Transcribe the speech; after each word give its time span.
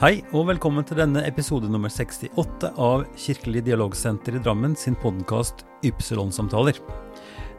Hei 0.00 0.22
og 0.32 0.46
velkommen 0.48 0.80
til 0.88 0.96
denne 0.96 1.20
episode 1.28 1.68
nummer 1.68 1.92
68 1.92 2.70
av 2.80 3.02
Kirkelig 3.20 3.60
dialogsenter 3.66 4.38
i 4.38 4.40
Drammen 4.40 4.72
sin 4.72 4.94
podkast 4.96 5.66
Ypsilon-samtaler. 5.84 6.78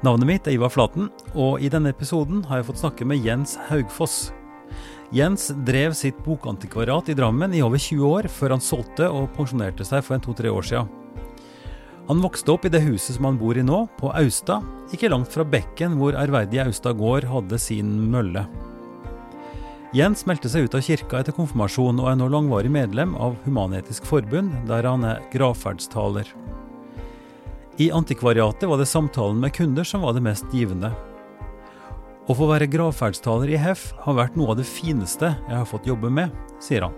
Navnet 0.02 0.26
mitt 0.26 0.50
er 0.50 0.56
Ivar 0.56 0.74
Flaten, 0.74 1.12
og 1.38 1.62
i 1.62 1.70
denne 1.70 1.92
episoden 1.94 2.40
har 2.50 2.58
jeg 2.58 2.68
fått 2.72 2.82
snakke 2.82 3.06
med 3.06 3.22
Jens 3.22 3.54
Haugfoss. 3.68 4.32
Jens 5.14 5.52
drev 5.70 5.94
sitt 5.94 6.18
bokantikvariat 6.26 7.14
i 7.14 7.18
Drammen 7.22 7.54
i 7.54 7.62
over 7.62 7.78
20 7.78 8.10
år, 8.10 8.32
før 8.34 8.56
han 8.56 8.66
solgte 8.72 9.12
og 9.14 9.30
pensjonerte 9.38 9.86
seg 9.86 10.02
for 10.02 10.18
en 10.18 10.26
to-tre 10.26 10.50
år 10.50 10.66
siden. 10.66 10.90
Han 12.10 12.26
vokste 12.26 12.56
opp 12.56 12.66
i 12.66 12.74
det 12.74 12.82
huset 12.88 13.20
som 13.20 13.30
han 13.30 13.38
bor 13.38 13.54
i 13.54 13.68
nå, 13.70 13.84
på 14.02 14.10
Austad, 14.18 14.66
ikke 14.90 15.14
langt 15.14 15.30
fra 15.30 15.46
bekken 15.46 16.02
hvor 16.02 16.18
ærverdige 16.18 16.66
Austad 16.66 16.98
gård 16.98 17.30
hadde 17.38 17.62
sin 17.62 17.94
mølle. 18.10 18.48
Jens 19.92 20.22
meldte 20.24 20.48
seg 20.48 20.70
ut 20.70 20.76
av 20.78 20.86
kirka 20.86 21.20
etter 21.20 21.36
konfirmasjon 21.36 21.98
og 22.00 22.06
er 22.08 22.16
nå 22.16 22.30
langvarig 22.32 22.70
medlem 22.72 23.12
av 23.20 23.34
Human-Etisk 23.44 24.06
Forbund, 24.08 24.54
der 24.70 24.86
han 24.88 25.04
er 25.04 25.20
gravferdstaler. 25.34 26.30
I 27.76 27.90
antikvariatet 27.92 28.70
var 28.72 28.80
det 28.80 28.88
samtalen 28.88 29.42
med 29.44 29.52
kunder 29.58 29.84
som 29.88 30.06
var 30.06 30.16
det 30.16 30.24
mest 30.24 30.48
givende. 30.56 30.94
Å 32.24 32.36
få 32.38 32.48
være 32.48 32.70
gravferdstaler 32.72 33.52
i 33.52 33.60
HEF 33.60 33.90
har 34.06 34.16
vært 34.16 34.38
noe 34.40 34.54
av 34.54 34.62
det 34.62 34.68
fineste 34.70 35.34
jeg 35.36 35.58
har 35.58 35.68
fått 35.68 35.90
jobbe 35.90 36.08
med, 36.08 36.32
sier 36.64 36.88
han. 36.88 36.96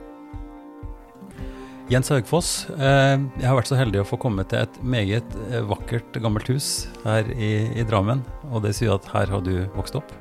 Jens 1.90 2.14
Haugfoss, 2.14 2.52
eh, 2.78 3.16
jeg 3.41 3.48
har 3.50 3.58
vært 3.58 3.72
så 3.72 3.80
heldig 3.80 4.04
å 4.04 4.05
få 4.08 4.22
komme 4.22 4.46
til 4.46 4.62
et 4.68 4.78
meget 4.86 5.34
eh, 5.50 5.66
vakkert 5.66 6.22
gammelt 6.22 6.54
hus 6.54 6.70
her 7.08 7.26
i, 7.34 7.74
i 7.74 7.88
Drammen. 7.90 8.22
Og 8.54 8.62
det 8.68 8.76
sier 8.78 8.94
at 8.94 9.10
her 9.16 9.34
har 9.34 9.41
du 9.41 9.66
vokst 9.74 9.98
opp? 9.98 10.13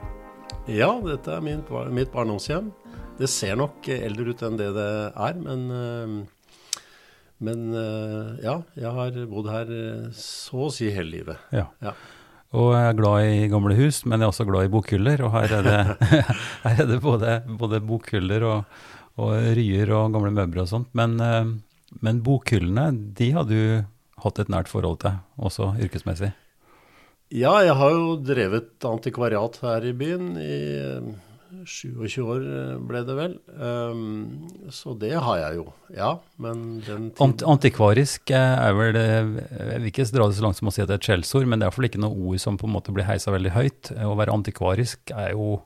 Ja, 0.71 0.93
dette 1.03 1.33
er 1.35 1.43
min, 1.43 1.63
mitt 1.91 2.13
barndomshjem. 2.13 2.69
Det 3.19 3.27
ser 3.31 3.57
nok 3.59 3.89
eldre 3.91 4.31
ut 4.31 4.43
enn 4.47 4.59
det 4.61 4.69
det 4.77 4.91
er, 5.11 5.39
men, 5.43 5.65
eh, 5.75 6.13
men 7.43 7.65
eh, 7.75 8.29
ja, 8.45 8.61
jeg 8.79 8.93
har 8.95 9.19
bodd 9.31 9.49
her 9.51 9.73
eh, 9.75 10.05
så 10.15 10.69
å 10.69 10.71
si 10.71 10.87
hele 10.95 11.11
livet. 11.17 11.49
Ja. 11.51 11.67
ja. 11.83 11.97
Og 12.55 12.71
jeg 12.77 12.93
er 12.93 12.99
glad 13.01 13.27
i 13.27 13.49
gamle 13.51 13.75
hus, 13.75 14.05
men 14.07 14.21
jeg 14.21 14.29
er 14.29 14.35
også 14.37 14.47
glad 14.47 14.69
i 14.69 14.73
bokhyller. 14.73 15.25
Og 15.27 15.35
her 15.35 15.57
er 15.59 15.67
det, 15.67 15.81
her 16.69 16.85
er 16.85 16.91
det 16.93 17.01
både, 17.03 17.41
både, 17.59 17.83
bokhyller 17.89 18.47
og, 18.47 18.79
og 19.19 19.35
ryer 19.59 19.91
og 19.99 20.15
gamle 20.15 20.31
møbler 20.37 20.63
og 20.63 20.71
sånt. 20.71 20.93
Men, 20.95 21.19
men 21.99 22.23
bokhyllene, 22.23 22.87
de 23.19 23.33
har 23.35 23.51
du 23.51 23.59
hatt 24.23 24.39
et 24.39 24.53
nært 24.53 24.71
forhold 24.71 25.03
til, 25.03 25.19
også 25.43 25.73
yrkesmessig? 25.83 26.31
Ja, 27.33 27.53
jeg 27.65 27.77
har 27.81 27.93
jo 27.95 28.17
drevet 28.21 28.85
antikvariat 28.85 29.55
her 29.63 29.85
i 29.89 29.93
byen 29.97 30.35
i 30.37 30.57
27 31.65 32.05
eh, 32.05 32.27
år, 32.29 32.43
eh, 32.45 32.75
ble 32.91 33.01
det 33.09 33.15
vel. 33.17 33.37
Um, 33.57 34.51
så 34.69 34.93
det 35.01 35.15
har 35.17 35.39
jeg 35.41 35.63
jo, 35.63 35.65
ja. 35.97 36.11
Men 36.43 36.83
den 36.85 37.09
Ant 37.25 37.45
Antikvarisk 37.49 38.35
er 38.37 38.77
vel 38.77 38.99
Jeg 38.99 39.31
vil 39.71 39.89
ikke 39.89 40.07
dra 40.13 40.29
det 40.29 40.37
så 40.37 40.45
langt 40.45 40.61
som 40.61 40.69
å 40.69 40.75
si 40.75 40.85
at 40.85 40.91
det 40.91 40.99
er 40.99 41.01
et 41.01 41.09
skjellsord, 41.09 41.49
men 41.49 41.57
det 41.57 41.67
er 41.67 41.73
iallfall 41.73 41.89
ikke 41.89 42.03
noe 42.05 42.29
ord 42.33 42.43
som 42.45 42.61
på 42.61 42.69
en 42.69 42.77
måte 42.77 42.93
blir 42.93 43.09
heisa 43.09 43.33
veldig 43.33 43.55
høyt. 43.57 43.95
Å 43.97 44.13
være 44.19 44.37
antikvarisk 44.37 45.17
er 45.17 45.33
jo 45.33 45.63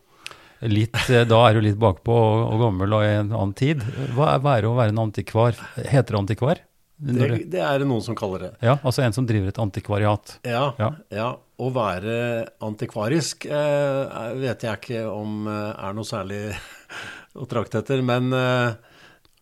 litt 0.71 0.95
Da 1.29 1.43
er 1.49 1.59
du 1.59 1.67
litt 1.67 1.77
bakpå 1.83 2.15
og, 2.15 2.47
og 2.55 2.63
gammel 2.63 2.95
og 2.97 3.03
i 3.05 3.11
en 3.19 3.35
annen 3.35 3.59
tid. 3.59 3.83
Hva 4.15 4.39
er 4.39 4.63
det 4.63 4.71
å 4.71 4.79
være 4.79 4.95
en 4.95 5.05
antikvar? 5.09 5.59
Heter 5.83 6.15
det 6.15 6.23
antikvar? 6.23 6.63
Det, 6.97 7.45
det, 7.53 7.61
er 7.61 7.83
det 7.83 7.89
noen 7.89 8.05
som 8.05 8.17
kaller 8.17 8.47
det. 8.47 8.53
Ja, 8.65 8.79
Altså 8.81 9.05
en 9.05 9.13
som 9.13 9.27
driver 9.29 9.51
et 9.53 9.61
antikvariat. 9.61 10.39
Ja, 10.49 10.71
ja. 10.81 10.91
ja. 11.13 11.29
Å 11.57 11.69
være 11.73 12.17
antikvarisk 12.65 13.47
eh, 13.49 14.17
vet 14.41 14.65
jeg 14.65 14.81
ikke 14.81 15.03
om 15.09 15.47
eh, 15.49 15.73
er 15.89 15.97
noe 15.97 16.09
særlig 16.09 16.41
å 17.41 17.49
trakte 17.49 17.83
etter. 17.83 18.01
Men 18.05 18.33
eh, 18.37 18.77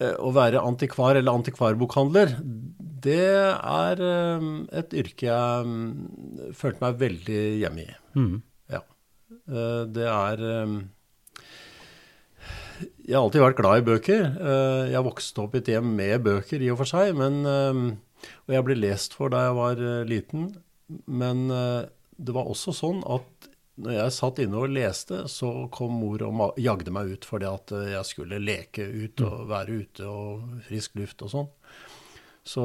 eh, 0.03 0.17
å 0.19 0.33
være 0.35 0.63
antikvar 0.67 1.19
eller 1.21 1.35
antikvarbokhandler, 1.43 2.35
det 3.07 3.31
er 3.55 4.03
eh, 4.09 4.49
et 4.83 4.99
yrke 5.05 5.31
jeg 5.31 5.69
um, 5.69 6.51
følte 6.59 6.87
meg 6.87 7.01
veldig 7.03 7.43
hjemme 7.63 7.87
i. 7.87 7.97
Mm. 8.19 8.35
Ja. 8.75 8.83
Eh, 9.31 9.83
det 9.95 10.11
er 10.11 10.47
jeg 13.05 13.19
har 13.19 13.27
alltid 13.27 13.43
vært 13.43 13.59
glad 13.59 13.81
i 13.81 13.85
bøker. 13.85 14.23
Eh, 14.25 14.83
jeg 14.95 15.05
vokste 15.05 15.43
opp 15.45 15.55
i 15.57 15.61
et 15.61 15.71
hjem 15.75 15.91
med 15.99 16.23
bøker 16.25 16.63
i 16.65 16.71
og 16.73 16.81
for 16.81 16.89
seg. 16.89 17.13
Men, 17.19 17.43
eh, 17.45 18.29
og 18.47 18.55
jeg 18.57 18.65
ble 18.65 18.79
lest 18.79 19.17
for 19.17 19.33
da 19.33 19.43
jeg 19.47 19.59
var 19.59 19.83
eh, 19.83 20.07
liten. 20.09 20.55
Men 21.09 21.49
det 21.49 22.33
var 22.37 22.49
også 22.49 22.75
sånn 22.77 23.01
at 23.09 23.49
når 23.81 23.95
jeg 23.97 24.15
satt 24.15 24.41
inne 24.45 24.61
og 24.61 24.71
leste, 24.71 25.25
så 25.33 25.67
kom 25.75 25.97
mor 25.99 26.23
og 26.23 26.59
jagde 26.61 26.93
meg 26.95 27.11
ut 27.11 27.25
fordi 27.27 27.49
at 27.49 27.73
jeg 27.91 28.07
skulle 28.07 28.39
leke 28.39 28.85
ut 28.85 29.23
og 29.25 29.39
mm. 29.41 29.49
være 29.51 29.79
ute 29.81 30.07
og 30.07 30.45
frisk 30.69 31.01
luft 31.01 31.25
og 31.27 31.33
sånn. 31.33 31.49
Så 32.45 32.65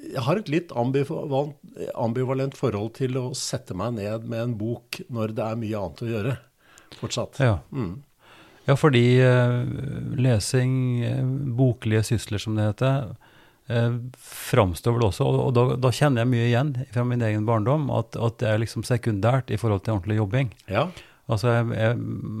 jeg 0.00 0.24
har 0.24 0.40
et 0.40 0.48
litt 0.50 0.72
ambivalent, 0.74 1.60
ambivalent, 1.92 2.56
forhold 2.58 2.94
til 2.98 3.20
å 3.20 3.26
sette 3.38 3.76
meg 3.76 4.00
ned 4.00 4.24
med 4.24 4.46
en 4.46 4.56
bok 4.58 5.02
når 5.12 5.36
det 5.36 5.44
er 5.46 5.60
mye 5.60 5.84
annet 5.84 6.02
å 6.02 6.10
gjøre 6.10 6.34
fortsatt. 6.98 7.38
Ja. 7.44 7.60
Mm. 7.70 8.00
Ja, 8.68 8.76
fordi 8.78 9.04
uh, 9.24 9.62
lesing, 10.18 10.74
uh, 11.02 11.22
boklige 11.58 12.04
sysler 12.12 12.42
som 12.42 12.58
det 12.58 12.68
heter, 12.68 13.08
uh, 13.72 13.96
framstår 14.22 14.98
vel 14.98 15.08
også, 15.08 15.26
og, 15.26 15.50
da, 15.56 15.64
da, 15.82 15.90
kjenner 15.94 16.22
jeg 16.22 16.32
mye 16.34 16.46
igjen 16.50 16.74
fra 16.94 17.06
min 17.08 17.24
egen 17.26 17.48
barndom, 17.48 17.90
at, 17.94 18.14
at, 18.14 18.38
det 18.42 18.52
er 18.52 18.62
liksom 18.62 18.86
sekundært 18.86 19.50
i 19.50 19.58
forhold 19.58 19.82
til 19.82 19.96
ordentlig 19.96 20.20
jobbing. 20.20 20.54
Ja. 20.70 20.86
Altså, 21.30 21.52
jeg, 21.56 21.74
jeg 21.78 21.98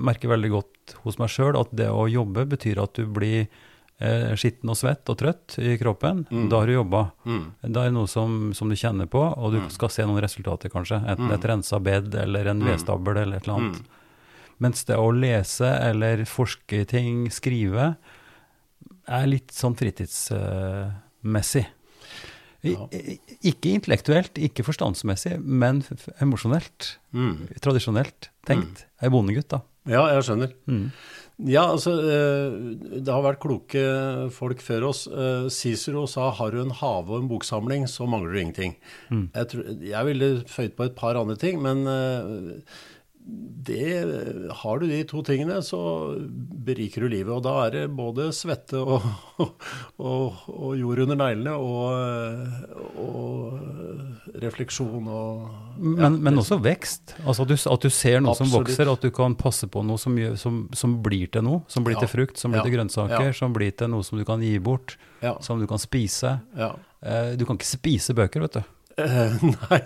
merker 0.08 0.32
veldig 0.32 0.54
godt 0.54 0.96
hos 1.04 1.18
meg 1.20 1.30
sjøl 1.32 1.58
at 1.58 1.70
det 1.74 1.90
å 1.90 2.08
jobbe 2.10 2.46
betyr 2.50 2.80
at 2.82 2.98
du 2.98 3.06
blir 3.06 3.46
eh, 4.02 4.32
skitten 4.38 4.72
og 4.72 4.78
svett 4.78 5.08
og 5.08 5.18
trøtt 5.20 5.56
i 5.62 5.76
kroppen. 5.80 6.24
Mm. 6.30 6.48
Da 6.50 6.62
har 6.62 6.70
du 6.70 6.74
jobba. 6.74 7.04
Mm. 7.24 7.44
Da 7.62 7.84
er 7.84 7.92
det 7.92 7.96
noe 7.96 8.10
som, 8.10 8.52
som, 8.56 8.70
du 8.70 8.78
kjenner 8.78 9.08
på, 9.10 9.22
og 9.22 9.54
du 9.54 9.60
mm. 9.62 9.70
skal 9.74 9.92
se 9.94 10.06
noen 10.08 10.22
resultater, 10.24 10.72
kanskje. 10.72 11.00
Enten 11.02 11.30
mm. 11.30 11.34
et 11.38 11.48
rensa 11.52 11.80
bed 11.82 12.14
eller 12.24 12.52
en 12.52 12.62
mm. 12.62 12.70
vedstabel 12.72 13.22
eller 13.22 13.38
et 13.38 13.48
eller 13.48 13.58
annet. 13.60 13.98
Mens 14.62 14.86
det 14.88 14.98
å 15.00 15.10
lese 15.14 15.68
eller 15.90 16.24
forske 16.28 16.82
i 16.84 16.88
ting, 16.88 17.24
skrive, 17.34 17.94
er 19.10 19.30
litt 19.30 19.54
sånn 19.54 19.74
fritidsmessig. 19.78 21.64
Ja. 22.62 22.86
Ikke 23.42 23.72
intellektuelt, 23.74 24.38
ikke 24.38 24.62
forstandsmessig, 24.66 25.34
men 25.42 25.82
emosjonelt. 26.22 26.94
Mm. 27.10 27.48
Tradisjonelt 27.62 28.30
tenkt. 28.46 28.84
Mm. 28.84 28.92
Ei 29.02 29.10
bondegutt, 29.10 29.50
da. 29.50 29.62
Ja, 29.90 30.04
jeg 30.14 30.22
skjønner. 30.28 30.52
Mm. 30.70 30.86
Ja, 31.48 31.64
altså 31.72 31.96
eh, 32.06 32.52
Det 33.02 33.10
har 33.10 33.24
vært 33.24 33.40
kloke 33.42 33.82
folk 34.34 34.62
før 34.62 34.90
oss. 34.92 35.06
Eh, 35.10 35.48
Cicero 35.50 36.04
sa 36.06 36.30
'har 36.30 36.52
du 36.52 36.60
en 36.60 36.70
hage 36.70 37.10
og 37.10 37.18
en 37.18 37.28
boksamling, 37.28 37.88
så 37.90 38.06
mangler 38.06 38.32
du 38.32 38.38
ingenting'. 38.38 38.76
Mm. 39.10 39.30
Jeg, 39.34 39.48
tror, 39.48 39.64
jeg 39.82 40.06
ville 40.06 40.44
føyd 40.46 40.76
på 40.76 40.84
et 40.84 40.94
par 40.94 41.18
andre 41.18 41.36
ting, 41.36 41.58
men 41.62 41.86
eh, 41.86 42.62
det, 43.24 44.50
har 44.50 44.78
du 44.78 44.86
de 44.90 45.02
to 45.06 45.22
tingene, 45.22 45.60
så 45.62 45.78
beriker 46.66 47.04
du 47.04 47.12
livet. 47.12 47.30
Og 47.30 47.42
da 47.44 47.54
er 47.66 47.74
det 47.76 47.82
både 47.94 48.30
svette 48.34 48.80
og, 48.80 49.04
og, 50.02 50.42
og 50.50 50.72
jord 50.78 51.04
under 51.04 51.20
neglene 51.20 51.54
og, 51.54 52.98
og 52.98 54.32
refleksjon 54.42 55.06
og 55.06 55.44
ja, 55.46 56.08
men, 56.10 56.18
men, 56.24 56.40
også 56.42 56.58
vekst. 56.62 57.14
Altså 57.22 57.46
at 57.46 57.52
du, 57.52 57.56
at 57.76 57.86
du 57.86 57.90
ser 57.94 58.20
noe 58.20 58.34
Absolutt. 58.34 58.50
som 58.50 58.58
vokser, 58.58 58.92
at 58.92 59.06
du 59.06 59.14
kan 59.14 59.38
passe 59.38 59.70
på 59.70 59.84
noe 59.86 60.00
som, 60.02 60.18
som, 60.40 60.64
som 60.76 60.98
blir 61.04 61.30
til 61.32 61.46
noe. 61.46 61.62
Som 61.72 61.86
blir 61.86 61.96
ja. 61.96 62.04
til 62.04 62.12
frukt, 62.16 62.42
som 62.42 62.54
blir 62.54 62.62
ja. 62.62 62.66
til 62.66 62.76
grønnsaker, 62.76 63.32
som 63.38 63.54
blir 63.54 63.74
til 63.78 63.92
noe 63.94 64.06
som 64.06 64.18
du 64.18 64.26
kan 64.28 64.42
gi 64.42 64.56
bort, 64.62 64.98
som 65.44 65.62
du 65.62 65.68
kan 65.70 65.80
spise. 65.82 66.40
Eh, 66.58 67.34
du 67.38 67.46
kan 67.46 67.58
ikke 67.58 67.70
spise 67.70 68.14
bøker, 68.18 68.46
vet 68.46 68.60
du. 68.60 68.78
Uh, 68.98 69.36
nei. 69.54 69.80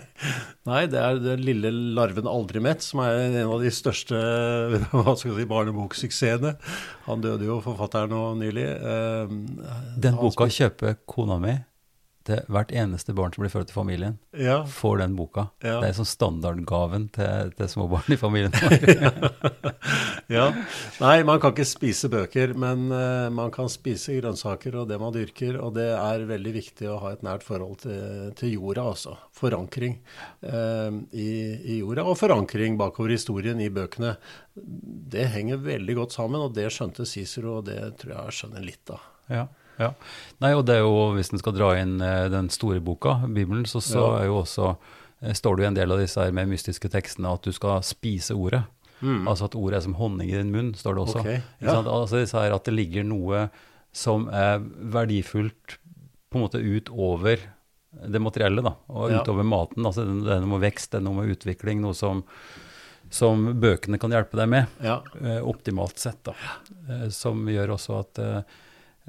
nei. 0.67 0.81
det 0.91 0.99
er 1.01 1.21
den 1.23 1.45
lille 1.45 1.71
larven 1.97 2.27
aldri 2.29 2.61
mett 2.63 2.83
som 2.85 3.03
er 3.05 3.21
en 3.27 3.37
av 3.45 3.63
de 3.63 3.71
største 3.73 4.17
hva 4.91 5.15
skal 5.15 5.37
si, 5.37 5.47
barneboksuksessene. 5.49 6.55
Han 7.07 7.23
døde 7.23 7.47
jo, 7.47 7.61
forfatteren, 7.65 8.13
nå 8.13 8.35
nylig. 8.41 8.67
Uh, 8.83 9.87
den 9.97 10.19
boka 10.19 10.49
kjøper 10.51 10.99
kona 11.09 11.39
mi 11.43 11.57
til 12.27 12.41
hvert 12.51 12.71
eneste 12.75 13.13
barn 13.15 13.33
som 13.33 13.43
blir 13.43 13.51
født 13.53 13.71
i 13.71 13.75
familien, 13.75 14.17
ja. 14.35 14.59
får 14.67 15.01
den 15.01 15.15
boka. 15.17 15.47
Ja. 15.63 15.79
Det 15.81 15.89
er 15.89 15.97
sånn 15.97 16.09
standardgaven 16.09 17.07
til, 17.15 17.51
til 17.57 17.69
små 17.71 17.87
barn 17.91 18.13
i 18.13 18.19
familien. 18.19 18.53
ja. 20.37 20.47
Nei, 21.01 21.15
man 21.27 21.41
kan 21.43 21.53
ikke 21.55 21.67
spise 21.67 22.09
bøker, 22.11 22.53
men 22.59 22.87
uh, 22.91 23.27
man 23.33 23.53
kan 23.55 23.71
spise 23.71 24.17
grønnsaker 24.17 24.79
og 24.81 24.89
det 24.91 24.99
man 25.01 25.15
dyrker. 25.15 25.59
Og 25.63 25.75
det 25.77 25.89
er 25.95 26.27
veldig 26.29 26.55
viktig 26.57 26.89
å 26.91 26.99
ha 27.03 27.13
et 27.15 27.23
nært 27.25 27.45
forhold 27.47 27.79
til, 27.85 28.33
til 28.39 28.57
jorda, 28.57 28.89
altså. 28.93 29.17
Forankring 29.37 29.99
uh, 30.47 30.91
i, 31.13 31.29
i, 31.61 31.79
jorda, 31.79 32.07
og 32.07 32.19
forankring 32.19 32.79
bakover 32.79 33.15
historien 33.15 33.61
i 33.63 33.71
bøkene. 33.73 34.15
Det 34.57 35.29
henger 35.35 35.63
veldig 35.63 36.01
godt 36.01 36.17
sammen, 36.17 36.43
og 36.43 36.57
det 36.57 36.69
skjønte 36.73 37.07
Cicero, 37.07 37.59
og 37.61 37.69
det 37.69 37.79
tror 38.01 38.17
jeg 38.17 38.37
skjønner 38.41 38.65
litt 38.65 38.93
av. 38.95 39.07
Ja. 39.31 39.47
Ja. 39.79 39.91
Nei, 40.41 40.53
og 40.57 40.65
det 40.65 40.75
er 40.75 40.79
jo, 40.85 41.13
Hvis 41.15 41.31
en 41.33 41.39
skal 41.39 41.53
dra 41.53 41.71
inn 41.77 41.99
eh, 42.01 42.27
den 42.33 42.49
store 42.49 42.79
boka, 42.81 43.19
Bibelen, 43.27 43.65
så, 43.65 43.81
så 43.83 43.99
ja. 43.99 44.19
er 44.21 44.25
jo 44.31 44.39
også, 44.41 44.71
eh, 45.21 45.33
står 45.37 45.55
det 45.57 45.63
jo 45.63 45.67
en 45.67 45.77
del 45.81 45.91
av 45.91 45.99
disse 45.99 46.17
her 46.23 46.31
med 46.31 46.49
mystiske 46.49 46.89
tekstene 46.89 47.33
at 47.33 47.43
du 47.45 47.51
skal 47.53 47.83
spise 47.85 48.33
ordet. 48.35 48.63
Mm. 49.01 49.27
Altså 49.29 49.45
at 49.45 49.55
ordet 49.55 49.77
er 49.77 49.85
som 49.85 49.93
honning 49.99 50.31
i 50.31 50.37
din 50.39 50.49
munn, 50.51 50.73
står 50.73 50.95
det 50.97 51.03
også. 51.05 51.19
Okay. 51.21 51.41
Ja. 51.61 51.75
Altså 51.83 52.17
disse 52.23 52.33
her 52.41 52.55
At 52.55 52.65
det 52.65 52.73
ligger 52.73 53.05
noe 53.05 53.49
som 53.93 54.27
er 54.33 54.57
verdifullt 54.93 55.77
på 56.29 56.37
en 56.39 56.43
måte 56.47 56.59
utover 56.61 57.39
det 57.97 58.19
materielle, 58.21 58.61
da, 58.61 58.73
og 58.89 59.11
Ja. 59.11 59.21
utover 59.21 59.43
maten. 59.47 59.85
altså 59.85 60.03
Det 60.05 60.23
det 60.25 60.33
er 60.35 60.41
noe 60.41 60.57
med 60.59 60.65
vekst, 60.71 60.91
det 60.91 60.97
er 60.99 61.05
noe 61.05 61.21
med 61.21 61.31
utvikling, 61.37 61.79
noe 61.81 61.93
som, 61.97 62.23
som 63.09 63.45
bøkene 63.61 63.97
kan 63.99 64.11
hjelpe 64.11 64.37
deg 64.37 64.49
med, 64.49 64.67
Ja. 64.83 65.01
eh, 65.21 65.39
optimalt 65.41 65.97
sett. 65.97 66.21
da, 66.23 66.33
eh, 66.89 67.09
Som 67.09 67.45
gjør 67.47 67.73
også 67.77 67.99
at 67.99 68.19
eh, 68.19 68.41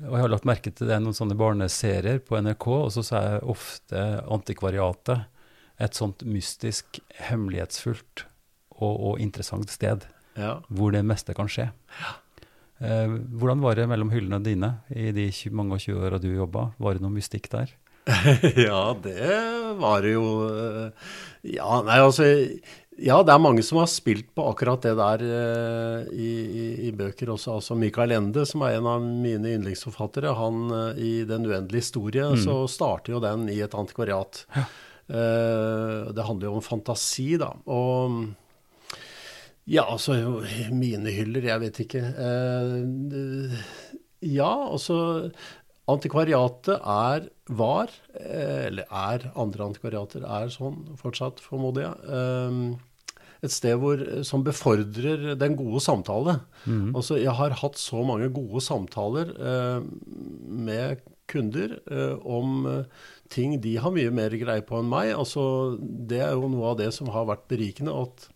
Og 0.05 0.15
jeg 0.15 0.23
har 0.23 0.31
lagt 0.31 0.47
merke 0.47 0.71
til 0.71 0.87
det 0.87 0.95
er 0.95 1.03
noen 1.03 1.17
sånne 1.17 1.37
barneserier 1.39 2.21
på 2.23 2.39
NRK, 2.39 2.67
og 2.71 2.93
så 2.95 3.03
er 3.19 3.49
ofte 3.51 4.05
antikvariatet 4.31 5.27
et 5.83 5.99
sånt 5.99 6.23
mystisk, 6.27 7.01
hemmelighetsfullt 7.29 8.25
og, 8.79 8.95
og 8.95 9.21
interessant 9.23 9.71
sted 9.71 10.07
ja. 10.39 10.59
hvor 10.71 10.95
det 10.95 11.05
meste 11.07 11.35
kan 11.35 11.51
skje. 11.51 11.69
Eh, 12.79 13.15
hvordan 13.39 13.63
var 13.63 13.79
det 13.79 13.89
mellom 13.91 14.11
hyllene 14.15 14.39
dine 14.45 14.73
i 14.95 15.11
de 15.15 15.29
tjue- 15.35 15.55
mange 15.59 15.75
og 15.75 15.83
20 15.83 16.07
åra 16.07 16.23
du 16.23 16.31
jobba? 16.31 16.71
Var 16.79 16.99
det 16.99 17.05
noe 17.05 17.15
mystikk 17.15 17.51
der? 17.55 17.75
ja, 18.69 18.83
det 19.05 19.33
var 19.77 20.05
det 20.07 20.15
jo 20.15 20.29
eh, 20.49 21.09
Ja, 21.59 21.83
nei, 21.85 21.99
altså 22.01 22.25
Ja, 22.99 23.21
det 23.23 23.31
er 23.31 23.39
mange 23.43 23.63
som 23.63 23.79
har 23.79 23.87
spilt 23.91 24.33
på 24.35 24.43
akkurat 24.51 24.83
det 24.83 24.97
der 24.99 25.23
uh, 25.23 26.09
i, 26.11 26.33
i, 26.47 26.67
i 26.89 26.93
bøker 26.97 27.31
også. 27.31 27.61
Altså 27.61 27.77
Michael 27.79 28.17
Ende, 28.17 28.43
som 28.49 28.65
er 28.67 28.79
en 28.79 28.89
av 28.91 29.05
mine 29.07 29.55
yndlingsforfattere, 29.55 30.35
han 30.35 30.67
uh, 30.73 30.99
i 30.99 31.23
Den 31.29 31.47
uendelige 31.47 31.85
historie, 31.85 32.27
så 32.43 32.65
starter 32.71 33.15
jo 33.15 33.23
den 33.23 33.47
i 33.55 33.61
et 33.63 33.77
antikvariat. 33.79 34.45
Eh, 35.09 36.09
det 36.13 36.25
handler 36.25 36.51
jo 36.51 36.57
om 36.59 36.65
fantasi, 36.65 37.39
da. 37.41 37.55
Og 37.73 38.27
ja, 39.69 39.87
altså 39.87 40.19
Mine 40.73 41.13
hyller, 41.13 41.47
jeg 41.49 41.63
vet 41.65 41.81
ikke. 41.85 42.03
Ja, 44.25 44.51
altså 44.69 44.99
Antikvariatet 45.89 46.83
er, 46.83 47.31
var, 47.49 47.93
eller 48.21 48.85
er, 48.85 49.23
andre 49.41 49.71
antikvariater 49.71 50.27
er 50.29 50.51
sånn 50.53 50.83
fortsatt, 51.01 51.41
formoder 51.41 51.87
jeg, 51.87 52.11
eh, 52.13 52.59
et 53.45 53.53
sted 53.55 53.77
hvor, 53.79 54.01
som 54.27 54.43
befordrer 54.47 55.37
den 55.39 55.55
gode 55.59 55.81
samtale. 55.85 56.41
Altså, 56.97 57.19
jeg 57.21 57.35
har 57.39 57.55
hatt 57.61 57.79
så 57.79 58.03
mange 58.07 58.29
gode 58.35 58.63
samtaler 58.65 59.31
eh, 59.37 59.85
med 60.49 61.05
kunder 61.29 61.77
eh, 61.93 62.17
om 62.25 62.67
eh, 62.67 63.07
ting 63.31 63.59
de 63.63 63.77
har 63.79 63.93
mye 63.95 64.11
mer 64.11 64.35
greie 64.41 64.65
på 64.65 64.81
enn 64.81 64.91
meg. 64.91 65.13
Altså, 65.15 65.77
det 65.79 66.23
er 66.25 66.35
jo 66.35 66.51
noe 66.51 66.73
av 66.73 66.81
det 66.81 66.91
som 66.97 67.11
har 67.15 67.29
vært 67.29 67.47
berikende. 67.53 67.95
at 67.95 68.29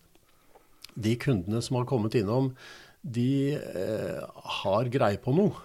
de 0.95 1.15
kundene 1.17 1.61
som 1.65 1.79
har 1.79 1.87
kommet 1.89 2.13
innom, 2.19 2.51
de 3.01 3.55
eh, 3.57 4.19
har 4.61 4.91
greie 4.93 5.17
på 5.19 5.33
noe. 5.35 5.55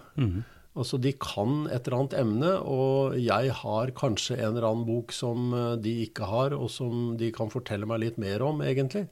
Altså 0.77 0.99
De 1.01 1.11
kan 1.17 1.65
et 1.67 1.87
eller 1.87 1.97
annet 1.97 2.17
emne, 2.19 2.55
og 2.61 3.17
jeg 3.17 3.53
har 3.61 3.93
kanskje 3.97 4.37
en 4.37 4.51
eller 4.53 4.67
annen 4.69 4.87
bok 4.87 5.13
som 5.15 5.53
eh, 5.55 5.77
de 5.81 5.95
ikke 6.05 6.27
har, 6.29 6.55
og 6.55 6.69
som 6.71 7.15
de 7.19 7.31
kan 7.35 7.49
fortelle 7.51 7.89
meg 7.89 8.03
litt 8.03 8.19
mer 8.21 8.45
om, 8.45 8.61
egentlig. 8.61 9.07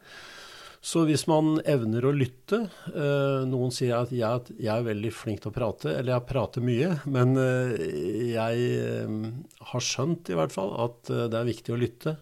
Så 0.87 1.01
hvis 1.09 1.25
man 1.27 1.57
evner 1.67 2.05
å 2.05 2.13
lytte 2.13 2.59
eh, 2.93 3.41
Noen 3.49 3.73
sier 3.73 3.95
at 3.97 4.11
jeg, 4.13 4.53
jeg 4.61 4.69
er 4.71 4.85
veldig 4.85 5.09
flink 5.11 5.41
til 5.41 5.49
å 5.49 5.55
prate, 5.55 5.89
eller 5.95 6.13
jeg 6.13 6.27
prater 6.29 6.63
mye, 6.63 6.93
men 7.09 7.33
eh, 7.41 7.73
jeg 8.35 9.09
har 9.73 9.87
skjønt 9.89 10.29
i 10.31 10.37
hvert 10.37 10.53
fall 10.53 10.75
at 10.85 11.09
det 11.09 11.41
er 11.41 11.49
viktig 11.49 11.73
å 11.73 11.81
lytte. 11.81 12.19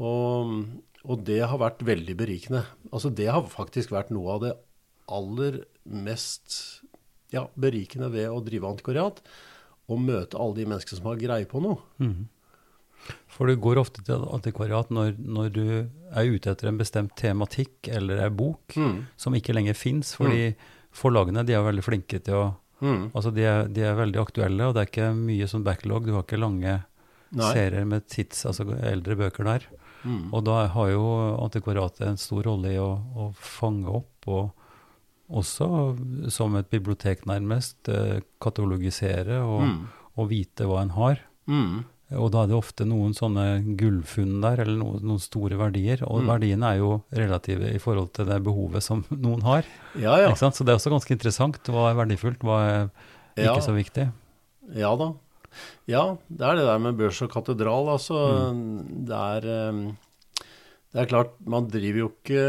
Og, 0.00 0.52
og 1.08 1.24
det 1.26 1.40
har 1.42 1.58
vært 1.58 1.80
veldig 1.88 2.14
berikende. 2.20 2.66
Altså 2.92 3.10
det 3.10 3.32
har 3.32 3.48
faktisk 3.50 3.96
vært 3.96 4.12
noe 4.14 4.36
av 4.36 4.44
det 4.44 4.54
aller 5.10 5.62
mest 5.90 6.79
ja, 7.34 7.46
berikende 7.54 8.10
ved 8.12 8.28
å 8.30 8.42
drive 8.44 8.68
antikvariat. 8.68 9.22
og 9.90 9.98
møte 9.98 10.38
alle 10.38 10.54
de 10.54 10.66
menneskene 10.70 11.00
som 11.00 11.06
har 11.10 11.16
greie 11.18 11.46
på 11.50 11.58
noe. 11.64 11.80
For 13.26 13.48
du 13.48 13.56
går 13.58 13.80
ofte 13.80 14.04
til 14.06 14.22
antikvariat 14.30 14.92
når, 14.94 15.16
når 15.18 15.48
du 15.50 15.64
er 16.14 16.30
ute 16.30 16.52
etter 16.52 16.68
en 16.68 16.78
bestemt 16.78 17.16
tematikk 17.18 17.88
eller 17.88 18.22
en 18.22 18.36
bok 18.36 18.76
som 19.16 19.34
ikke 19.34 19.56
lenger 19.56 19.74
fins, 19.74 20.12
fordi 20.14 20.52
forlagene 20.94 21.42
de 21.42 21.56
er 21.58 21.66
veldig 21.66 21.82
flinke 21.82 22.22
til 22.22 22.38
å 22.38 22.44
Mm. 22.80 23.10
Altså 23.12 23.32
de 23.34 23.44
er, 23.44 23.68
de 23.68 23.84
er 23.84 23.98
veldig 23.98 24.20
aktuelle, 24.22 24.68
og 24.68 24.76
det 24.76 24.82
er 24.82 24.88
ikke 24.90 25.10
mye 25.16 25.48
sånn 25.50 25.66
backlog. 25.66 26.06
Du 26.08 26.14
har 26.16 26.24
ikke 26.24 26.40
lange 26.40 26.78
Nei. 27.36 27.50
serier 27.52 27.86
med 27.88 28.06
tids, 28.10 28.44
altså 28.48 28.66
eldre 28.78 29.18
bøker 29.20 29.46
der. 29.46 29.66
Mm. 30.00 30.30
Og 30.32 30.44
da 30.48 30.62
har 30.72 30.92
jo 30.94 31.04
antikvariatet 31.44 32.06
en 32.08 32.20
stor 32.20 32.46
rolle 32.48 32.72
i 32.72 32.80
å, 32.80 32.94
å 32.96 33.30
fange 33.36 33.92
opp, 34.00 34.30
og 34.32 34.59
også 35.30 36.30
som 36.32 36.56
et 36.56 36.68
bibliotek 36.70 37.24
nærmest, 37.26 37.88
eh, 37.88 38.20
katalogisere 38.40 39.40
og, 39.44 39.62
Mm. 39.62 39.88
og 40.18 40.28
vite 40.28 40.66
hva 40.66 40.82
en 40.82 40.90
har. 40.90 41.18
Mm. 41.48 41.84
Og 42.18 42.32
da 42.32 42.42
er 42.42 42.46
det 42.48 42.56
ofte 42.56 42.84
noen 42.84 43.12
sånne 43.14 43.76
gullfunn 43.78 44.40
der, 44.42 44.60
eller 44.64 44.76
noen, 44.82 45.00
noen 45.06 45.20
store 45.22 45.56
verdier. 45.56 46.02
Og 46.02 46.22
Mm. 46.22 46.26
verdiene 46.26 46.66
er 46.74 46.78
jo 46.78 47.02
relative 47.12 47.72
i 47.72 47.78
forhold 47.78 48.12
til 48.12 48.26
det 48.26 48.42
behovet 48.42 48.82
som 48.82 49.04
noen 49.10 49.42
har. 49.42 49.62
Ja, 49.96 50.16
ja. 50.18 50.32
Så 50.34 50.64
det 50.64 50.68
er 50.74 50.78
også 50.78 50.90
ganske 50.90 51.10
interessant. 51.14 51.62
Hva 51.64 51.90
er 51.90 51.94
verdifullt, 52.04 52.40
hva 52.40 52.58
er 52.66 52.90
ikke 53.38 53.54
Ja. 53.54 53.60
så 53.60 53.72
viktig. 53.74 54.12
Ja 54.74 54.96
da. 54.96 55.12
Ja, 55.88 56.16
det 56.30 56.40
er 56.46 56.54
det 56.56 56.64
der 56.66 56.78
med 56.78 56.96
børs 56.98 57.22
og 57.22 57.30
katedral. 57.30 57.88
Altså, 57.90 58.54
det 59.06 59.10
er 59.14 59.70
eh, 59.70 59.92
Det 60.90 61.04
er 61.04 61.06
klart, 61.06 61.36
man 61.46 61.68
driver 61.70 62.00
jo 62.00 62.08
ikke 62.10 62.44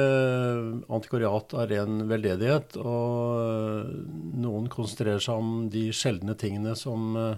antikvariat 0.89 1.53
av 1.53 1.67
ren 1.69 1.99
veldedighet. 2.09 2.73
Og 2.81 3.35
eh, 3.37 3.91
noen 4.41 4.69
konsentrerer 4.73 5.21
seg 5.21 5.41
om 5.43 5.67
de 5.69 5.91
sjeldne 5.93 6.33
tingene 6.41 6.73
som 6.79 7.13
eh, 7.21 7.35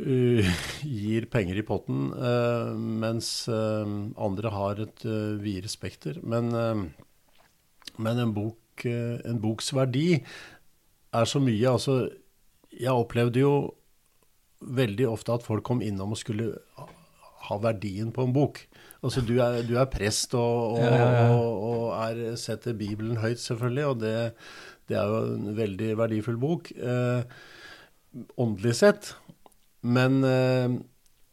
uh, 0.00 0.48
gir 1.02 1.28
penger 1.28 1.60
i 1.60 1.66
potten, 1.68 2.06
uh, 2.16 2.72
mens 2.72 3.28
uh, 3.52 3.84
andre 4.16 4.54
har 4.54 4.80
et 4.86 5.04
uh, 5.04 5.36
videre 5.42 5.68
spekter. 5.68 6.22
Men, 6.24 6.48
eh, 6.56 6.82
men 8.00 8.24
en, 8.24 8.32
bok, 8.32 8.86
eh, 8.88 9.20
en 9.28 9.44
boks 9.44 9.74
verdi 9.76 10.06
er 11.12 11.28
så 11.28 11.42
mye. 11.44 11.68
Altså, 11.68 12.06
jeg 12.72 12.96
opplevde 12.96 13.44
jo 13.44 13.54
veldig 14.62 15.10
ofte 15.10 15.36
at 15.36 15.44
folk 15.44 15.66
kom 15.68 15.84
innom 15.84 16.14
og 16.14 16.22
skulle 16.22 16.54
ha 17.42 17.60
verdien 17.60 18.08
på 18.14 18.24
en 18.24 18.32
bok. 18.32 18.64
Altså 19.02 19.22
du 19.26 19.34
er, 19.42 19.62
du 19.66 19.74
er 19.80 19.88
prest 19.90 20.34
og, 20.38 20.76
og, 20.78 21.00
og, 21.34 21.62
og 21.68 21.86
er, 22.04 22.36
setter 22.38 22.76
Bibelen 22.78 23.18
høyt, 23.18 23.40
selvfølgelig, 23.42 23.86
og 23.86 23.96
det, 24.00 24.14
det 24.88 24.98
er 24.98 25.08
jo 25.10 25.22
en 25.32 25.56
veldig 25.56 25.88
verdifull 25.98 26.38
bok. 26.38 26.70
Eh, 26.76 27.24
åndelig 28.38 28.76
sett. 28.78 29.14
Men 29.82 30.22
eh, 30.22 30.78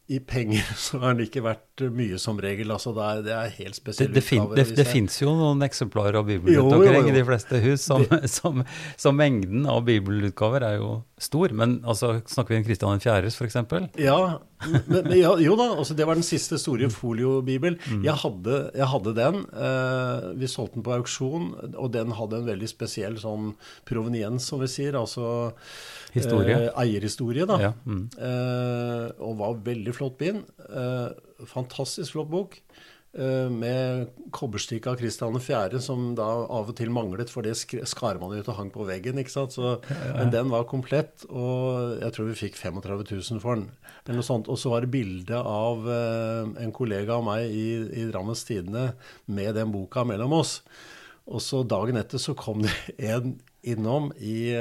i 0.09 0.19
penger 0.19 0.65
så 0.85 0.97
har 1.03 1.13
den 1.13 1.27
ikke 1.27 1.43
vært 1.45 1.83
mye 1.93 2.17
som 2.21 2.39
regel. 2.41 2.71
Altså 2.73 2.91
det 2.97 3.05
er, 3.05 3.21
det 3.27 3.33
er 3.35 3.51
helt 3.59 3.77
spesielle 3.77 4.15
det, 4.15 4.23
det, 4.25 4.55
det, 4.57 4.65
det 4.79 4.85
fins 4.89 5.19
jo 5.21 5.35
noen 5.37 5.61
eksemplarer 5.65 6.17
av 6.19 6.31
jo. 6.33 6.65
i 6.81 7.13
de 7.13 7.23
fleste 7.27 7.61
hus, 7.61 7.85
som, 7.85 8.05
som, 8.39 8.63
som 8.97 9.19
mengden 9.19 9.67
av 9.69 9.83
bibelutgaver 9.87 10.65
er 10.65 10.79
jo 10.79 10.91
stor. 11.21 11.53
Men 11.53 11.79
altså, 11.85 12.15
snakker 12.25 12.55
vi 12.55 12.61
om 12.63 12.65
Kristian 12.65 13.03
4. 13.05 13.29
f.eks.? 13.29 13.59
Ja, 14.01 14.19
men, 14.65 14.81
men 14.89 15.13
ja, 15.19 15.35
jo 15.39 15.53
da, 15.59 15.69
altså 15.77 15.95
det 15.95 16.09
var 16.09 16.17
den 16.17 16.25
siste 16.25 16.57
store 16.59 16.89
foliobibel. 16.91 17.77
Jeg, 18.01 18.17
hadde, 18.23 18.59
jeg 18.73 18.89
hadde 18.95 19.15
den. 19.21 19.39
Eh, 19.53 20.27
vi 20.41 20.49
solgte 20.49 20.79
den 20.79 20.89
på 20.89 20.97
auksjon, 20.97 21.53
og 21.75 21.93
den 21.93 22.17
hadde 22.17 22.41
en 22.41 22.49
veldig 22.49 22.73
spesiell 22.73 23.21
sånn 23.21 23.53
proveniens, 23.87 24.49
som 24.49 24.65
vi 24.65 24.73
sier. 24.73 24.97
Altså 24.97 25.29
Eh, 26.13 26.69
eierhistorie, 26.81 27.45
da. 27.45 27.57
Ja, 27.61 27.73
mm. 27.85 28.01
Eh, 28.17 29.05
og 29.21 29.37
var 29.37 29.57
veldig 29.65 29.93
flott 29.99 30.17
bind. 30.21 30.47
Eh, 30.69 31.45
fantastisk 31.49 32.15
flott 32.15 32.31
bok. 32.31 32.61
eh, 33.17 33.49
med 33.49 34.11
kobberstikk 34.35 34.85
av 34.87 34.99
Kristian 34.99 35.33
4., 35.41 35.79
som 35.81 36.11
da 36.13 36.27
av 36.45 36.69
og 36.69 36.75
til 36.77 36.91
manglet, 36.93 37.31
for 37.33 37.41
det 37.41 37.55
skar 37.57 38.19
man 38.21 38.35
ut 38.37 38.47
og 38.51 38.57
hang 38.59 38.69
på 38.69 38.85
veggen. 38.85 39.17
ikke 39.17 39.33
sant? 39.33 39.55
Så, 39.57 39.79
Men 40.15 40.29
den 40.29 40.51
var 40.53 40.67
komplett, 40.69 41.25
og 41.29 41.97
jeg 42.03 42.13
tror 42.13 42.29
vi 42.29 42.37
fikk 42.37 42.59
35 42.59 43.03
000 43.09 43.41
for 43.41 43.57
den. 43.57 43.71
eller 44.05 44.21
noe 44.21 44.27
sånt. 44.29 44.47
Og 44.47 44.61
så 44.61 44.69
var 44.69 44.85
det 44.85 44.91
bilde 44.93 45.41
av 45.41 45.89
eh, 45.89 46.63
en 46.63 46.71
kollega 46.71 47.17
av 47.17 47.25
meg 47.25 47.49
i, 47.49 47.67
i 47.97 48.05
Drammens 48.11 48.45
Tidende 48.45 48.93
med 49.25 49.55
den 49.57 49.73
boka 49.73 50.05
mellom 50.05 50.37
oss. 50.37 50.59
Og 51.29 51.41
så 51.41 51.63
dagen 51.65 51.97
etter 51.97 52.21
så 52.21 52.37
kom 52.37 52.61
det 52.61 52.77
en 53.11 53.39
innom 53.65 54.13
i 54.21 54.53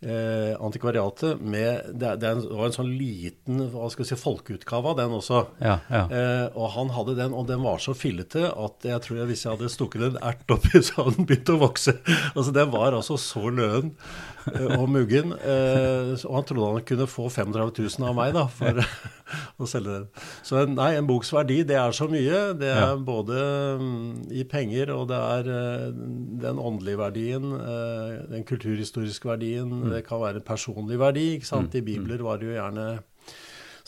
eh, 0.00 0.54
antikvariatet 0.56 1.40
med 1.40 1.92
det, 2.00 2.14
det 2.22 2.32
var 2.48 2.68
en 2.68 2.76
sånn 2.76 2.92
liten 2.96 3.60
hva 3.72 3.90
skal 3.92 4.04
vi 4.04 4.10
si, 4.10 4.18
folkeutgave 4.20 4.92
av 4.92 4.98
den 5.00 5.16
også. 5.16 5.42
Ja, 5.60 5.76
ja. 5.92 6.02
Eh, 6.08 6.46
og 6.54 6.72
han 6.76 6.92
hadde 6.96 7.18
den, 7.18 7.36
og 7.36 7.48
den 7.50 7.62
var 7.64 7.82
så 7.82 7.94
fillete 7.96 8.48
at 8.48 8.88
jeg 8.88 9.04
tror 9.04 9.20
jeg, 9.20 9.30
hvis 9.30 9.44
jeg 9.46 9.54
hadde 9.54 9.72
stukket 9.72 10.08
en 10.08 10.20
ert 10.32 10.56
oppi, 10.56 10.80
så 10.86 11.02
hadde 11.02 11.18
den 11.20 11.30
begynt 11.30 11.54
å 11.54 11.60
vokse. 11.66 11.96
Altså 12.34 12.54
Den 12.56 12.72
var 12.72 12.96
altså 12.96 13.18
så 13.20 13.46
løen 13.52 13.94
og 14.76 14.86
muggen. 14.88 15.32
Eh, 15.36 16.12
og 16.26 16.34
han 16.38 16.46
trodde 16.48 16.68
han 16.78 16.84
kunne 16.88 17.06
få 17.10 17.26
35 17.30 17.72
000 17.98 18.08
av 18.08 18.14
meg 18.16 18.32
da, 18.36 18.46
for 18.48 18.80
å 19.60 19.68
selge 19.68 19.96
den. 19.98 20.06
Så 20.46 20.62
en- 20.62 20.74
nei, 20.78 20.90
en 20.98 21.06
boks 21.10 21.32
verdi, 21.36 21.60
det 21.68 21.76
er 21.80 21.92
så 21.96 22.08
mye. 22.10 22.40
Det 22.58 22.70
er 22.72 22.80
Ja. 22.80 22.96
både 22.96 23.36
mm, 23.80 24.32
i 24.32 24.44
penger, 24.48 24.90
og 24.96 25.08
det 25.12 25.20
er 25.20 25.52
eh, 25.58 25.86
den 26.46 26.58
åndelige 26.62 26.98
verdien, 27.02 27.50
eh, 27.60 28.16
den 28.32 28.44
kulturhistoriske 28.48 29.28
verdien, 29.28 29.76
Det 29.90 30.04
kan 30.08 30.20
være 30.22 30.40
personlig 30.40 30.98
verdi. 30.98 31.34
ikke 31.36 31.46
sant? 31.46 31.74
I 31.74 31.80
bibler 31.84 32.22
var 32.22 32.38
det 32.38 32.48
jo 32.50 32.56
gjerne 32.58 32.88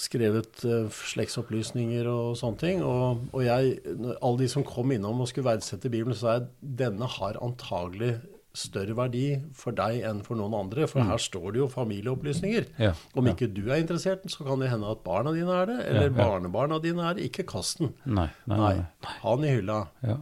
skrevet 0.02 0.62
uh, 0.64 0.88
slektsopplysninger 0.90 2.06
og 2.10 2.32
sånne 2.40 2.58
ting. 2.58 2.80
Og, 2.82 3.26
og 3.32 3.42
jeg, 3.44 3.76
alle 4.22 4.38
de 4.40 4.48
som 4.50 4.64
kom 4.66 4.90
innom 4.94 5.20
og 5.22 5.28
skulle 5.30 5.50
verdsette 5.52 5.90
Bibelen, 5.92 6.16
så 6.16 6.24
sa 6.26 6.32
jeg 6.38 6.48
denne 6.80 7.06
har 7.18 7.38
antagelig 7.44 8.16
større 8.54 8.92
verdi 8.98 9.26
for 9.56 9.72
deg 9.72 10.02
enn 10.04 10.18
for 10.26 10.36
noen 10.36 10.52
andre. 10.58 10.84
For 10.90 11.00
her 11.08 11.20
står 11.22 11.54
det 11.54 11.60
jo 11.62 11.68
familieopplysninger. 11.72 12.66
Ja, 12.82 12.90
Om 13.16 13.26
ja. 13.30 13.32
ikke 13.32 13.48
du 13.54 13.62
er 13.70 13.80
interessert, 13.80 14.26
så 14.28 14.44
kan 14.44 14.60
det 14.60 14.68
hende 14.72 14.90
at 14.92 15.00
barna 15.06 15.32
dine 15.32 15.54
er 15.62 15.66
det, 15.70 15.78
eller 15.88 16.08
Ja, 16.08 16.10
ja. 16.10 16.16
barnebarna 16.18 16.78
dine 16.84 17.06
er 17.08 17.16
det. 17.16 17.30
Ikke 17.30 17.46
kast 17.48 17.78
den. 17.80 17.94
Nei, 18.04 18.28
nei, 18.46 18.58
Nei, 18.60 18.74
nei. 18.76 19.14
ha 19.22 19.36
den 19.40 19.48
i 19.48 19.54
hylla. 19.56 19.78
Ja. 20.04 20.18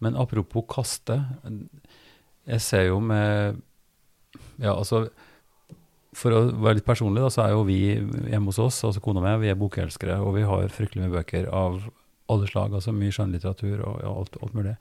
Men 0.00 0.16
apropos 0.16 0.64
kaste. 0.70 1.18
Jeg 2.48 2.60
ser 2.64 2.86
jo 2.88 3.00
med 3.00 3.60
Ja, 4.58 4.72
altså 4.74 5.08
For 6.16 6.32
å 6.34 6.40
være 6.64 6.78
litt 6.80 6.86
personlig, 6.88 7.20
da, 7.22 7.28
så 7.30 7.44
er 7.44 7.52
jo 7.52 7.64
vi 7.68 7.76
hjemme 8.30 8.48
hos 8.48 8.58
oss, 8.58 8.78
altså 8.88 9.02
kona 9.04 9.20
mi, 9.22 9.34
vi 9.44 9.50
er 9.52 9.58
bokelskere, 9.60 10.16
og 10.24 10.32
vi 10.38 10.42
har 10.48 10.64
fryktelig 10.72 11.04
mye 11.04 11.12
bøker 11.18 11.50
av 11.54 11.76
alle 12.32 12.48
slag. 12.48 12.72
altså 12.74 12.92
Mye 12.96 13.12
skjønnlitteratur 13.14 13.82
og 13.84 14.00
ja, 14.02 14.10
alt, 14.16 14.38
alt 14.42 14.54
mulig. 14.56 14.72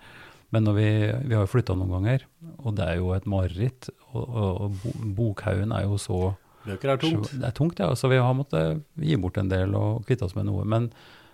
Men 0.56 0.63
når 0.63 0.75
vi, 0.77 0.89
vi 1.27 1.36
har 1.36 1.44
jo 1.44 1.51
flytta 1.51 1.75
noen 1.75 1.92
ganger, 1.92 2.22
og 2.63 2.75
det 2.77 2.86
er 2.88 2.96
jo 3.01 3.10
et 3.18 3.25
mareritt. 3.27 3.89
Og, 4.13 4.24
og, 4.24 4.62
og 4.62 4.77
bo- 4.84 5.12
bokhaugen 5.18 5.74
er 5.75 5.84
jo 5.84 5.98
så 6.00 6.20
Bøker 6.68 6.94
er 6.94 6.98
tungt. 7.00 7.30
det 7.32 7.46
er 7.48 7.56
tungt, 7.56 7.80
ja. 7.80 7.89
Så 7.96 8.10
vi 8.12 8.18
har 8.20 8.34
måttet 8.36 8.82
gi 9.00 9.16
bort 9.20 9.38
en 9.39 9.50
del 9.51 9.75
og 9.75 10.06
kvitte 10.08 10.24
oss 10.27 10.36
med 10.36 10.48
noe. 10.50 10.63
Men, 10.68 10.89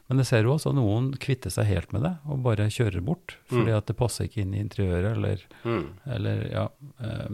men 0.09 0.17
jeg 0.21 0.25
ser 0.29 0.43
jo 0.45 0.55
også 0.57 0.73
noen 0.77 1.11
kvitter 1.21 1.49
seg 1.53 1.65
helt 1.69 1.93
med 1.93 2.03
det, 2.05 2.11
og 2.29 2.41
bare 2.45 2.67
kjører 2.73 3.01
bort. 3.05 3.37
Fordi 3.49 3.71
Mm. 3.71 3.77
at 3.77 3.85
det 3.89 3.95
passer 3.97 4.25
ikke 4.27 4.41
inn 4.43 4.53
i 4.53 4.61
interiøret, 4.65 5.13
eller, 5.15 5.45
Mm. 5.63 5.87
eller 6.17 6.43
ja. 6.51 6.67
eh, 7.01 7.33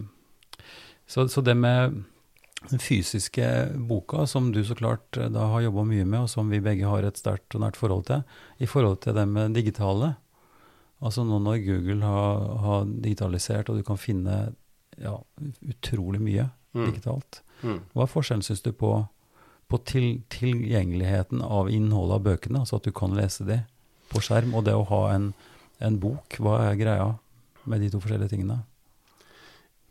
Så, 1.09 1.27
så 1.27 1.41
det 1.43 1.55
med 1.57 2.03
den 2.69 2.79
fysiske 2.79 3.71
boka, 3.88 4.25
som 4.27 4.51
du 4.51 4.59
så 4.63 4.75
klart 4.75 5.17
eh, 5.17 5.29
da 5.31 5.48
har 5.48 5.62
jobba 5.63 5.83
mye 5.88 6.05
med, 6.05 6.19
og 6.27 6.29
som 6.29 6.50
vi 6.51 6.59
begge 6.59 6.86
har 6.86 7.03
et 7.07 7.17
sterkt 7.17 7.55
og 7.55 7.62
nært 7.63 7.79
forhold 7.79 8.05
til, 8.05 8.24
i 8.59 8.67
forhold 8.67 9.00
til 9.01 9.15
det 9.15 9.27
med 9.27 9.55
digitale 9.55 10.15
Altså 11.01 11.24
nå 11.24 11.38
når 11.39 11.62
Google 11.63 12.01
har, 12.03 12.41
har 12.65 12.86
digitalisert, 12.89 13.70
og 13.72 13.77
du 13.79 13.84
kan 13.88 13.98
finne 14.00 14.39
ja, 15.00 15.18
utrolig 15.70 16.20
mye 16.22 16.50
Mm. 16.70 16.86
digitalt, 16.86 17.39
Mm. 17.63 17.79
hva 17.96 18.03
er 18.03 18.10
forskjellen, 18.12 18.44
syns 18.46 18.62
du, 18.62 18.70
på, 18.77 18.91
på 19.68 19.77
til, 19.89 20.22
tilgjengeligheten 20.29 21.41
av 21.41 21.68
innholdet 21.74 22.13
av 22.20 22.22
bøkene, 22.27 22.60
altså 22.62 22.75
at 22.77 22.84
du 22.86 22.91
kan 22.94 23.15
lese 23.18 23.44
de 23.48 23.58
på 24.12 24.22
skjerm, 24.22 24.53
og 24.53 24.65
det 24.68 24.75
å 24.77 24.86
ha 24.86 25.00
en, 25.15 25.34
en 25.82 25.98
bok? 26.00 26.38
Hva 26.38 26.60
er 26.68 26.77
greia 26.77 27.08
med 27.65 27.82
de 27.82 27.89
to 27.89 27.98
forskjellige 28.03 28.29
tingene? 28.36 28.60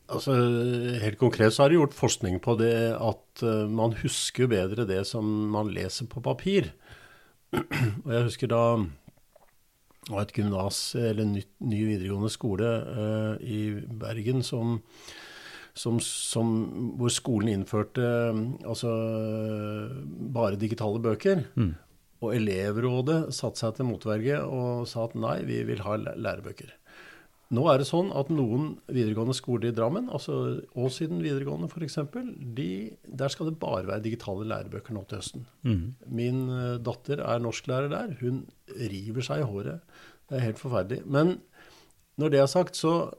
Altså, 0.09 0.33
Helt 1.03 1.19
konkret 1.21 1.53
så 1.53 1.65
har 1.65 1.69
det 1.73 1.81
gjort 1.81 1.99
forskning 1.99 2.39
på 2.41 2.55
det 2.63 2.95
at 2.95 3.43
eh, 3.43 3.67
man 3.69 3.93
husker 3.99 4.47
bedre 4.49 4.87
det 4.89 5.03
som 5.11 5.27
man 5.53 5.69
leser 5.75 6.07
på 6.09 6.23
papir. 6.25 6.71
Og 7.53 8.09
jeg 8.15 8.25
husker 8.31 8.49
da 8.55 8.63
var 10.09 10.23
et 10.25 10.33
gymnas, 10.39 10.79
eller 10.97 11.27
nytt, 11.29 11.51
ny 11.61 11.81
videregående 11.91 12.31
skole 12.33 12.69
eh, 12.95 13.43
i 13.45 13.59
Bergen 14.01 14.45
som, 14.47 14.79
som, 15.77 15.99
som, 16.01 16.55
hvor 17.01 17.13
skolen 17.13 17.51
innførte 17.59 18.07
eh, 18.07 18.41
altså 18.65 18.95
bare 20.39 20.61
digitale 20.61 21.03
bøker. 21.05 21.45
Mm. 21.59 21.75
Og 22.19 22.33
elevrådet 22.35 23.19
satte 23.37 23.61
seg 23.63 23.77
til 23.77 23.87
motverge 23.93 24.41
og 24.43 24.89
sa 24.91 25.05
at 25.07 25.15
nei, 25.19 25.37
vi 25.47 25.61
vil 25.69 25.85
ha 25.87 25.95
læ- 26.01 26.17
lærebøker. 26.19 26.73
Nå 27.49 27.63
er 27.73 27.81
det 27.81 27.87
sånn 27.89 28.11
at 28.13 28.29
noen 28.29 28.75
videregående 28.93 29.33
skoler 29.37 29.71
i 29.71 29.77
Drammen, 29.77 30.11
altså 30.13 30.59
Åssiden 30.77 31.23
videregående 31.25 31.71
f.eks., 31.71 31.97
de, 32.59 32.73
der 33.09 33.33
skal 33.33 33.49
det 33.49 33.61
bare 33.63 33.87
være 33.89 34.05
digitale 34.05 34.45
lærebøker 34.51 34.93
nå 34.93 35.07
til 35.09 35.23
høsten. 35.23 35.47
Mm. 35.65 35.87
Min 36.13 36.43
eh, 36.53 36.75
datter 36.85 37.23
er 37.25 37.41
norsklærer 37.41 37.89
der. 37.95 38.13
Hun 38.21 38.43
river 38.69 39.25
seg 39.25 39.41
i 39.41 39.47
håret. 39.49 40.03
Det 40.29 40.37
er 40.37 40.45
helt 40.45 40.61
forferdelig. 40.61 41.07
Men 41.09 41.39
når 42.21 42.35
det 42.35 42.43
er 42.43 42.53
sagt, 42.53 42.77
så 42.77 43.15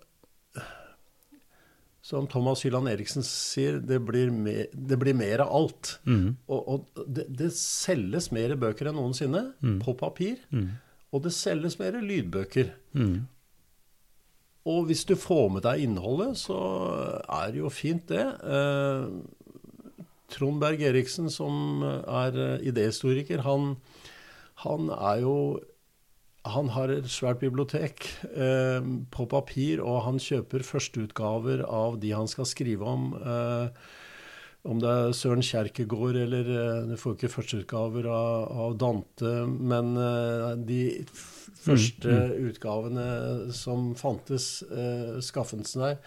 Som 2.10 2.26
Thomas 2.32 2.64
Hylland 2.64 2.88
Eriksen 2.90 3.26
sier, 3.26 3.76
det 3.86 4.00
blir, 4.02 4.32
mer, 4.34 4.70
det 4.74 4.98
blir 4.98 5.14
mer 5.14 5.44
av 5.44 5.52
alt. 5.54 5.92
Mm. 6.10 6.38
Og, 6.48 6.70
og 6.72 7.02
det, 7.06 7.26
det 7.38 7.50
selges 7.54 8.32
mer 8.34 8.56
bøker 8.58 8.90
enn 8.90 8.98
noensinne 8.98 9.44
på 9.84 9.94
papir. 10.00 10.40
Mm. 10.50 10.72
Og 11.14 11.26
det 11.26 11.34
selges 11.36 11.78
mer 11.82 12.00
lydbøker. 12.02 12.72
Og 14.70 14.90
hvis 14.90 15.06
du 15.10 15.16
får 15.18 15.48
med 15.56 15.66
deg 15.66 15.84
innholdet, 15.86 16.38
så 16.38 16.58
er 17.26 17.54
det 17.54 17.62
jo 17.62 17.72
fint, 17.74 18.06
det. 18.12 18.26
Eh, 18.44 19.08
Trond 20.30 20.62
Berg 20.62 20.84
Eriksen, 20.86 21.30
som 21.34 21.82
er 21.88 22.38
eh, 22.38 22.68
idéhistoriker, 22.70 23.42
han, 23.48 23.76
han 24.66 24.94
er 24.94 25.26
jo 25.26 25.36
Han 26.50 26.70
har 26.72 26.90
et 26.90 27.06
svært 27.12 27.42
bibliotek 27.42 28.06
eh, 28.32 28.80
på 29.12 29.26
papir, 29.30 29.82
og 29.84 30.06
han 30.06 30.22
kjøper 30.24 30.64
førsteutgaver 30.64 31.66
av 31.68 32.00
de 32.00 32.14
han 32.16 32.30
skal 32.32 32.48
skrive 32.48 32.88
om. 32.88 33.12
Eh, 33.20 33.68
om 34.70 34.80
det 34.82 34.90
er 34.90 35.16
Søren 35.18 35.44
Kjerkegaard 35.46 36.20
eller 36.26 36.50
eh, 36.54 36.88
Du 36.92 36.96
får 37.00 37.18
ikke 37.18 37.32
førsteutgaver 37.34 38.08
av, 38.14 38.50
av 38.66 38.78
Dante, 38.82 39.34
men 39.50 39.96
eh, 39.98 40.50
de 40.70 40.82
mm, 41.02 41.14
første 41.60 42.18
utgavene 42.50 43.08
som 43.56 43.92
fantes, 44.00 44.62
uh, 44.70 45.18
skaffelsen 45.26 45.84
der. 45.84 45.98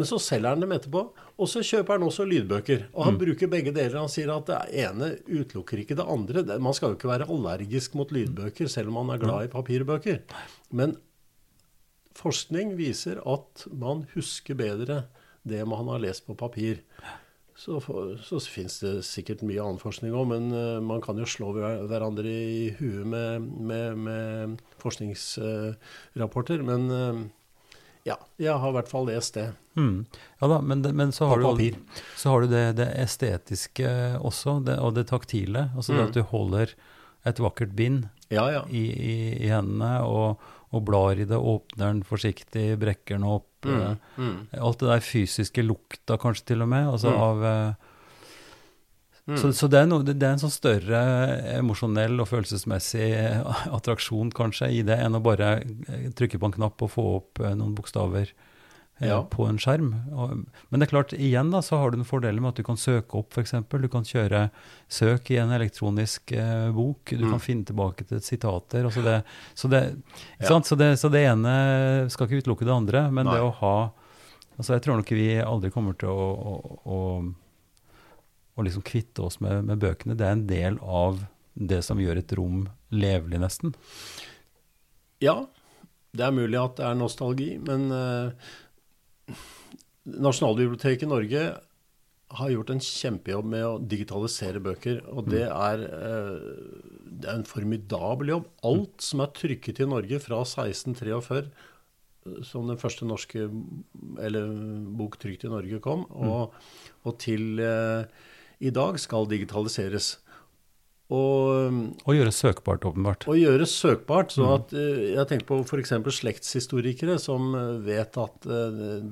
Men 0.00 0.08
så 0.08 0.16
selger 0.22 0.54
han 0.54 0.64
dem 0.64 0.72
etterpå, 0.72 1.02
og 1.12 1.50
så 1.50 1.60
kjøper 1.62 1.98
han 1.98 2.06
også 2.06 2.24
lydbøker. 2.26 2.86
Og 2.96 3.06
han 3.06 3.18
bruker 3.20 3.50
begge 3.52 3.74
deler. 3.76 4.00
Han 4.00 4.10
sier 4.10 4.32
at 4.32 4.48
det 4.48 4.60
ene 4.86 5.10
utelukker 5.28 5.82
ikke 5.82 5.98
det 5.98 6.08
andre. 6.08 6.44
Man 6.56 6.74
skal 6.76 6.92
jo 6.92 6.98
ikke 6.98 7.10
være 7.12 7.28
allergisk 7.30 7.96
mot 8.00 8.12
lydbøker 8.14 8.72
selv 8.72 8.88
om 8.90 9.02
man 9.02 9.12
er 9.14 9.22
glad 9.22 9.46
i 9.46 9.52
papirbøker. 9.52 10.22
Men 10.72 10.96
forskning 12.16 12.72
viser 12.80 13.20
at 13.28 13.66
man 13.68 14.06
husker 14.16 14.56
bedre 14.58 15.04
det 15.44 15.60
man 15.68 15.92
har 15.92 16.00
lest 16.02 16.24
på 16.26 16.38
papir. 16.38 16.80
Så, 17.54 17.76
for, 17.84 18.14
så 18.24 18.38
fins 18.40 18.78
det 18.80 19.04
sikkert 19.04 19.42
mye 19.44 19.60
annen 19.60 19.78
forskning 19.78 20.14
òg, 20.16 20.24
men 20.30 20.46
eh, 20.56 20.78
man 20.80 21.02
kan 21.04 21.18
jo 21.20 21.26
slå 21.28 21.50
hverandre 21.58 22.24
i 22.32 22.70
huet 22.78 23.04
med, 23.06 23.44
med, 23.60 23.98
med 24.06 24.62
forskningsrapporter. 24.82 26.62
men 26.62 26.90
eh, 26.90 27.20
ja, 28.08 28.16
jeg 28.42 28.56
har 28.58 28.72
i 28.72 28.74
hvert 28.74 28.88
fall 28.90 29.06
lest 29.06 29.36
det. 29.38 29.44
Mm. 29.78 30.06
Ja 30.40 30.48
da, 30.50 30.56
men, 30.60 30.80
men 30.96 31.12
så, 31.14 31.28
har 31.30 31.38
du, 31.38 31.68
så 32.18 32.32
har 32.32 32.42
du 32.42 32.48
det, 32.50 32.64
det 32.80 32.88
estetiske 32.98 33.92
også, 34.18 34.56
det, 34.66 34.78
og 34.82 34.96
det 34.96 35.06
taktile. 35.12 35.68
Altså 35.76 35.92
det 35.94 36.00
Mm. 36.02 36.08
at 36.08 36.16
du 36.18 36.22
holder 36.32 36.74
et 37.24 37.38
vakkert 37.38 37.76
bind 37.78 38.08
Ja, 38.32 38.48
ja. 38.50 38.64
i, 38.70 38.82
i, 38.90 39.14
i 39.46 39.52
hendene, 39.52 40.00
og, 40.02 40.40
og 40.74 40.82
blar 40.88 41.14
i 41.20 41.28
det, 41.28 41.38
åpner 41.38 41.92
den 41.92 42.02
forsiktig, 42.02 42.72
brekker 42.80 43.20
den 43.20 43.28
opp. 43.28 43.46
Mm, 43.64 43.96
mm, 44.16 44.36
Alt 44.58 44.80
det 44.82 44.88
der 44.88 45.00
fysiske 45.06 45.62
lukta 45.62 46.16
kanskje 46.18 46.44
til 46.52 46.62
og 46.62 46.68
med, 46.68 46.88
altså 46.90 47.10
Mm. 47.12 47.20
av 47.22 47.44
eh, 47.44 47.74
mm. 49.26 49.36
Så, 49.38 49.52
så 49.52 49.68
det, 49.70 49.78
er 49.78 49.86
noe, 49.86 50.02
det 50.02 50.16
er 50.22 50.32
en 50.34 50.42
sånn 50.42 50.50
større 50.54 51.02
emosjonell 51.58 52.20
og 52.20 52.28
følelsesmessig 52.28 53.10
attraksjon 53.70 54.32
kanskje 54.34 54.70
i 54.70 54.82
det, 54.82 54.98
enn 54.98 55.14
å 55.14 55.22
bare 55.22 55.60
trykke 56.18 56.40
på 56.42 56.50
en 56.50 56.56
knapp 56.58 56.82
og 56.82 56.90
få 56.90 57.04
opp 57.20 57.40
eh, 57.40 57.54
noen 57.54 57.74
bokstaver 57.78 58.32
Ja. 59.08 59.18
på 59.30 59.46
en 59.48 59.58
skjerm. 59.58 59.88
Men 60.70 60.80
det 60.80 60.86
er 60.86 60.90
klart, 60.92 61.12
igjen 61.16 61.50
da, 61.50 61.58
så 61.62 61.76
har 61.80 61.90
du 61.90 61.96
den 61.98 62.06
fordelen 62.06 62.40
med 62.42 62.52
at 62.52 62.60
du 62.60 62.62
kan 62.66 62.76
søke 62.78 63.18
opp 63.18 63.32
f.eks. 63.34 63.54
Du 63.68 63.88
kan 63.90 64.04
kjøre 64.06 64.44
søk 64.88 65.30
i 65.34 65.38
en 65.42 65.50
elektronisk 65.56 66.32
eh, 66.32 66.70
bok. 66.72 67.10
Du 67.10 67.24
Mm. 67.24 67.30
kan 67.34 67.40
finne 67.40 67.64
tilbake 67.64 68.06
til 68.06 68.20
sitater. 68.20 68.84
Altså 68.86 69.02
det, 69.02 69.16
så, 69.54 69.68
det, 69.72 69.82
Ja. 70.40 70.46
sant? 70.48 70.66
Så, 70.66 70.76
det, 70.78 70.92
så 71.00 71.10
det 71.10 71.24
ene 71.26 72.08
skal 72.10 72.26
ikke 72.28 72.42
utelukke 72.44 72.64
det 72.68 72.72
andre, 72.76 73.10
men 73.10 73.26
Nei. 73.26 73.34
det 73.34 73.42
å 73.42 73.54
ha 73.62 73.74
Altså 74.58 74.74
Jeg 74.74 74.82
tror 74.84 74.96
nok 75.00 75.08
vi 75.16 75.40
aldri 75.40 75.70
kommer 75.72 75.94
til 75.98 76.10
å, 76.12 76.26
å, 76.36 76.80
å, 76.84 76.98
å 78.54 78.62
liksom 78.66 78.82
kvitte 78.84 79.22
oss 79.24 79.40
med, 79.40 79.64
med 79.64 79.78
bøkene. 79.80 80.14
Det 80.14 80.26
er 80.28 80.32
en 80.36 80.46
del 80.46 80.76
av 80.84 81.22
det 81.56 81.78
som 81.82 81.98
gjør 81.98 82.18
et 82.20 82.32
rom 82.36 82.66
levelig, 82.92 83.40
nesten. 83.40 83.72
Ja, 85.24 85.46
det 86.12 86.26
er 86.26 86.34
mulig 86.36 86.58
at 86.60 86.76
det 86.76 86.84
er 86.84 86.98
nostalgi, 87.00 87.54
men 87.64 87.88
eh, 87.96 88.52
Nasjonalbiblioteket 90.02 91.06
i 91.06 91.10
Norge 91.10 91.42
har 92.38 92.52
gjort 92.52 92.72
en 92.72 92.80
kjempejobb 92.82 93.48
med 93.52 93.64
å 93.66 93.80
digitalisere 93.92 94.62
bøker, 94.64 95.02
og 95.12 95.28
det 95.30 95.44
er, 95.44 95.82
eh, 95.84 96.46
det 97.04 97.28
er 97.28 97.36
en 97.36 97.48
formidabel 97.48 98.32
jobb. 98.32 98.48
Alt 98.64 99.04
som 99.04 99.20
er 99.20 99.34
trykket 99.36 99.82
i 99.84 99.88
Norge 99.88 100.20
fra 100.22 100.40
1643, 100.44 101.50
eh, 102.26 102.42
som 102.42 102.66
den 102.66 102.80
første 102.80 103.04
norske 103.04 103.50
eller, 104.18 104.48
bok 104.96 105.18
trykt 105.18 105.44
i 105.44 105.52
Norge 105.52 105.80
kom, 105.80 106.06
og, 106.10 106.54
og 107.04 107.18
til 107.18 107.60
eh, 107.60 108.06
i 108.60 108.70
dag 108.70 108.98
skal 108.98 109.28
digitaliseres. 109.28 110.21
Og, 111.12 111.92
og 112.06 112.14
gjøre 112.16 112.32
søkbart, 112.32 112.86
åpenbart. 112.88 113.26
Og 113.28 113.36
gjøre 113.36 113.66
søkbart. 113.68 114.32
så 114.32 114.54
at 114.54 114.72
Jeg 114.72 115.26
tenker 115.28 115.48
på 115.50 115.60
f.eks. 115.60 115.92
slektshistorikere 116.18 117.18
som 117.20 117.52
vet 117.84 118.16
at 118.16 118.48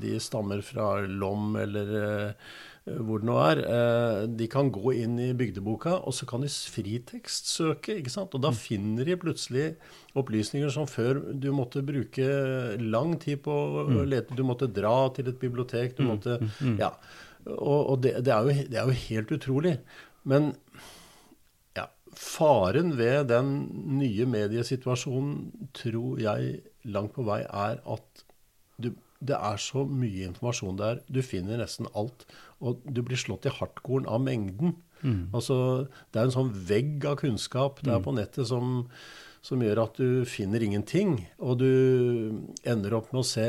de 0.00 0.16
stammer 0.22 0.62
fra 0.64 1.00
Lom 1.04 1.58
eller 1.60 2.40
hvor 2.88 3.20
det 3.20 3.28
nå 3.28 3.36
er. 3.42 3.60
De 4.38 4.46
kan 4.50 4.70
gå 4.72 4.94
inn 5.02 5.18
i 5.20 5.30
bygdeboka, 5.36 5.98
og 6.08 6.14
så 6.16 6.26
kan 6.28 6.44
de 6.44 6.48
fritekstsøke. 6.48 7.98
ikke 8.00 8.12
sant? 8.12 8.34
Og 8.34 8.42
da 8.44 8.52
finner 8.56 9.06
de 9.06 9.18
plutselig 9.20 9.66
opplysninger 10.18 10.72
som 10.72 10.88
før 10.90 11.20
du 11.36 11.50
måtte 11.54 11.84
bruke 11.86 12.30
lang 12.80 13.16
tid 13.20 13.42
på 13.44 13.52
å 13.52 14.04
lete. 14.08 14.36
Du 14.36 14.44
måtte 14.46 14.70
dra 14.72 15.10
til 15.16 15.30
et 15.30 15.40
bibliotek. 15.42 15.96
du 15.98 16.06
måtte, 16.08 16.40
ja. 16.80 16.94
Og, 17.46 17.80
og 17.94 18.00
det, 18.04 18.18
det, 18.24 18.32
er 18.32 18.48
jo, 18.48 18.66
det, 18.68 18.80
er 18.80 18.88
jo, 18.88 18.98
helt 19.08 19.36
utrolig. 19.36 19.76
Men 20.28 20.52
faren 22.16 22.96
ved 22.98 23.28
den 23.30 23.54
nye 23.98 24.26
mediesituasjonen 24.28 25.68
tror 25.76 26.20
jeg 26.22 26.60
langt 26.88 27.14
på 27.16 27.24
vei 27.26 27.42
er 27.44 27.80
at 27.84 28.24
du, 28.80 28.92
det 29.20 29.36
er 29.36 29.60
så 29.60 29.84
mye 29.84 30.28
informasjon 30.30 30.78
der. 30.80 31.02
Du 31.12 31.20
finner 31.24 31.60
nesten 31.60 31.88
alt. 31.94 32.24
Og 32.60 32.80
du 32.84 33.02
blir 33.04 33.20
slått 33.20 33.48
i 33.48 33.52
hardkorn 33.52 34.08
av 34.08 34.22
mengden. 34.24 34.76
Mm. 35.00 35.30
Altså, 35.36 35.88
det 36.12 36.20
er 36.20 36.28
en 36.28 36.36
sånn 36.36 36.54
vegg 36.68 37.04
av 37.08 37.18
kunnskap 37.20 37.80
der 37.84 38.00
mm. 38.00 38.04
på 38.04 38.14
nettet 38.16 38.48
som, 38.50 38.82
som 39.44 39.62
gjør 39.64 39.84
at 39.84 40.00
du 40.00 40.24
finner 40.28 40.64
ingenting. 40.64 41.18
Og 41.40 41.60
du 41.60 41.70
ender 42.68 42.96
opp 42.96 43.12
med 43.12 43.22
å 43.22 43.28
se 43.28 43.46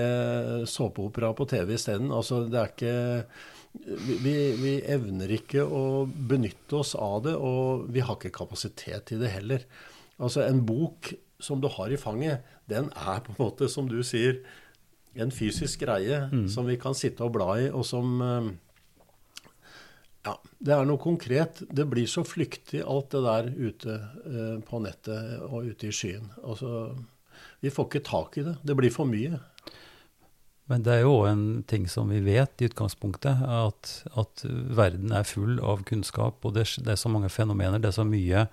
såpeopera 0.72 1.34
på 1.36 1.48
TV 1.52 1.76
isteden. 1.76 2.12
Altså, 2.16 2.44
det 2.52 2.62
er 2.62 2.76
ikke 2.76 2.96
vi, 3.74 4.36
vi, 4.60 4.74
evner 4.92 5.32
ikke 5.38 5.64
å 5.64 6.06
benytte 6.06 6.82
oss 6.82 6.94
av 7.00 7.22
det, 7.28 7.36
og 7.36 7.88
vi 7.94 8.04
har 8.04 8.18
ikke 8.18 8.34
kapasitet 8.42 9.08
til 9.10 9.22
det 9.24 9.32
heller. 9.34 9.66
Altså 10.22 10.44
En 10.46 10.64
bok 10.68 11.14
som 11.42 11.62
du 11.62 11.70
har 11.72 11.92
i 11.92 12.00
fanget, 12.00 12.44
den 12.70 12.92
er 12.94 13.24
på 13.26 13.34
en 13.34 13.40
måte, 13.40 13.70
som 13.72 13.88
du 13.90 14.02
sier, 14.06 14.42
en 15.20 15.32
fysisk 15.34 15.82
greie 15.84 16.22
mm. 16.32 16.46
som 16.52 16.68
vi 16.70 16.78
kan 16.80 16.96
sitte 16.96 17.26
og 17.26 17.34
bla 17.36 17.58
i, 17.60 17.66
og 17.68 17.84
som 17.88 18.22
eh, 18.24 18.52
Ja, 20.22 20.36
det 20.62 20.76
er 20.76 20.86
noe 20.86 21.02
konkret. 21.02 21.64
Det 21.68 21.88
blir 21.90 22.08
så 22.08 22.22
flyktig, 22.24 22.84
alt 22.86 23.10
det 23.12 23.24
der 23.26 23.50
ute 23.58 23.96
eh, 23.98 24.58
på 24.68 24.80
nettet 24.86 25.42
og 25.50 25.66
ute 25.66 25.90
i 25.90 25.96
skyen. 25.96 26.30
Altså, 26.46 26.94
vi 27.60 27.74
får 27.74 27.90
ikke 27.90 28.04
tak 28.06 28.38
i 28.38 28.46
det. 28.46 28.56
Det 28.64 28.78
blir 28.78 28.94
for 28.94 29.10
mye. 29.10 29.42
Men 30.72 30.86
det 30.86 30.94
er 30.94 31.02
jo 31.04 31.16
òg 31.20 31.30
en 31.32 31.46
ting 31.68 31.88
som 31.92 32.12
vi 32.14 32.22
vet 32.24 32.62
i 32.64 32.70
utgangspunktet, 32.70 33.42
at, 33.44 33.96
at 34.16 34.44
verden 34.48 35.12
er 35.16 35.28
full 35.28 35.60
av 35.60 35.84
kunnskap, 35.88 36.40
og 36.48 36.56
det, 36.56 36.70
det, 36.80 36.94
er 36.94 37.02
så 37.02 37.12
mange 37.12 37.32
fenomener, 37.34 37.82
det 37.82 37.92
er 37.92 37.98
så 38.00 38.08
mye 38.08 38.46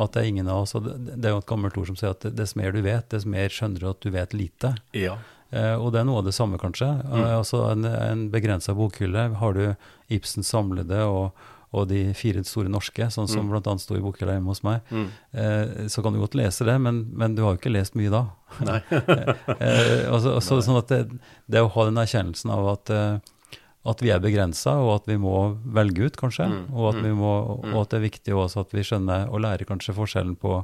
at 0.00 0.14
det 0.14 0.22
er 0.22 0.30
ingen 0.30 0.48
av 0.48 0.62
oss 0.62 0.72
og 0.78 0.86
det, 0.86 0.94
det 1.20 1.28
er 1.28 1.34
jo 1.34 1.42
et 1.42 1.50
gammelt 1.50 1.76
ord 1.76 1.90
som 1.90 1.98
sier 1.98 2.14
at 2.14 2.24
dess 2.32 2.54
mer 2.56 2.72
du 2.72 2.80
vet, 2.86 3.10
dess 3.12 3.26
mer 3.28 3.52
skjønner 3.52 3.82
du 3.82 3.90
at 3.90 4.00
du 4.00 4.08
vet 4.14 4.32
lite. 4.32 4.72
Ja. 4.96 5.18
Eh, 5.50 5.74
og 5.74 5.90
det 5.92 6.00
er 6.00 6.06
noe 6.08 6.22
av 6.22 6.28
det 6.28 6.34
samme, 6.36 6.60
kanskje. 6.62 6.88
Mm. 7.02 7.16
Eh, 7.18 7.36
altså 7.36 7.64
En, 7.72 7.84
en 7.84 8.28
begrensa 8.32 8.74
bokhylle. 8.78 9.26
Har 9.42 9.58
du 9.58 9.64
Ibsens 10.08 10.52
samlede 10.54 11.02
og, 11.10 11.34
og 11.70 11.86
de 11.90 12.00
fire 12.18 12.42
store 12.46 12.70
norske, 12.72 13.06
sånn 13.14 13.28
som 13.30 13.46
mm. 13.46 13.52
bl.a. 13.62 13.74
sto 13.78 13.94
i 13.94 14.02
bokhylla 14.02 14.34
hjemme 14.34 14.50
hos 14.50 14.62
meg, 14.66 14.86
mm. 14.90 15.08
eh, 15.38 15.74
så 15.92 16.02
kan 16.02 16.14
du 16.14 16.20
godt 16.22 16.34
lese 16.38 16.66
det, 16.66 16.74
men, 16.82 17.04
men, 17.14 17.36
du 17.38 17.44
har 17.44 17.54
jo 17.54 17.60
ikke 17.60 17.72
lest 17.72 17.94
mye 17.98 18.10
da. 18.10 18.24
Nei. 18.66 18.80
eh, 18.90 20.08
også, 20.10 20.34
også, 20.40 20.58
Nei. 20.58 20.64
sånn 20.66 20.80
at 20.80 20.90
det, 20.90 21.20
det, 21.46 21.62
å 21.62 21.70
ha 21.76 21.86
den 21.86 22.00
erkjennelsen 22.02 22.50
av 22.56 22.72
at, 22.72 22.90
eh, 22.94 23.60
at 23.90 24.02
vi 24.02 24.10
er 24.10 24.22
begrensa, 24.22 24.74
og 24.82 24.96
at 24.96 25.06
vi 25.10 25.20
må 25.22 25.36
velge 25.78 26.10
ut, 26.10 26.18
kanskje, 26.18 26.48
mm. 26.50 26.64
og, 26.74 26.90
at 26.90 27.00
mm. 27.04 27.08
må, 27.20 27.36
og, 27.60 27.78
at 27.84 27.94
det 27.94 28.00
er 28.00 28.06
viktig 28.08 28.34
også 28.34 28.66
at 28.66 28.74
vi 28.74 28.86
skjønner 28.90 29.30
og 29.30 29.44
lærer 29.46 29.70
kanskje 29.70 29.94
forskjellen 29.96 30.34
på 30.42 30.58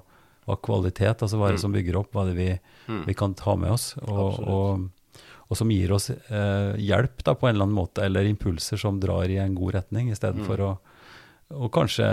hva 0.47 0.59
kvalitet, 0.63 1.23
altså 1.23 1.39
hva 1.39 1.49
er 1.49 1.55
det 1.55 1.61
mm. 1.61 1.67
som 1.69 1.75
bygger 1.79 2.01
opp, 2.03 2.11
hva 2.15 2.27
er 2.27 2.33
det 2.33 2.37
vi, 2.41 2.51
mm. 2.91 3.01
vi 3.07 3.15
kan 3.19 3.35
ta 3.39 3.55
med 3.59 3.73
oss, 3.75 3.93
og, 4.03 4.43
og, 4.43 5.23
og 5.47 5.59
som 5.59 5.71
gir 5.71 5.95
oss 5.95 6.11
eh, 6.11 6.75
hjelp 6.83 7.23
da, 7.23 7.39
på 7.39 7.47
en 7.47 7.55
eller 7.55 7.69
annen 7.69 7.79
måte, 7.79 8.03
eller 8.07 8.27
impulser 8.27 8.79
som 8.83 8.99
drar 9.03 9.31
i 9.31 9.39
en 9.43 9.55
god 9.59 9.79
retning, 9.79 10.11
istedenfor 10.15 10.63
mm. 10.63 10.67
å 10.67 10.96
og 11.55 11.71
kanskje 11.75 12.09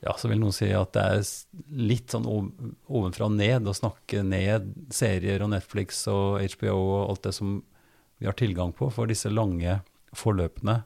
ja, 0.00 0.14
så 0.16 0.30
vil 0.30 0.40
noen 0.40 0.54
si 0.56 0.70
at 0.72 0.94
det 0.96 1.02
er 1.02 1.24
litt 1.76 2.12
sånn 2.12 2.28
ovenfra 2.28 3.28
og 3.28 3.36
ned 3.36 3.68
å 3.68 3.76
snakke 3.76 4.22
ned 4.24 4.70
serier 4.94 5.44
og 5.44 5.52
Netflix 5.52 6.06
og 6.08 6.40
HBO 6.54 6.76
og 6.78 7.02
alt 7.10 7.26
det 7.28 7.34
som 7.36 7.58
vi 8.20 8.28
har 8.28 8.36
tilgang 8.36 8.72
på, 8.76 8.88
for 8.92 9.08
disse 9.08 9.32
lange 9.32 9.78
forløpene 10.16 10.80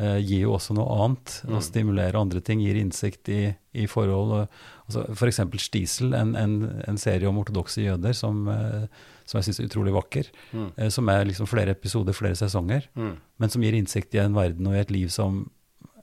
eh, 0.00 0.18
gir 0.20 0.46
jo 0.46 0.54
også 0.56 0.76
noe 0.76 0.96
annet. 0.96 1.34
Mm. 1.44 1.56
Å 1.56 1.64
stimulere 1.64 2.20
andre 2.20 2.42
ting 2.44 2.62
gir 2.64 2.78
innsikt 2.80 3.28
i, 3.32 3.42
i 3.76 3.84
forhold. 3.90 4.46
Altså, 4.86 5.04
F.eks. 5.12 5.42
Stiesel, 5.64 6.14
en, 6.16 6.34
en, 6.40 6.56
en, 6.88 7.00
serie 7.00 7.28
om 7.28 7.40
ortodokse 7.40 7.84
jøder 7.84 8.16
som, 8.16 8.46
eh, 8.52 8.88
som 9.28 9.40
jeg 9.40 9.48
syns 9.48 9.60
er 9.60 9.68
utrolig 9.68 9.96
vakker. 9.96 10.32
Mm. 10.52 10.70
Eh, 10.76 10.90
som 10.94 11.12
er 11.12 11.28
liksom 11.28 11.48
flere 11.48 11.76
episoder, 11.76 12.16
flere 12.16 12.38
sesonger, 12.40 12.88
mm. 12.96 13.14
men 13.40 13.52
som 13.52 13.64
gir 13.64 13.76
innsikt 13.76 14.16
i 14.16 14.24
en 14.24 14.36
verden 14.36 14.68
og 14.68 14.76
i 14.76 14.82
et 14.84 14.92
liv 14.94 15.12
som 15.12 15.46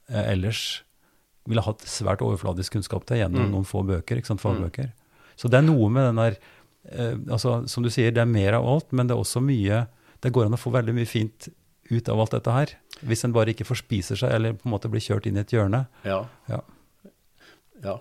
ellers 0.10 0.84
ville 1.50 1.63
hatt 1.65 1.84
svært 1.89 2.24
overfladisk 2.26 2.76
kunnskap 2.76 3.06
til 3.08 3.22
gjennom 3.22 3.48
mm. 3.48 3.52
noen 3.54 3.68
få 3.70 3.84
bøker. 3.86 4.20
ikke 4.20 4.34
sant, 4.34 4.44
fagbøker. 4.44 4.89
Mm. 4.89 5.20
Så 5.39 5.52
det 5.52 5.60
er 5.60 5.68
noe 5.68 5.89
med 5.94 6.08
den 6.10 6.22
der 6.22 6.38
eh, 6.89 7.18
altså 7.34 7.58
Som 7.68 7.84
du 7.84 7.91
sier, 7.91 8.13
det 8.15 8.24
er 8.24 8.30
mer 8.30 8.58
av 8.58 8.68
alt, 8.72 8.94
men 8.96 9.10
det 9.10 9.15
er 9.15 9.20
også 9.20 9.41
mye 9.44 9.82
Det 10.24 10.32
går 10.32 10.48
an 10.48 10.56
å 10.56 10.62
få 10.62 10.72
veldig 10.72 10.96
mye 10.96 11.10
fint 11.10 11.50
ut 11.91 12.08
av 12.10 12.18
alt 12.18 12.34
dette 12.34 12.54
her. 12.54 12.72
Hvis 13.06 13.22
en 13.28 13.34
bare 13.36 13.54
ikke 13.54 13.68
forspiser 13.68 14.18
seg 14.18 14.32
eller 14.34 14.56
på 14.58 14.65
en 14.65 14.74
måte 14.74 14.89
blir 14.89 15.04
kjørt 15.04 15.28
inn 15.30 15.36
i 15.38 15.44
et 15.44 15.52
hjørne. 15.54 15.84
Ja. 16.02 16.24
ja. 16.50 16.63
ja. 17.84 17.94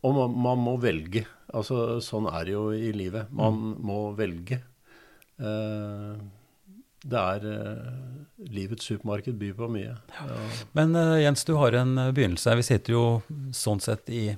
Og 0.00 0.14
man, 0.16 0.32
man, 0.46 0.62
må 0.64 0.78
velge. 0.80 1.26
Altså, 1.52 1.98
sånn 2.00 2.30
er 2.30 2.46
det 2.48 2.54
jo 2.54 2.62
i 2.72 2.88
livet. 2.96 3.28
Man 3.36 3.58
mm. 3.58 3.74
må 3.84 3.98
velge. 4.16 4.62
Eh, 5.36 6.14
det 7.08 7.20
er 7.20 7.46
eh, 7.52 8.48
Livets 8.52 8.88
supermarked 8.88 9.38
byr 9.40 9.54
på 9.58 9.68
mye. 9.72 9.94
Ja. 10.18 10.40
Men 10.76 10.96
uh, 10.96 11.16
Jens, 11.20 11.44
du 11.48 11.56
har 11.58 11.74
en 11.74 11.96
uh, 11.98 12.10
begynnelse. 12.14 12.56
Vi 12.60 12.66
sitter 12.66 12.94
jo 12.94 13.04
sånn 13.56 13.82
sett 13.82 14.10
i, 14.12 14.28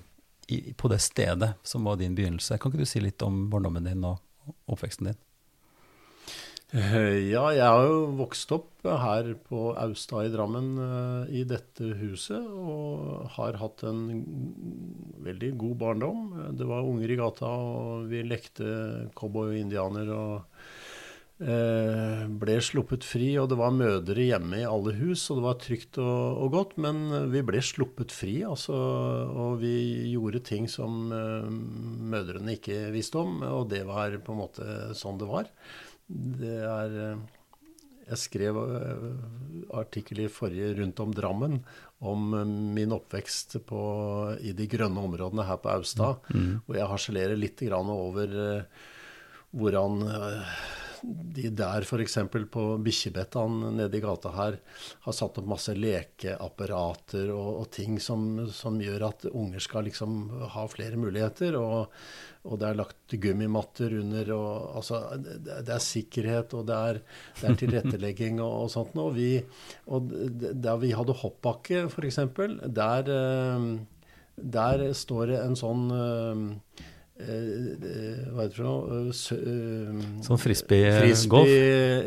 i, 0.48 0.61
på 0.72 0.90
det 0.92 1.00
stedet 1.04 1.52
som 1.66 1.88
var 1.88 1.98
din 2.00 2.16
begynnelse. 2.18 2.59
Kan 2.59 2.72
ikke 2.72 2.87
du 2.87 2.88
si 2.88 3.02
litt 3.02 3.22
om 3.26 3.48
barndommen 3.52 3.90
din 3.90 4.06
og 4.06 4.22
oppveksten 4.70 5.11
din? 5.11 5.20
Eh, 6.70 7.33
ja, 7.33 7.48
jeg 7.50 7.66
har 7.66 7.83
jo 7.83 8.12
vokst 8.20 8.52
opp 8.54 8.87
her 8.87 9.33
på 9.48 9.72
Austad 9.83 10.28
i 10.28 10.33
Drammen 10.33 10.68
i 11.35 11.42
dette 11.44 11.90
huset. 11.98 12.46
Og 12.46 13.26
har 13.35 13.59
hatt 13.61 13.83
en 13.90 14.04
veldig 15.26 15.56
god 15.61 15.80
barndom. 15.83 16.20
Det 16.56 16.68
var 16.70 16.87
unger 16.87 17.11
i 17.11 17.18
gata, 17.18 17.50
og 17.50 18.06
vi 18.12 18.22
lekte 18.24 19.11
cowboy 19.18 19.50
og 19.50 19.64
indianer. 19.64 20.14
og 20.14 20.79
ble 21.40 22.57
sluppet 22.61 23.07
fri, 23.09 23.31
og 23.40 23.46
det 23.48 23.57
var 23.57 23.72
mødre 23.72 24.26
hjemme 24.26 24.59
i 24.61 24.66
alle 24.68 24.92
hus, 24.98 25.22
og 25.33 25.38
det 25.38 25.44
var 25.46 25.61
trygt 25.62 26.00
og, 26.03 26.40
og 26.44 26.50
godt. 26.53 26.74
Men 26.85 26.98
vi 27.33 27.40
ble 27.48 27.62
sluppet 27.64 28.12
fri, 28.12 28.42
altså. 28.44 28.76
Og 29.31 29.55
vi 29.62 29.72
gjorde 30.12 30.42
ting 30.44 30.68
som 30.68 31.09
uh, 31.09 31.48
mødrene 31.48 32.59
ikke 32.59 32.90
visste 32.92 33.22
om, 33.22 33.40
og 33.46 33.70
det 33.72 33.87
var 33.88 34.18
på 34.20 34.37
en 34.37 34.42
måte 34.42 34.66
sånn 35.00 35.20
det 35.22 35.31
var. 35.31 35.48
Det 36.11 36.57
er 36.66 36.96
eh, 37.05 37.20
Jeg 38.11 38.18
skrev 38.18 38.57
eh, 38.59 39.05
artikkel 39.79 40.24
i 40.24 40.31
forrige 40.33 40.74
rundt 40.81 41.03
om 41.03 41.12
Drammen 41.14 41.61
om 42.03 42.35
eh, 42.35 42.55
min 42.79 42.94
oppvekst 42.96 43.61
på, 43.66 43.83
i 44.40 44.55
de 44.57 44.66
grønne 44.70 45.05
områdene 45.07 45.46
her 45.46 45.61
på 45.62 45.70
Austad. 45.76 46.24
Mm. 46.35 46.61
Og 46.66 46.79
jeg 46.79 46.90
harselerer 46.94 47.38
litt 47.38 47.62
over 47.70 48.35
hvordan 49.50 50.03
de 51.02 51.50
der 51.56 51.84
f.eks. 51.86 52.16
på 52.52 52.64
Bikkjebettan 52.84 53.58
nede 53.76 53.98
i 53.98 54.02
gata 54.02 54.32
her 54.34 54.56
har 55.06 55.16
satt 55.16 55.38
opp 55.40 55.48
masse 55.48 55.74
lekeapparater 55.76 57.30
og, 57.34 57.62
og 57.62 57.70
ting 57.74 57.98
som, 58.02 58.46
som, 58.52 58.80
gjør 58.80 59.06
at 59.08 59.26
unger 59.30 59.62
skal 59.64 59.86
liksom 59.88 60.18
ha 60.54 60.66
flere 60.70 60.98
muligheter. 61.00 61.56
Og, 61.60 61.94
og 62.48 62.60
det 62.60 62.68
er 62.68 62.80
lagt 62.80 63.16
gummimatter 63.22 63.96
under. 64.00 64.32
og 64.36 64.80
altså, 64.80 65.02
det, 65.20 65.68
er 65.68 65.84
sikkerhet, 65.84 66.56
og 66.56 66.68
det 66.68 66.80
er, 66.90 67.00
det 67.40 67.48
er 67.48 67.58
tilrettelegging 67.64 68.40
og, 68.40 68.66
og, 68.66 68.70
sånt. 68.74 68.96
Vi, 69.16 69.32
og 69.92 70.10
der 70.10 70.80
vi 70.82 70.94
hadde 70.96 71.18
hoppbakke, 71.22 71.86
f.eks., 71.88 72.22
der, 72.80 73.12
eh, 73.16 73.68
der 74.58 74.86
står 74.96 75.34
det 75.34 75.42
en 75.44 75.58
sånn 75.58 75.86
Eh, 75.94 76.88
hva 77.20 78.44
heter 78.44 78.56
det 78.56 78.64
noe 78.64 79.00
eh, 79.11 80.00
Sånn 80.24 80.40
frisbee-golf? 80.40 81.50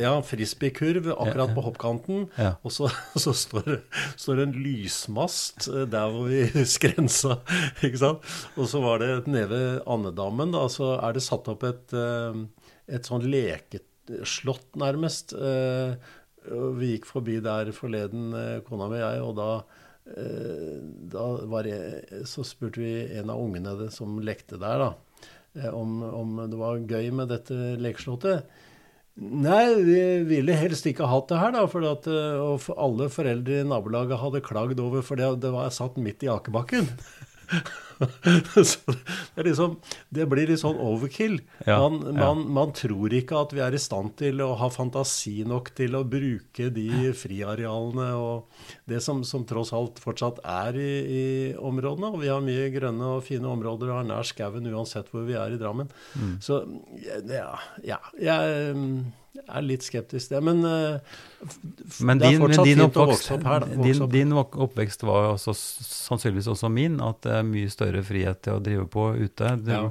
ja, 0.01 0.13
frisbee-kurv 0.25 1.11
akkurat 1.13 1.53
på 1.55 1.65
hoppkanten. 1.67 2.25
Ja. 2.39 2.55
Og 2.65 2.73
så, 2.73 2.89
så 3.23 3.35
står, 3.37 3.83
står, 4.19 4.43
en 4.45 4.57
lysmast 4.57 5.69
eh, 5.69 5.85
der 5.91 6.13
hvor 6.13 6.31
vi 6.31 6.65
skrensa. 6.75 7.39
ikke 7.83 8.01
sant? 8.01 8.33
Og 8.57 8.69
så 8.71 8.81
var 8.83 9.03
det 9.03 9.11
nede 9.27 9.51
ved 9.53 9.81
andedammen, 9.85 10.53
da, 10.55 10.65
så 10.71 10.95
er 10.97 11.15
det 11.15 11.25
satt 11.25 11.49
opp 11.51 11.65
et, 11.67 11.93
et 11.93 13.09
sånn 13.09 13.25
lekeslott, 13.29 14.69
nærmest. 14.79 15.35
Vi 16.79 16.91
gikk 16.95 17.07
forbi 17.07 17.37
der 17.43 17.71
forleden, 17.75 18.33
kona 18.67 18.89
mi 18.91 18.99
og 18.99 19.03
jeg, 19.03 19.23
og 19.23 19.33
da 19.37 19.49
eh, 20.17 20.79
da 21.13 21.27
var 21.49 21.67
det, 21.67 22.25
så 22.27 22.43
spurte 22.47 22.81
vi 22.83 22.93
en 23.19 23.31
av 23.31 23.39
ungene 23.39 23.89
som 23.93 24.19
lekte 24.23 24.59
der, 24.61 24.81
da, 24.81 24.89
eh, 24.91 25.02
om, 25.71 25.97
om 26.03 26.37
det 26.49 26.59
var 26.59 26.81
gøy 26.81 27.09
med 27.15 27.29
dette 27.33 27.57
lekeslottet. 27.81 28.47
Nei, 29.13 29.67
vi 29.85 29.99
ville 30.25 30.55
helst 30.57 30.87
ikke 30.89 31.05
hatt 31.05 31.29
det 31.29 31.37
her, 31.37 31.51
da, 31.53 31.67
for 31.69 31.85
at, 31.85 32.07
eh, 32.09 32.39
og 32.41 32.65
alle 32.81 33.11
foreldre 33.13 33.59
i 33.61 33.67
nabolaget 33.67 34.17
hadde 34.17 34.41
klagd 34.45 34.81
over, 34.81 35.05
for 35.05 35.21
det 35.21 35.51
var 35.53 35.69
satt 35.73 35.99
midt 36.01 36.25
i 36.25 36.31
akebakken. 36.33 36.89
det, 39.35 39.43
liksom, 39.47 39.77
det, 40.13 40.25
blir 40.31 40.49
litt 40.49 40.61
sånn 40.61 40.79
overkill. 40.81 41.39
Ja, 41.65 41.79
man, 41.83 41.99
man, 42.09 42.43
ja. 42.43 42.53
man, 42.59 42.73
tror 42.77 43.13
ikke 43.15 43.39
at 43.43 43.55
vi 43.55 43.63
er 43.65 43.75
i 43.75 43.81
stand 43.81 44.15
til 44.21 44.43
å 44.43 44.53
ha 44.59 44.69
fantasi 44.73 45.43
nok 45.47 45.73
til 45.77 45.97
å 45.99 46.03
bruke 46.07 46.69
de 46.73 47.13
friarealene 47.17 48.09
og 48.19 48.67
det 48.89 49.01
som, 49.05 49.23
som 49.27 49.47
tross 49.49 49.73
alt 49.75 50.01
fortsatt 50.03 50.43
er 50.43 50.79
i, 50.79 50.93
i, 51.03 51.25
områdene. 51.57 52.13
Og 52.13 52.21
vi 52.23 52.31
har 52.33 52.43
mye 52.45 52.69
grønne 52.73 53.15
og 53.17 53.25
fine 53.27 53.49
områder 53.49 53.91
og 53.91 54.01
har 54.01 54.07
nær 54.09 54.27
skauen 54.27 54.71
uansett 54.73 55.11
hvor 55.13 55.27
vi 55.27 55.37
er 55.39 55.55
i 55.55 55.59
Drammen. 55.61 55.91
Mm. 56.19 56.37
Så 56.43 56.63
ja, 57.29 57.51
ja 57.83 57.99
jeg 59.33 59.49
er 59.49 59.65
litt 59.65 59.83
skeptisk 59.85 60.29
til 60.29 60.37
det. 60.37 60.41
Men, 60.45 60.61
uh, 60.61 60.99
men 62.05 62.21
din, 62.21 62.23
det 62.23 62.29
er 62.29 62.41
fortsatt 62.43 62.67
din 62.67 62.81
fint 62.83 62.97
å 63.01 63.05
vokse 63.09 63.35
opp 63.35 63.47
her. 63.49 63.65
Din, 63.73 64.03
din, 64.13 64.35
oppvekst 64.37 65.05
var 65.07 65.31
også, 65.33 65.55
sannsynligvis 65.57 66.47
også 66.53 66.69
min, 66.73 66.99
at 67.03 67.23
det 67.25 67.33
er 67.39 67.47
mye 67.47 67.71
større 67.73 67.82
frihet 68.07 68.43
til 68.45 68.57
å 68.57 68.63
drive 68.63 68.87
på 68.91 69.09
ute. 69.17 69.55
Du 69.63 69.71
ja. 69.73 69.81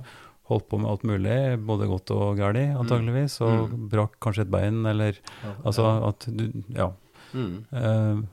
holdt 0.50 0.68
på 0.70 0.81
med 0.81 0.90
alt 0.90 1.05
mulig, 1.09 1.38
både 1.68 1.90
godt 1.90 2.14
og 2.16 2.40
galt, 2.40 2.61
mm. 2.61 2.81
antageligvis, 2.85 3.38
og 3.44 3.72
mm. 3.72 3.85
brakk 3.92 4.16
kanskje 4.24 4.46
et 4.46 4.55
bein, 4.55 4.83
eller 4.88 5.18
ja, 5.18 5.55
Altså 5.62 5.88
at 6.09 6.28
du 6.28 6.48
Ja. 6.76 6.92
Mm. 7.33 7.64
Uh, 7.72 8.24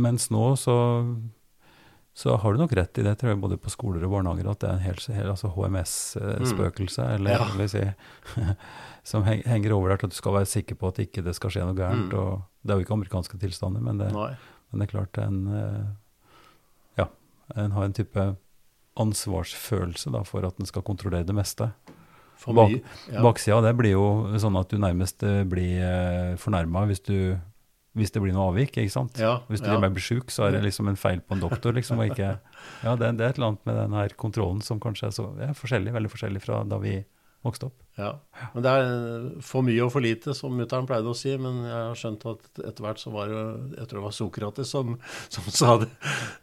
mens 0.00 0.30
nå 0.30 0.56
så 0.58 0.76
så 2.20 2.34
har 2.36 2.52
du 2.52 2.58
nok 2.58 2.72
rett 2.76 2.98
i 2.98 3.02
det, 3.06 3.14
tror 3.16 3.30
jeg, 3.30 3.38
både 3.40 3.56
på 3.56 3.70
skoler 3.72 4.02
og 4.04 4.12
barnehager, 4.12 4.48
at 4.50 4.60
det 4.60 4.68
er 4.68 4.74
en 4.76 4.82
helt, 4.84 5.04
hel 5.14 5.30
altså 5.30 5.48
HMS-spøkelse, 5.54 7.06
mm. 7.06 7.12
eller 7.14 7.36
ja. 7.38 7.46
vil 7.56 7.70
si 7.70 7.84
som 9.10 9.24
henger 9.24 9.72
over 9.72 9.92
der 9.92 10.02
til 10.02 10.10
at 10.10 10.16
du 10.16 10.18
skal 10.18 10.36
være 10.36 10.50
sikker 10.50 10.76
på 10.76 10.90
at 10.90 11.00
ikke 11.06 11.24
det 11.24 11.32
skal 11.38 11.54
skje 11.54 11.64
noe 11.64 11.78
gærent. 11.78 12.12
Mm. 12.12 12.42
Det 12.60 12.74
er 12.74 12.80
jo 12.80 12.84
ikke 12.84 12.96
amerikanske 12.98 13.40
tilstander, 13.40 13.84
men 13.84 14.02
det, 14.02 14.10
men 14.12 14.82
det 14.82 14.88
er 14.88 14.92
klart 14.92 15.22
en 15.22 15.40
eh, 15.54 15.82
Ja, 17.00 17.06
en 17.56 17.72
har 17.78 17.88
en 17.88 17.96
type 17.96 18.26
ansvarsfølelse 19.00 20.12
da, 20.14 20.22
for 20.28 20.46
at 20.46 20.60
en 20.60 20.68
skal 20.68 20.84
kontrollere 20.86 21.26
det 21.26 21.36
meste. 21.36 21.70
Bak, 22.40 22.72
ja. 23.12 23.20
Baksida 23.20 23.60
det 23.60 23.74
blir 23.76 23.92
jo 23.98 24.04
sånn 24.40 24.56
at 24.56 24.70
du 24.72 24.80
nærmest 24.80 25.24
eh, 25.28 25.42
blir 25.48 25.82
eh, 25.84 26.36
fornærma 26.40 26.86
hvis, 26.88 27.02
hvis 27.98 28.14
det 28.14 28.22
blir 28.24 28.32
noe 28.32 28.48
avvik. 28.54 28.78
ikke 28.80 28.94
sant? 28.94 29.20
Ja, 29.20 29.42
hvis 29.52 29.60
du 29.60 29.68
ja. 29.68 29.76
blir 29.82 30.04
sjuk, 30.04 30.32
så 30.32 30.46
er 30.46 30.56
det 30.56 30.64
liksom 30.64 30.88
en 30.88 31.00
feil 31.00 31.20
på 31.20 31.36
en 31.36 31.44
doktor. 31.44 31.76
liksom, 31.76 32.00
og 32.00 32.14
ikke, 32.14 32.38
ja, 32.86 32.96
det, 32.96 33.12
det, 33.18 33.26
er 33.26 33.34
et 33.34 33.40
eller 33.40 33.52
annet 33.52 33.68
med 33.68 33.80
den 33.82 33.96
her 34.00 34.16
kontrollen 34.20 34.64
som 34.64 34.80
kanskje 34.80 35.10
er 35.10 35.16
så, 35.16 35.28
ja, 35.42 35.50
forskjellig, 35.56 35.92
veldig 35.96 36.12
forskjellig 36.12 36.44
fra 36.46 36.62
da 36.68 36.80
vi 36.80 36.96
vokste 37.46 37.70
opp. 37.70 37.78
Ja, 38.00 38.10
men 38.54 38.64
Det 38.64 38.70
er 38.70 38.90
for 39.44 39.64
mye 39.66 39.82
og 39.84 39.90
for 39.92 40.04
lite, 40.04 40.32
som 40.36 40.54
mutter'n 40.56 40.86
pleide 40.88 41.10
å 41.10 41.16
si. 41.16 41.32
Men 41.40 41.62
jeg 41.66 41.76
har 41.76 41.98
skjønt 41.98 42.26
at 42.30 42.62
etter 42.68 42.84
hvert 42.84 43.02
så 43.02 43.12
var 43.12 43.32
det 43.32 43.42
jeg 43.78 43.88
tror 43.90 43.98
det 43.98 44.04
var 44.06 44.16
Sokrates 44.16 44.72
som, 44.72 44.94
som 45.32 45.48
sa 45.60 45.76
det, 45.82 45.90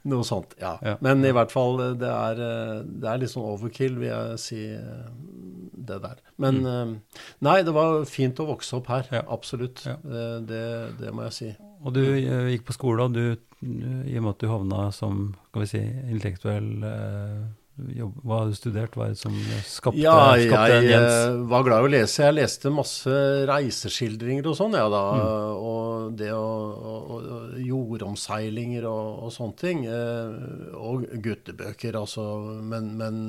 noe 0.09 0.27
sånt. 0.27 0.57
Ja. 0.61 0.75
ja. 0.85 0.95
Men 1.05 1.25
i 1.25 1.33
hvert 1.33 1.53
fall, 1.53 1.81
det 2.01 2.11
er, 2.11 2.41
det 2.85 3.09
er 3.09 3.21
litt 3.21 3.33
sånn 3.33 3.47
overkill, 3.47 3.97
vil 4.01 4.11
jeg 4.11 4.41
si, 4.43 4.63
det 5.87 5.99
der. 6.03 6.21
Men 6.41 6.61
mm. 6.65 6.95
nei, 7.47 7.59
det 7.65 7.73
var 7.75 8.03
fint 8.09 8.41
å 8.43 8.49
vokse 8.51 8.77
opp 8.77 8.91
her. 8.93 9.09
Ja. 9.13 9.23
Absolutt. 9.33 9.85
Ja. 9.87 9.97
Det, 10.03 10.65
det, 10.99 11.13
må 11.13 11.25
jeg 11.29 11.37
si. 11.37 11.53
Og 11.85 11.93
du 11.95 12.03
eh, 12.05 12.51
gikk 12.53 12.67
på 12.67 12.75
skole, 12.75 13.07
og 13.07 13.15
du, 13.17 13.37
i 13.63 14.17
og 14.17 14.25
med 14.25 14.33
at 14.35 14.43
du 14.43 14.51
havna 14.51 14.89
som 14.95 15.31
skal 15.49 15.63
vi 15.63 15.71
si, 15.71 15.83
intellektuell 16.11 16.69
eh, 16.85 17.47
Jobb, 17.77 18.15
hva 18.25 18.39
har 18.39 18.47
du 18.49 18.55
studert? 18.57 18.95
Hva 18.97 19.05
er 19.05 19.11
det 19.13 19.19
som 19.19 19.33
skapte, 19.69 20.01
ja, 20.01 20.13
skapte 20.33 20.79
jeg, 20.79 20.87
Jens? 20.89 21.11
Jeg 21.13 21.41
var 21.51 21.65
glad 21.67 21.83
i 21.83 21.85
å 21.85 21.91
lese. 21.93 22.23
Jeg 22.23 22.33
leste 22.33 22.71
masse 22.73 23.17
reiseskildringer 23.45 24.49
og 24.49 24.55
sånn, 24.57 24.73
ja 24.79 24.87
da. 24.89 25.01
Mm. 25.13 25.59
Og 25.61 26.15
det 26.17 26.31
å, 26.33 26.39
og, 26.41 27.11
og 27.13 27.59
jordomseilinger 27.61 28.87
og, 28.89 29.11
og, 29.27 29.33
sånne 29.35 29.57
ting. 29.61 29.83
Eh, 29.85 30.73
og 30.73 31.05
guttebøker, 31.21 31.99
altså. 32.01 32.25
Men, 32.65 32.89
men 32.97 33.19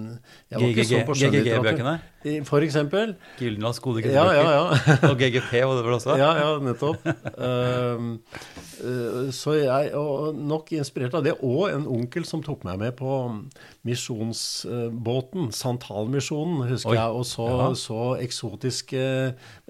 jeg 0.48 0.62
var 0.62 0.72
ikke 0.72 0.88
så 0.88 1.02
på 1.10 1.18
skjønnlitteratur. 1.20 1.68
GGG-bøkene? 1.68 2.42
For 2.48 2.64
eksempel. 2.64 3.14
Gyldenlands 3.42 3.82
gode 3.84 4.06
guttebøker. 4.06 4.32
Ja, 4.32 4.48
ja, 4.48 4.72
ja. 4.72 4.96
og 5.10 5.20
GGP 5.20 5.52
var 5.60 5.76
det 5.76 5.84
vel 5.90 5.98
også? 5.98 6.16
Ja, 6.16 6.32
ja, 6.40 6.48
nettopp. 6.64 7.04
uh, 7.36 8.16
så 9.34 9.58
jeg, 9.58 9.92
og 9.98 10.40
nok 10.40 10.72
inspirert 10.72 11.20
av 11.20 11.28
det. 11.28 11.36
Og 11.44 11.68
en 11.68 11.84
onkel 11.98 12.24
som 12.24 12.40
tok 12.46 12.64
meg 12.64 12.80
med 12.80 12.96
på 12.96 13.20
misjonsbåten, 14.38 15.52
Santalmisjonen, 15.52 16.62
husker 16.68 16.92
Oi. 16.92 16.96
jeg, 16.98 17.14
og 17.18 17.26
så, 17.26 17.46
ja. 17.48 17.68
så, 17.78 18.00
eksotiske 18.22 19.02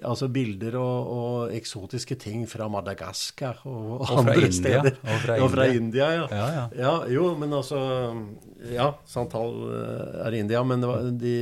altså 0.03 0.29
bilder 0.31 0.77
og, 0.79 1.11
og, 1.13 1.53
eksotiske 1.55 2.17
ting 2.19 2.45
fra 2.49 2.69
Madagaskar 2.71 3.61
og, 3.65 4.01
og 4.01 4.13
andre 4.21 4.35
India. 4.47 4.51
steder. 4.59 4.99
Og 5.03 5.21
fra, 5.23 5.37
og 5.43 5.51
fra 5.53 5.67
India. 5.67 6.09
ja. 6.15 6.27
Ja, 6.29 6.47
ja. 6.55 6.65
ja. 6.77 6.95
Jo, 7.09 7.35
men 7.39 7.53
altså 7.53 7.79
Ja, 8.69 8.91
Santal 9.07 9.53
eh, 9.71 10.25
er 10.27 10.35
India, 10.35 10.63
men 10.63 10.81
det 10.83 10.89
var, 10.89 11.09
de 11.21 11.35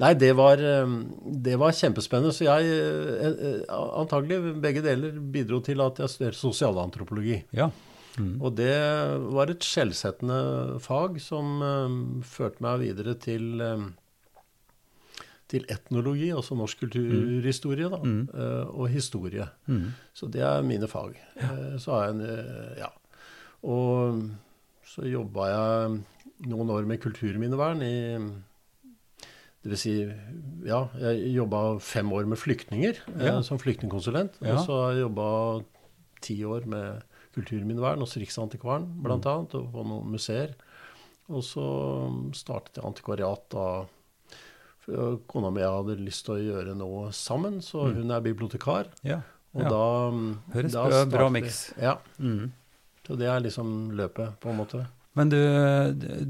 Nei, 0.00 0.14
det 0.16 0.32
var, 0.36 0.62
det 1.20 1.58
var 1.60 1.76
kjempespennende. 1.76 2.32
Så 2.34 2.46
jeg 2.46 2.70
eh, 2.70 3.62
antagelig 3.70 4.56
begge 4.62 4.84
deler 4.84 5.20
bidro 5.20 5.60
til 5.64 5.82
at 5.84 6.00
jeg 6.00 6.14
studerte 6.14 6.40
sosialantropologi. 6.40 7.42
Ja. 7.56 7.70
Mm. 8.18 8.36
Og 8.42 8.54
det 8.58 8.74
var 9.30 9.52
et 9.52 9.64
skjellsettende 9.64 10.80
fag 10.82 11.20
som 11.22 11.60
um, 11.62 11.98
førte 12.26 12.62
meg 12.64 12.82
videre 12.82 13.14
til, 13.22 13.62
um, 13.62 13.90
til 15.50 15.66
etnologi, 15.70 16.30
altså 16.34 16.58
norsk 16.58 16.84
kulturhistorie, 16.86 17.90
da, 17.92 18.00
mm. 18.02 18.20
uh, 18.34 18.66
og 18.74 18.90
historie. 18.92 19.46
Mm. 19.70 19.90
Så 20.16 20.30
det 20.32 20.44
er 20.46 20.66
mine 20.66 20.90
fag. 20.90 21.18
Ja. 21.38 21.50
Uh, 21.54 21.74
så 21.80 21.96
har 21.96 22.08
jeg 22.08 22.18
en 22.18 22.24
uh, 22.26 22.78
Ja. 22.80 22.92
Og 23.60 24.22
så 24.88 25.04
jobba 25.04 25.50
jeg 25.50 25.98
noen 26.48 26.70
år 26.72 26.86
med 26.88 27.02
kulturminnevern 27.02 27.82
i 27.84 27.96
det 29.60 29.74
vil 29.74 29.76
si, 29.76 29.92
ja, 30.64 30.86
jeg 30.96 31.34
jobba 31.34 31.58
fem 31.84 32.08
år 32.16 32.24
med 32.30 32.40
flyktninger 32.40 33.02
ja. 33.20 33.34
som 33.44 33.60
flyktningkonsulent. 33.60 34.38
Ja. 34.40 34.54
Og 34.54 34.64
så 34.64 34.78
har 34.78 34.94
jeg 34.94 35.02
jobba 35.02 35.26
ti 36.24 36.38
år 36.48 36.64
med 36.72 37.02
kulturminnevern 37.36 38.02
hos 38.02 38.16
Riksantikvaren 38.20 38.88
bl.a. 39.04 39.16
Mm. 39.18 39.46
og 39.46 39.72
på 39.74 39.86
noen 39.86 40.12
museer. 40.16 40.54
Og 41.30 41.44
så 41.46 41.64
startet 42.34 42.80
jeg 42.80 42.88
antikvariat 42.88 43.44
da 43.54 43.66
kona 45.30 45.50
mi 45.54 45.62
hadde 45.62 45.98
lyst 46.00 46.24
til 46.26 46.34
å 46.34 46.40
gjøre 46.42 46.72
noe 46.74 47.10
sammen, 47.14 47.60
så 47.62 47.84
mm. 47.86 47.98
hun 48.00 48.14
er 48.14 48.24
bibliotekar. 48.24 48.88
Ja, 49.06 49.20
og 49.54 49.66
ja. 49.66 49.70
da 49.70 49.84
Høres 50.54 50.74
da 50.74 50.86
bra, 50.86 51.02
bra 51.10 51.28
miks. 51.34 51.60
Ja. 51.80 51.98
Mm. 52.18 52.50
Så 53.06 53.18
det 53.18 53.28
er 53.30 53.42
liksom 53.42 53.92
løpet, 53.98 54.36
på 54.42 54.50
en 54.50 54.58
måte. 54.60 54.84
Men 55.18 55.30
du, 55.32 55.38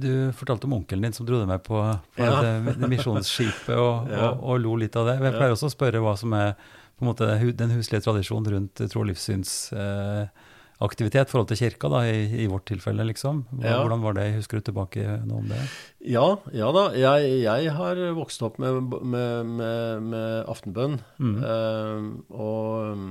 du, 0.01 0.13
fortalte 0.37 0.65
om 0.65 0.79
onkelen 0.79 1.05
din 1.05 1.17
som 1.17 1.27
dro 1.29 1.43
deg 1.43 1.49
med 1.51 1.61
på, 1.67 1.81
på 2.17 2.25
ja. 2.25 2.39
det, 2.41 2.77
det 2.81 2.89
misjonsskipet 2.89 3.75
og, 3.77 4.09
ja. 4.13 4.31
og, 4.31 4.45
og, 4.45 4.63
lo 4.65 4.77
litt 4.81 4.97
av 4.97 5.11
det. 5.11 5.19
Jeg 5.21 5.37
pleier 5.37 5.57
også 5.57 5.69
å 5.69 5.75
spørre 5.75 6.01
hva 6.05 6.15
som 6.21 6.33
er 6.39 6.55
på 6.57 7.05
en 7.05 7.11
måte 7.11 7.29
den 7.57 7.75
huslige 7.77 8.05
tradisjonen 8.07 8.57
rundt 8.57 8.85
tro- 8.87 9.05
og 9.05 9.11
livssyns... 9.13 9.59
Eh, 9.77 10.49
aktivitet 10.81 11.29
i 11.29 11.31
forhold 11.31 11.51
til 11.51 11.59
kirka, 11.61 11.91
da, 11.93 12.03
i, 12.09 12.45
i 12.45 12.47
vårt 12.51 12.67
tilfelle, 12.71 13.05
liksom. 13.11 13.43
Hvordan 13.61 14.05
var 14.05 14.17
det? 14.17 14.31
Husker 14.39 14.61
du 14.61 14.69
tilbake 14.71 15.05
noe 15.29 15.43
om 15.43 15.51
det? 15.51 15.61
Ja, 16.09 16.25
ja 16.57 16.71
da. 16.73 16.87
Jeg, 16.97 17.35
jeg, 17.45 17.75
har 17.77 18.01
vokst 18.17 18.43
opp 18.47 18.57
med, 18.63 18.81
med, 19.03 19.51
med, 19.61 20.09
med 20.09 20.49
aftenbønn. 20.51 20.97
Mm. 21.21 21.37
Eh, 21.45 22.09
og, 22.33 23.05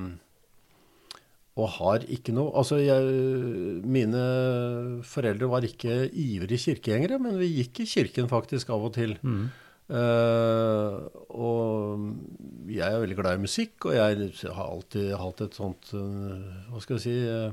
og, 1.54 1.66
har 1.78 2.06
ikke 2.10 2.34
noe 2.34 2.50
Altså, 2.58 2.80
jeg, 2.82 3.06
mine 3.86 4.26
foreldre 5.06 5.50
var 5.54 5.66
ikke 5.66 6.02
ivrige 6.10 6.64
kirkegjengere, 6.66 7.22
men 7.22 7.38
vi 7.38 7.52
gikk 7.60 7.84
i 7.84 7.90
kirken 7.94 8.30
faktisk 8.30 8.74
av 8.74 8.90
og 8.90 8.96
til. 8.98 9.14
Mm. 9.22 9.50
Uh, 9.90 11.02
og 11.34 11.98
jeg 12.70 12.86
er 12.86 13.00
veldig 13.02 13.16
glad 13.18 13.40
i 13.40 13.42
musikk, 13.42 13.88
og 13.90 13.96
jeg 13.96 14.30
har 14.54 14.68
alltid 14.68 15.08
hatt 15.18 15.40
et 15.42 15.56
sånt 15.58 15.90
uh, 15.98 16.38
Hva 16.70 16.82
skal 16.84 16.94
jeg 16.94 17.02
si 17.02 17.14
uh, 17.26 17.50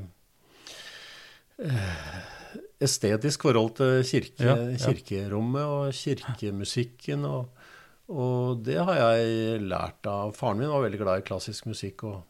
Estetisk 2.78 3.48
forhold 3.48 3.74
til 3.80 4.06
kirke, 4.06 4.46
ja, 4.46 4.54
ja. 4.70 4.78
kirkerommet 4.78 5.66
og 5.66 5.98
kirkemusikken. 5.98 7.26
Og, 7.26 7.50
og, 8.14 8.62
det 8.62 8.78
har 8.78 9.00
jeg 9.02 9.64
lært 9.66 10.06
av 10.06 10.36
Faren 10.38 10.62
min 10.62 10.70
var 10.70 10.86
veldig 10.86 11.02
glad 11.02 11.24
i 11.24 11.26
klassisk 11.26 11.66
musikk. 11.72 12.06
og 12.06 12.22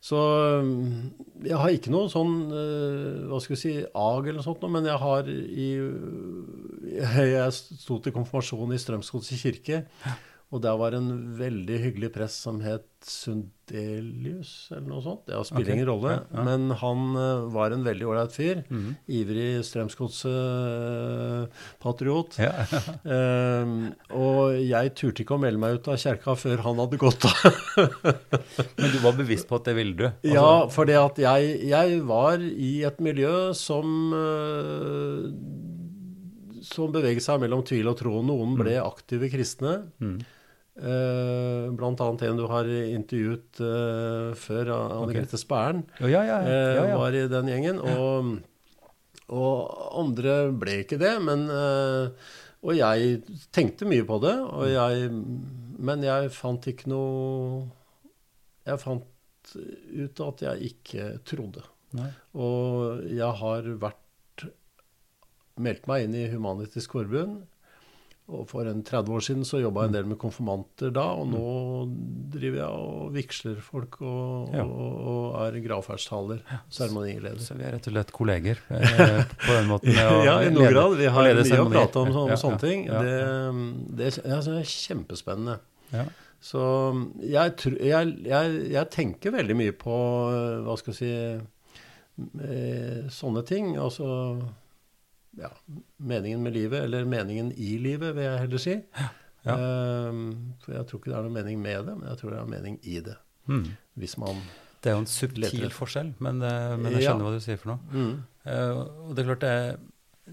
så 0.00 0.18
mm, 0.64 1.44
jeg 1.44 1.58
har 1.60 1.74
ikke 1.76 1.92
noe 1.92 2.08
sånn 2.08 2.32
eh, 2.56 3.26
hva 3.28 3.40
skal 3.44 3.52
vi 3.52 3.60
si, 3.60 3.74
ag 3.84 4.24
eller 4.24 4.40
noe 4.40 4.46
sånt, 4.46 4.64
men 4.72 4.88
jeg 4.88 5.00
har 5.02 5.28
i 5.28 5.68
Jeg 6.90 7.52
sto 7.54 7.98
til 8.00 8.14
konfirmasjon 8.16 8.72
i 8.74 8.80
Strømsgodset 8.80 9.42
kirke. 9.44 9.82
Og 10.50 10.58
der 10.64 10.74
var 10.80 10.90
en 10.98 11.10
veldig 11.38 11.76
hyggelig 11.78 12.08
prest 12.16 12.40
som 12.42 12.56
het 12.64 12.82
Sundelius, 13.06 14.50
eller 14.74 14.88
noe 14.90 14.98
sånt. 15.04 15.20
Det 15.30 15.38
spiller 15.46 15.68
Ok, 15.70 15.74
ingen 15.76 15.86
rolle. 15.88 16.10
ja, 16.16 16.22
ja. 16.34 16.42
Men 16.44 16.64
han 16.80 17.04
eh, 17.16 17.44
var 17.54 17.70
en 17.76 17.84
veldig 17.86 18.06
ålreit 18.10 18.32
fyr. 18.34 18.56
Mhm. 18.68 18.96
Ivrig 19.20 19.52
Strømsgodset-patriot. 19.68 22.30
Ja. 22.42 22.52
um, 23.62 23.76
og 24.24 24.40
jeg 24.58 24.90
turte 24.98 25.22
ikke 25.24 25.36
å 25.38 25.42
melde 25.42 25.60
meg 25.62 25.70
ut 25.78 25.86
av 25.92 25.96
kjerka 26.02 26.30
før 26.38 26.58
han 26.66 26.80
hadde 26.82 26.98
gått 27.00 27.22
av. 27.30 27.38
Men 28.80 28.88
du 28.94 28.98
var 29.04 29.14
bevisst 29.18 29.46
på 29.50 29.54
at 29.60 29.66
det 29.70 29.74
ville 29.78 29.94
du? 29.96 30.06
Altså, 30.10 30.34
Ja, 30.34 30.50
fordi 30.74 30.94
at 30.98 31.16
jeg, 31.22 31.40
jeg 31.70 31.88
var 32.10 32.36
i 32.42 32.72
et 32.90 32.98
miljø 33.06 33.34
som 33.56 33.86
uh, 34.18 35.30
som 36.70 36.92
beveget 36.92 37.22
seg 37.24 37.40
mellom 37.42 37.62
tvil 37.66 37.86
og 37.90 37.96
tro. 38.02 38.12
Noen 38.26 38.52
ble 38.60 38.74
aktive 38.82 39.26
kristne. 39.32 39.72
Mm. 40.02 40.18
Eh, 40.80 41.70
blant 41.76 42.00
annet 42.00 42.22
en 42.24 42.38
du 42.38 42.46
har 42.48 42.68
intervjuet 42.68 43.60
eh, 43.60 44.30
før, 44.40 44.70
Anne 44.78 45.12
Grete 45.12 45.34
okay. 45.36 45.42
Spæren, 45.42 45.82
Ja, 46.00 46.08
ja, 46.08 46.22
ja. 46.24 46.38
eh, 46.40 46.76
ja, 46.78 46.84
ja. 46.88 46.96
var 46.96 47.16
i 47.16 47.26
den 47.28 47.50
gjengen. 47.52 47.80
Og, 47.84 48.30
og 49.28 49.74
andre 50.00 50.38
ble 50.56 50.78
ikke 50.86 51.00
det. 51.02 51.12
Men, 51.26 51.44
og 51.50 52.72
jeg 52.78 53.20
tenkte 53.52 53.88
mye 53.88 54.06
på 54.08 54.20
det, 54.24 54.34
og 54.40 54.70
jeg, 54.72 55.10
men 55.80 56.06
jeg 56.06 56.32
fant 56.36 56.66
ikke 56.72 56.90
noe 56.92 57.68
Jeg 58.68 58.80
fant 58.80 59.54
ut 59.56 60.20
at 60.24 60.42
jeg 60.44 60.72
ikke 60.72 61.12
trodde. 61.28 61.62
Nei. 61.96 62.10
Og 62.38 63.04
jeg 63.10 63.38
har 63.40 63.68
vært 63.82 64.46
meldt 65.60 65.88
meg 65.90 66.06
inn 66.06 66.16
i 66.16 66.28
Humanitisk 66.32 66.94
Forbund. 66.96 67.42
Og 68.30 68.44
for 68.50 68.68
en 68.70 68.82
30 68.86 69.10
år 69.16 69.24
siden 69.26 69.46
så 69.48 69.58
jobba 69.58 69.82
jeg 69.84 69.90
en 69.90 69.96
del 69.96 70.08
med 70.12 70.18
konfirmanter 70.22 70.92
da, 70.94 71.06
og 71.18 71.26
nå 71.32 71.42
driver 72.30 72.60
jeg 72.60 72.84
og 72.84 73.08
vigsler 73.16 73.58
folk 73.64 73.98
og, 74.06 74.52
Ja. 74.54 74.62
og, 74.64 75.00
og 75.10 75.36
er 75.42 75.58
gravferdstaler. 75.64 76.44
Seremonileder. 76.70 77.42
Så 77.42 77.58
vi 77.58 77.66
er 77.66 77.74
rett 77.76 77.90
og 77.90 77.96
slett 77.96 78.12
kolleger 78.14 78.62
eh, 78.70 79.20
på 79.34 79.56
den 79.58 79.70
måten. 79.72 79.92
Ja, 79.98 80.38
i 80.46 80.50
noen 80.54 80.70
grad. 80.70 80.96
Vi 81.00 81.10
har 81.10 81.30
mye 81.40 81.60
å 81.64 81.68
prate 81.74 82.04
om, 82.04 82.14
om 82.24 82.30
Ja, 82.30 82.38
sånne 82.40 82.58
ja, 82.58 82.64
ting. 82.64 82.86
Det, 82.86 83.14
det, 83.98 84.10
det 84.24 84.58
er 84.60 84.72
kjempespennende. 84.76 85.58
Ja. 85.90 86.06
Så 86.40 86.60
jeg, 87.20 87.56
jeg, 87.84 88.12
jeg, 88.24 88.60
jeg 88.72 88.90
tenker 88.94 89.34
veldig 89.34 89.56
mye 89.58 89.74
på 89.76 89.96
eh, 90.32 90.60
hva 90.64 90.78
skal 90.80 90.94
jeg 90.94 91.00
si 91.02 91.10
eh, 92.46 93.08
sånne 93.12 93.42
ting. 93.48 93.74
Altså 93.80 94.06
ja, 95.38 95.50
meningen 95.98 96.42
med 96.42 96.52
livet, 96.56 96.82
eller 96.84 97.04
meningen 97.04 97.52
i 97.52 97.78
livet, 97.78 98.14
vil 98.16 98.24
jeg 98.24 98.38
heller 98.44 98.58
si. 98.58 98.74
Ja. 99.44 99.54
Ehm, 99.56 100.54
for 100.60 100.72
jeg 100.74 100.86
tror 100.88 101.00
ikke 101.00 101.10
det 101.12 101.18
er 101.18 101.22
noen 101.28 101.32
mening 101.38 101.60
med 101.62 101.86
det, 101.86 101.94
men 101.98 102.08
jeg 102.10 102.18
tror 102.20 102.30
det 102.30 102.38
er 102.40 102.42
en 102.42 102.50
mening 102.50 102.78
i 102.82 103.00
det. 103.00 103.16
Mm. 103.48 103.64
Hvis 103.96 104.18
man 104.18 104.42
Det 104.82 104.90
er 104.90 104.94
jo 104.96 105.00
en 105.04 105.06
subtil 105.06 105.40
leter. 105.44 105.70
forskjell, 105.70 106.14
men, 106.18 106.42
eh, 106.42 106.76
men 106.76 106.92
jeg 106.92 107.02
Ja. 107.02 107.10
skjønner 107.12 107.24
hva 107.24 107.32
du 107.36 107.40
sier 107.40 107.56
for 107.58 107.68
noe. 107.74 107.80
mm, 107.92 108.24
Uh, 108.40 109.08
og 109.10 109.14
det 109.14 109.20
er 109.22 109.34
klart 109.36 109.40
det, 109.40 109.80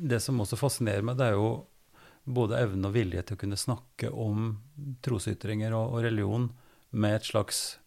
det 0.07 0.21
som 0.21 0.37
også 0.39 0.55
fascinerer 0.57 1.03
meg, 1.03 1.17
det 1.17 1.25
er 1.27 1.33
jo 1.33 1.65
både 2.25 2.55
evne 2.55 2.85
og 2.87 2.93
vilje 2.93 3.21
til 3.27 3.35
å 3.35 3.39
kunne 3.41 3.57
snakke 3.59 4.11
om 4.13 4.61
trosytringer 5.03 5.73
og, 5.75 5.91
og 5.97 6.03
religion 6.05 6.45
med 6.93 7.15
et 7.15 7.23
slags, 7.27 7.77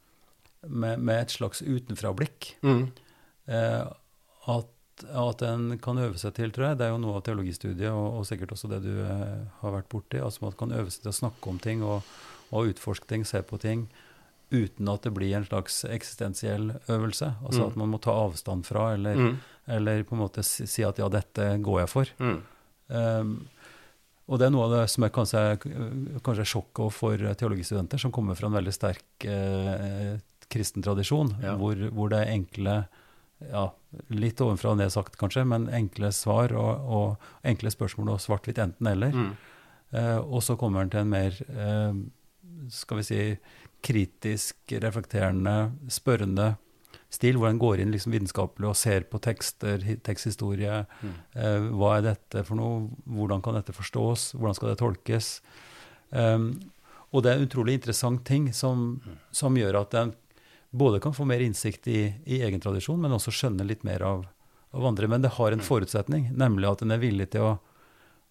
med, 0.68 1.00
med 1.00 1.22
et 1.22 1.30
slags 1.30 1.62
utenfrablikk. 1.62 2.54
mm, 2.62 2.90
Uh, 3.48 3.88
at, 4.46 4.66
at 5.08 5.42
en 5.42 5.78
kan 5.82 5.98
øve 5.98 6.18
seg 6.20 6.34
til, 6.36 6.50
tror 6.52 6.68
jeg. 6.70 6.78
Det 6.80 6.86
er 6.86 6.90
jo 6.94 6.98
noe 7.02 7.16
av 7.20 7.24
teologistudiet, 7.26 7.90
og, 7.92 8.18
og 8.20 8.26
sikkert 8.28 8.52
også 8.56 8.68
det 8.70 8.82
du 8.84 8.92
eh, 9.04 9.40
har 9.62 9.72
vært 9.76 9.88
borti. 9.92 10.20
Altså 10.20 10.42
at 10.42 10.46
man 10.50 10.58
kan 10.60 10.76
øve 10.80 10.90
seg 10.90 11.02
til 11.06 11.12
å 11.12 11.18
snakke 11.20 11.50
om 11.52 11.58
ting 11.62 11.82
og, 11.86 12.02
og 12.52 12.70
utforske 12.72 13.06
ting, 13.10 13.24
se 13.24 13.42
på 13.42 13.58
ting, 13.62 13.86
uten 14.50 14.88
at 14.90 15.04
det 15.06 15.12
blir 15.14 15.36
en 15.38 15.44
slags 15.46 15.84
eksistensiell 15.86 16.72
øvelse. 16.90 17.32
Altså 17.46 17.60
Mm. 17.62 17.66
at 17.70 17.76
man 17.76 17.90
må 17.94 18.00
ta 18.02 18.10
avstand 18.26 18.66
fra, 18.66 18.92
eller, 18.94 19.14
mm, 19.14 19.36
eller 19.68 20.02
på 20.02 20.16
en 20.16 20.22
måte 20.24 20.42
si, 20.42 20.82
at 20.82 20.98
ja, 20.98 21.08
dette 21.08 21.52
går 21.62 21.80
jeg 21.84 21.88
for. 21.88 22.06
mm. 22.18 22.40
Um, 22.90 23.46
og 24.30 24.38
det 24.38 24.46
er 24.46 24.50
noe 24.54 24.64
av 24.66 24.72
det 24.76 24.80
som 24.90 25.02
er 25.06 25.10
kanskje, 25.10 25.40
kanskje 26.22 26.42
er 26.44 26.48
sjokk 26.50 26.78
også 26.84 26.94
for 26.94 27.16
teologistudenter, 27.38 27.98
som 27.98 28.12
kommer 28.14 28.34
fra 28.38 28.46
en 28.46 28.54
veldig 28.54 28.72
sterk 28.74 29.24
eh, 29.26 30.18
kristen 30.50 30.82
tradisjon, 30.86 31.32
Ja. 31.42 31.56
hvor, 31.58 31.74
hvor 31.90 32.10
det 32.12 32.20
er 32.24 32.30
enkle 32.36 32.76
ja, 33.48 33.64
litt 34.12 34.40
ovenfra 34.44 34.74
og 34.74 34.80
ned 34.80 34.92
sagt 34.92 35.16
kanskje, 35.20 35.46
men 35.48 35.68
enkle 35.74 36.12
svar 36.14 36.52
og, 36.56 36.90
og 36.92 37.46
enkle 37.48 37.72
spørsmål 37.72 38.14
og 38.14 38.22
svart-hvitt 38.22 38.60
enten-eller. 38.62 39.16
Mm. 39.16 39.30
Eh, 39.96 40.18
og 40.20 40.44
så 40.46 40.56
kommer 40.60 40.84
den 40.84 40.92
til 40.92 41.04
en 41.04 41.12
mer, 41.14 41.38
eh, 41.50 42.00
skal 42.74 43.00
vi 43.00 43.06
si, 43.08 43.22
kritisk, 43.80 44.74
reflekterende, 44.84 45.72
spørrende 45.88 46.52
stil, 47.10 47.38
hvor 47.40 47.50
den 47.50 47.60
går 47.60 47.82
inn 47.82 47.94
liksom 47.94 48.14
vitenskapelig 48.14 48.68
og 48.70 48.78
ser 48.78 49.06
på 49.10 49.18
tekster, 49.24 49.82
teksthistorie. 50.06 50.82
Mm. 51.00 51.14
Eh, 51.34 51.70
hva 51.80 51.96
er 51.96 52.10
dette 52.10 52.44
for 52.46 52.60
noe? 52.60 52.84
Hvordan 53.08 53.42
kan 53.42 53.56
dette 53.58 53.74
forstås? 53.74 54.34
Hvordan 54.36 54.58
skal 54.58 54.72
det 54.72 54.80
tolkes? 54.82 55.32
Um, 56.10 56.52
og 57.14 57.22
det 57.22 57.30
er 57.30 57.38
en 57.38 57.46
utrolig 57.46 57.76
interessant 57.78 58.22
ting 58.26 58.48
som, 58.54 59.00
som 59.34 59.56
gjør 59.58 59.80
at 59.82 59.94
en 59.98 60.12
både 60.70 61.00
kan 61.02 61.14
få 61.14 61.24
mer 61.26 61.40
innsikt 61.42 61.88
i, 61.88 62.12
i 62.26 62.40
egen 62.42 62.60
tradisjon, 62.62 63.00
men 63.00 63.12
også 63.16 63.32
skjønne 63.34 63.64
litt 63.66 63.82
mer 63.84 64.02
av, 64.06 64.26
av 64.70 64.86
andre. 64.86 65.08
Men 65.10 65.22
det 65.24 65.32
har 65.38 65.52
en 65.52 65.64
forutsetning, 65.66 66.28
nemlig 66.38 66.68
at 66.70 66.82
en 66.86 66.94
er 66.94 67.00
villig 67.02 67.30
til 67.34 67.42
å, 67.48 67.56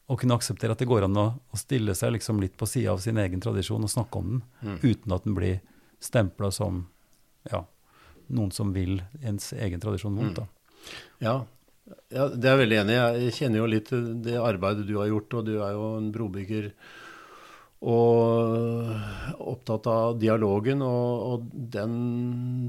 å 0.10 0.18
kunne 0.18 0.38
akseptere 0.40 0.72
at 0.74 0.80
det 0.80 0.88
går 0.90 1.04
an 1.10 1.18
å, 1.20 1.26
å 1.52 1.60
stille 1.60 1.96
seg 1.96 2.16
liksom 2.16 2.40
litt 2.42 2.56
på 2.58 2.66
sida 2.70 2.94
av 2.96 3.04
sin 3.04 3.18
egen 3.20 3.44
tradisjon 3.44 3.84
og 3.84 3.92
snakke 3.92 4.22
om 4.24 4.30
den, 4.38 4.42
Mm. 4.64 4.80
uten 4.84 5.12
at 5.16 5.24
den 5.28 5.36
blir 5.36 5.60
stempla 6.00 6.50
som 6.52 6.86
ja, 7.52 7.64
noen 8.30 8.52
som 8.56 8.72
vil 8.76 9.02
ens 9.24 9.52
egen 9.54 9.80
tradisjon 9.84 10.16
vondt. 10.16 10.40
da. 10.40 10.48
Ja, 11.20 11.36
ja, 12.14 12.28
det 12.30 12.46
er 12.46 12.56
jeg 12.56 12.62
veldig 12.64 12.78
enig 12.84 12.94
i. 12.96 13.24
Jeg 13.26 13.34
kjenner 13.40 13.58
jo 13.64 13.70
litt 13.72 13.90
det 14.24 14.36
arbeidet 14.40 14.86
du 14.88 14.96
har 15.00 15.08
gjort, 15.10 15.34
og 15.40 15.46
du 15.48 15.56
er 15.64 15.74
jo 15.74 15.86
en 15.98 16.12
brobygger 16.14 16.72
og 17.80 19.40
opptatt 19.40 19.86
av 19.88 20.18
dialogen, 20.20 20.82
og, 20.84 21.22
og 21.30 21.46
den 21.72 21.94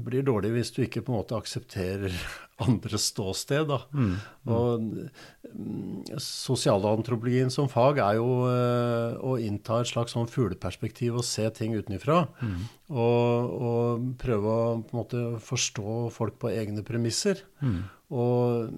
blir 0.05 0.23
dårlig 0.23 0.53
hvis 0.55 0.71
du 0.71 0.85
ikke 0.85 1.03
på 1.03 1.11
en 1.11 1.19
måte 1.19 1.35
aksepterer 1.35 2.15
andres 2.65 3.09
ståsted. 3.11 3.67
Da. 3.67 3.81
Mm. 3.91 4.13
Og 4.55 4.85
mm, 4.87 6.15
sosialantropologien 6.21 7.51
som 7.51 7.67
fag 7.71 7.99
er 8.05 8.21
jo 8.21 8.29
eh, 8.47 9.19
å 9.19 9.35
innta 9.41 9.81
et 9.81 9.91
slags 9.91 10.15
sånn 10.15 10.31
fugleperspektiv 10.31 11.19
og 11.19 11.27
se 11.27 11.49
ting 11.59 11.75
utenfra. 11.75 12.23
Mm. 12.39 12.57
Og, 12.91 13.55
og 13.67 14.09
prøve 14.21 14.57
å 14.57 14.65
på 14.79 14.95
en 14.95 15.01
måte 15.03 15.27
forstå 15.43 16.01
folk 16.15 16.39
på 16.39 16.55
egne 16.55 16.87
premisser. 16.87 17.43
Mm. 17.59 17.81
Og 18.15 18.71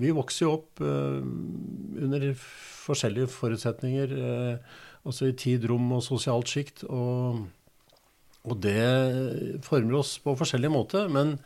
vi 0.00 0.12
vokser 0.14 0.46
jo 0.46 0.54
opp 0.58 0.84
eh, 0.84 1.20
under 2.04 2.32
forskjellige 2.82 3.32
forutsetninger, 3.32 4.16
eh, 4.16 4.80
altså 5.04 5.28
i 5.30 5.36
tid, 5.38 5.66
rom 5.70 5.92
og 5.96 6.02
sosialt 6.06 6.50
sjikt. 6.50 6.84
Og, 6.88 7.44
og 8.42 8.58
det 8.62 9.62
former 9.66 10.00
oss 10.00 10.16
på 10.22 10.36
forskjellig 10.38 10.72
måte. 10.72 11.06
Men 11.12 11.36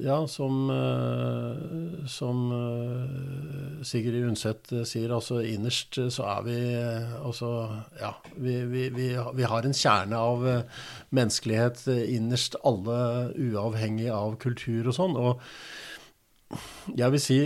ja, 0.00 0.26
som, 0.28 0.70
eh, 0.70 2.06
som 2.06 2.40
eh, 2.52 3.84
Sigrid 3.84 4.26
Undset 4.28 4.72
eh, 4.76 4.84
sier, 4.84 5.14
altså 5.16 5.38
innerst 5.40 5.96
så 6.12 6.26
er 6.28 6.42
vi 6.44 6.56
altså 6.76 7.48
Ja, 7.96 8.12
vi, 8.36 8.58
vi, 8.68 8.88
vi, 8.92 9.08
vi 9.16 9.48
har 9.48 9.64
en 9.64 9.76
kjerne 9.76 10.20
av 10.20 10.44
menneskelighet 11.16 11.86
innerst, 11.88 12.58
alle 12.64 13.32
uavhengig 13.40 14.10
av 14.12 14.36
kultur 14.42 14.92
og 14.92 14.96
sånn. 14.98 15.16
Og 15.16 15.40
jeg 16.96 17.16
vil 17.16 17.24
si 17.24 17.40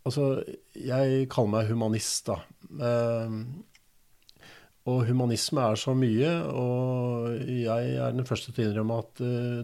Altså, 0.00 0.40
jeg 0.72 1.26
kaller 1.30 1.50
meg 1.52 1.66
humanist, 1.68 2.30
da. 2.30 2.38
Eh, 2.78 3.34
og 4.90 5.04
humanisme 5.06 5.60
er 5.60 5.74
så 5.76 5.92
mye, 5.94 6.30
og 6.56 7.34
jeg 7.46 7.94
er 8.00 8.14
den 8.16 8.26
første 8.26 8.52
til 8.52 8.64
å 8.64 8.70
innrømme 8.70 9.00
at 9.02 9.20
eh, 9.24 9.58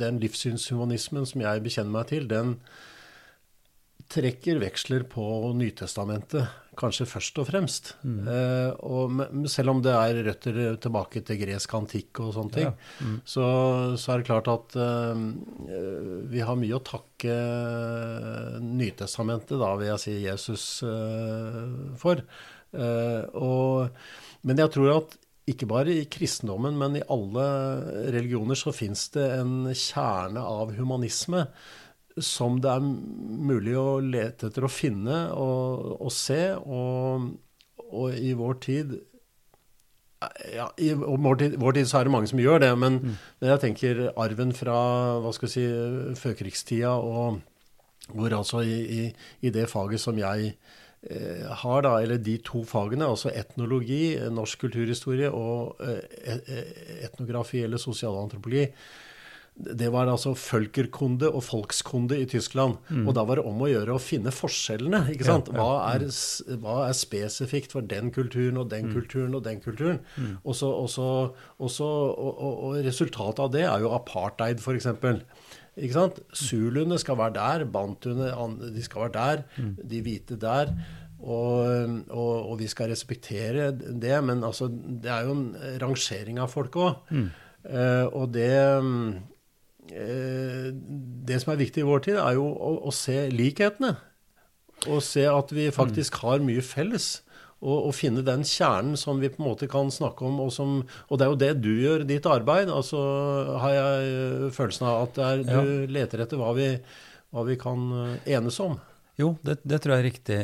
den 0.00 0.18
livssynshumanismen 0.22 1.28
som 1.28 1.44
jeg 1.44 1.62
bekjenner 1.64 1.94
meg 1.94 2.08
til, 2.10 2.26
den 2.30 2.56
trekker 4.10 4.58
veksler 4.62 5.04
på 5.06 5.22
Nytestamentet, 5.54 6.48
kanskje 6.80 7.04
først 7.06 7.38
og 7.42 7.46
fremst. 7.50 7.90
Eh, 8.02 8.70
og, 8.86 9.12
men 9.12 9.44
selv 9.52 9.74
om 9.74 9.82
det 9.84 9.92
er 9.92 10.20
røtter 10.26 10.58
tilbake 10.82 11.22
til 11.26 11.38
gresk 11.42 11.74
antikk 11.76 12.22
og 12.24 12.32
sånne 12.36 12.54
ting, 12.54 12.68
Ja. 12.70 13.06
Mm. 13.06 13.16
så, 13.28 13.46
så 14.00 14.12
er 14.14 14.22
det 14.22 14.28
klart 14.30 14.50
at 14.50 14.76
eh, 14.80 15.24
vi 16.32 16.42
har 16.46 16.58
mye 16.58 16.78
å 16.78 16.84
takke 16.86 17.36
Nytestamentet, 18.64 19.58
da 19.60 19.74
vil 19.78 19.90
jeg 19.92 20.02
si 20.04 20.16
Jesus, 20.24 20.66
eh, 20.86 21.64
for. 22.00 22.22
Eh, 22.72 23.22
og, 23.38 23.90
men 24.46 24.62
jeg 24.62 24.72
tror 24.76 24.94
at 25.00 25.18
ikke 25.50 25.66
bare 25.66 25.94
i 25.96 26.06
kristendommen, 26.06 26.76
men 26.78 26.98
i 27.00 27.06
alle 27.10 27.44
religioner 28.14 28.58
så 28.58 28.72
fins 28.76 29.08
det 29.16 29.24
en 29.40 29.70
kjerne 29.74 30.42
av 30.46 30.74
humanisme 30.76 31.46
som 32.18 32.58
det 32.62 32.72
er 32.72 32.82
mulig 32.82 33.76
å 33.78 34.00
lete 34.02 34.50
etter 34.50 34.66
å 34.66 34.72
finne 34.72 35.22
og, 35.36 35.94
og 36.00 36.12
se. 36.14 36.42
Og, 36.58 37.30
og 37.90 38.18
i 38.18 38.34
vår 38.38 38.58
tid 38.66 38.98
ja, 40.52 40.66
I 40.76 40.92
vår 40.94 41.38
tid, 41.40 41.54
vår 41.60 41.78
tid, 41.78 41.88
så 41.88 42.00
er 42.00 42.08
det 42.08 42.12
mange 42.12 42.28
som 42.28 42.40
gjør 42.42 42.60
det, 42.60 42.74
men, 42.76 42.98
mm. 43.00 43.14
men 43.40 43.50
jeg 43.54 43.62
tenker 43.62 44.02
arven 44.20 44.52
fra 44.56 44.76
hva 45.22 45.32
skal 45.32 45.48
jeg 45.48 45.54
si, 45.54 46.18
førkrigstida, 46.20 46.92
og 46.92 47.40
hvor 48.12 48.34
altså 48.36 48.60
i, 48.66 48.76
i, 48.98 49.06
i 49.46 49.52
det 49.54 49.64
faget 49.70 50.02
som 50.02 50.18
jeg 50.20 50.50
eh, 50.52 51.46
har, 51.62 51.80
da, 51.86 51.94
eller 52.02 52.20
de 52.20 52.36
to 52.44 52.66
fagene, 52.68 53.08
altså 53.08 53.32
etnologi, 53.32 54.18
norsk 54.32 54.66
kulturhistorie, 54.66 55.30
og 55.32 55.80
eh, 55.88 56.36
e-, 56.36 56.98
etnografi 57.06 57.64
eller 57.64 57.80
sosialantropologi, 57.80 58.66
det 59.60 59.90
var 59.92 60.08
altså 60.08 60.32
Völkerkunde 60.38 61.28
og 61.28 61.42
Volkskunde 61.44 62.16
i 62.20 62.26
Tyskland. 62.28 62.78
Mm. 62.88 63.06
Og 63.08 63.14
da 63.16 63.24
var 63.28 63.38
det 63.38 63.46
om 63.48 63.62
å 63.62 63.68
gjøre 63.68 63.96
å 63.96 64.02
finne 64.02 64.32
forskjellene. 64.32 65.02
ikke 65.12 65.26
sant? 65.28 65.50
Hva 65.54 65.70
er, 65.90 66.06
hva 66.62 66.76
er 66.86 66.96
spesifikt 66.96 67.74
for 67.76 67.86
den 67.86 68.12
kulturen 68.14 68.60
og 68.60 68.70
den 68.72 68.88
mm. 68.88 68.94
kulturen 68.94 69.36
og 69.36 69.44
den 69.44 69.60
kulturen? 69.64 70.00
Mm. 70.16 70.38
Og, 70.42 70.54
så, 70.56 70.70
og, 70.70 70.88
så, 70.92 71.08
og, 71.58 71.72
så, 71.72 71.88
og, 71.88 72.78
resultatet 72.86 73.42
av 73.44 73.50
det 73.54 73.66
er 73.68 73.84
jo 73.84 73.92
apartheid, 73.96 74.62
f.eks. 74.62 74.88
Ikke 75.80 75.96
sant? 75.96 76.22
Zuluene 76.36 76.98
skal 77.00 77.18
være 77.20 77.36
der, 77.36 77.66
bantuene 77.70 78.32
de 78.74 78.86
skal 78.86 79.06
være 79.06 79.16
der, 79.18 79.44
mm. 79.58 79.74
de 79.92 80.02
hvite 80.06 80.40
der. 80.40 80.72
Og, 81.20 82.00
og, 82.08 82.32
og, 82.48 82.54
vi 82.62 82.70
skal 82.70 82.88
respektere 82.94 83.74
det, 83.76 84.16
men 84.24 84.40
altså, 84.40 84.70
det 84.72 85.12
er 85.12 85.28
jo 85.28 85.36
en 85.36 85.46
rangering 85.82 86.40
av 86.40 86.48
folk 86.48 86.80
òg. 86.80 87.12
Mm. 87.12 87.28
Uh, 87.60 88.06
og 88.16 88.30
det 88.32 88.48
Eh, 88.48 89.12
det 89.90 91.40
som 91.42 91.52
er 91.52 91.60
viktig 91.60 91.82
i 91.82 91.88
vår 91.88 92.06
tid, 92.06 92.20
er 92.22 92.38
jo 92.38 92.46
å, 92.46 92.76
å 92.86 92.94
se 92.94 93.24
likhetene. 93.34 93.96
Og 94.88 95.02
se 95.04 95.26
at 95.28 95.50
vi 95.52 95.68
faktisk 95.74 96.20
har 96.22 96.40
mye 96.44 96.62
felles. 96.64 97.18
Og, 97.60 97.90
og, 97.90 97.90
finne 97.92 98.22
den 98.24 98.40
kjernen 98.48 98.96
som 98.96 99.18
vi 99.20 99.28
på 99.28 99.42
en 99.42 99.50
måte 99.50 99.68
kan 99.68 99.90
snakke 99.92 100.24
om. 100.24 100.38
Og, 100.46 100.52
som, 100.54 100.78
og 101.08 101.20
det 101.20 101.26
er 101.26 101.32
jo 101.32 101.40
det 101.42 101.50
du 101.60 101.72
gjør 101.82 102.06
ditt 102.08 102.28
arbeid. 102.28 102.72
Altså 102.72 103.00
har 103.60 103.74
jeg 103.76 104.12
eh, 104.14 104.46
følelsen 104.56 104.88
av 104.88 105.02
at 105.08 105.20
er, 105.26 105.42
du 105.44 105.50
ja. 105.52 105.90
leter 105.98 106.24
etter 106.24 106.40
hva 106.40 106.54
vi, 106.56 106.70
hva 107.34 107.44
vi, 107.48 107.58
kan 107.60 107.84
eh, 107.98 108.32
enes 108.38 108.56
om. 108.64 108.78
Jo, 109.20 109.34
det, 109.44 109.58
det, 109.68 109.82
tror 109.82 109.98
jeg 109.98 110.00
er 110.00 110.08
riktig. 110.08 110.40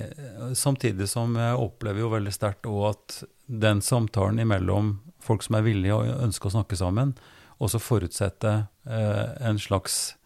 Samtidig 0.60 1.08
som 1.08 1.32
jeg 1.40 1.56
opplever 1.56 2.04
jo 2.04 2.12
veldig 2.12 2.34
sterkt 2.34 2.68
òg 2.68 2.90
at 2.90 3.22
den 3.46 3.80
samtalen 3.80 4.42
imellom 4.42 4.98
folk 5.24 5.46
som 5.46 5.56
er 5.56 5.64
villige 5.64 5.96
og 5.96 6.26
ønsker 6.28 6.50
å 6.50 6.58
snakke 6.58 6.76
sammen, 6.76 7.14
også 7.62 7.80
forutsette 7.80 8.52
eh, 8.84 9.48
en 9.48 9.58
slags 9.58 10.16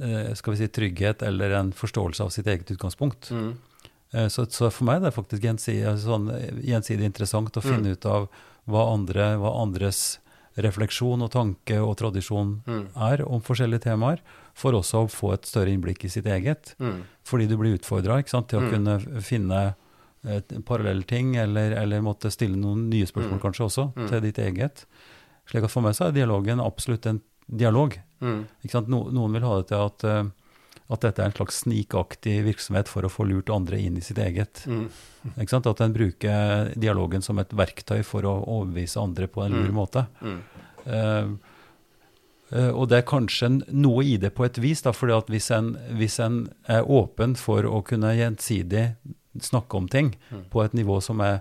eh, 0.00 0.32
skal 0.34 0.54
vi 0.54 0.62
si, 0.62 0.68
trygghet 0.72 1.22
eller 1.26 1.58
en 1.58 1.72
forståelse 1.76 2.24
av 2.24 2.32
sitt 2.34 2.48
eget 2.48 2.70
utgangspunkt. 2.70 3.30
Mm. 3.30 3.52
Eh, 4.12 4.28
så, 4.28 4.46
så, 4.46 4.70
for 4.70 4.88
meg 4.88 5.00
er 5.00 5.10
det 5.10 5.16
faktisk 5.16 5.44
gjensidig, 5.44 5.96
sånn, 6.04 6.30
gjensidig 6.64 7.08
interessant 7.08 7.56
å 7.56 7.64
finne 7.64 7.92
mm. 7.92 7.96
ut 7.96 8.08
av 8.08 8.28
hva, 8.64 8.86
andre, 8.92 9.34
hva, 9.42 9.56
andres 9.62 10.18
refleksjon 10.62 11.24
og 11.24 11.32
tanke 11.32 11.78
og 11.80 11.94
tradisjon 12.00 12.58
mm. 12.66 12.82
er 13.08 13.24
om 13.24 13.44
forskjellige 13.44 13.86
temaer, 13.88 14.20
for 14.56 14.76
også 14.76 15.06
å 15.06 15.12
få 15.12 15.32
et 15.32 15.48
større 15.48 15.72
innblikk 15.72 16.04
i 16.04 16.12
sitt 16.12 16.28
eget. 16.28 16.74
Mm. 16.76 17.06
Fordi 17.24 17.46
du 17.48 17.56
blir 17.60 17.78
utfordra 17.78 18.18
til 18.28 18.58
å 18.58 18.64
mm. 18.66 18.68
kunne 18.74 19.22
finne 19.24 19.62
parallelle 20.68 21.02
ting, 21.08 21.32
eller, 21.40 21.72
eller 21.80 22.04
måtte 22.04 22.30
stille 22.30 22.54
noen 22.54 22.84
nye 22.92 23.08
spørsmål 23.08 23.40
kanskje 23.42 23.64
også, 23.64 23.86
til 24.06 24.20
ditt 24.22 24.38
eget. 24.38 24.84
Slik 25.50 25.66
at 25.66 25.72
For 25.72 25.84
meg 25.84 25.96
så 25.98 26.08
er 26.08 26.16
dialogen 26.16 26.62
absolutt 26.62 27.08
en 27.10 27.20
dialog. 27.46 27.98
Mm. 28.22 28.46
No, 28.86 29.04
noen 29.12 29.36
vil 29.36 29.46
ha 29.46 29.58
det 29.60 29.68
til 29.72 29.84
at, 29.84 30.04
uh, 30.06 30.82
at 30.94 31.06
dette 31.06 31.22
er 31.22 31.30
en 31.30 31.36
slags 31.36 31.62
snikaktig 31.64 32.36
virksomhet 32.46 32.90
for 32.90 33.04
å 33.04 33.12
få 33.12 33.26
lurt 33.28 33.50
andre 33.52 33.80
inn 33.82 33.98
i 33.98 34.04
sitt 34.04 34.20
eget. 34.22 34.64
Mm. 34.66 34.86
At 35.42 35.80
en 35.84 35.94
bruker 35.94 36.72
dialogen 36.78 37.24
som 37.24 37.40
et 37.42 37.54
verktøy 37.54 38.02
for 38.06 38.26
å 38.28 38.36
overbevise 38.40 39.02
andre 39.02 39.28
på 39.30 39.44
en 39.44 39.56
lur 39.56 39.72
mm. 39.72 39.76
måte. 39.76 40.06
Uh, 40.22 41.34
uh, 42.54 42.70
og 42.70 42.86
det 42.92 43.02
er 43.02 43.08
kanskje 43.08 43.50
noe 43.70 44.06
i 44.06 44.16
det 44.22 44.32
på 44.36 44.46
et 44.46 44.62
vis, 44.62 44.84
da, 44.86 44.94
fordi 44.96 45.18
at 45.18 45.32
hvis 45.32 45.50
en, 45.54 45.74
hvis 45.98 46.20
en 46.22 46.44
er 46.70 46.86
åpen 46.86 47.36
for 47.38 47.66
å 47.66 47.82
kunne 47.86 48.14
gjensidig 48.18 48.92
snakke 49.42 49.78
om 49.78 49.88
ting 49.88 50.14
mm. 50.30 50.46
på 50.52 50.62
et 50.64 50.74
nivå 50.76 51.00
som 51.04 51.20
er 51.24 51.40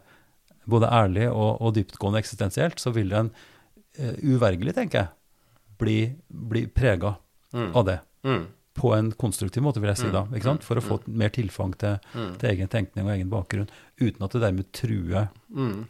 både 0.70 0.92
ærlig 0.94 1.26
og, 1.32 1.58
og 1.60 1.74
dyptgående 1.76 2.22
eksistensielt, 2.22 2.80
så 2.80 2.94
vil 2.96 3.12
en 3.18 3.32
uh, 4.00 4.16
uvergelig, 4.24 4.76
tenker 4.78 5.04
jeg, 5.04 5.14
bli, 5.82 6.00
bli 6.28 6.66
prega 6.68 7.16
mm. 7.54 7.70
av 7.76 7.86
det. 7.86 8.00
Mm. 8.24 8.44
På 8.74 8.94
en 8.96 9.12
konstruktiv 9.12 9.64
måte, 9.66 9.82
vil 9.84 9.92
jeg 9.92 10.00
si 10.00 10.10
mm. 10.10 10.16
da. 10.16 10.42
sant? 10.46 10.66
For 10.66 10.80
å 10.80 10.84
få 10.84 11.00
mm. 11.02 11.08
mer 11.22 11.34
tilfang 11.36 11.74
til, 11.82 11.98
mm. 12.14 12.36
til, 12.42 12.52
egen 12.54 12.72
tenkning 12.72 13.08
og 13.08 13.16
egen 13.16 13.32
bakgrunn, 13.32 13.72
uten 14.00 14.28
at 14.28 14.36
det 14.36 14.44
dermed 14.46 14.70
truer 14.78 15.32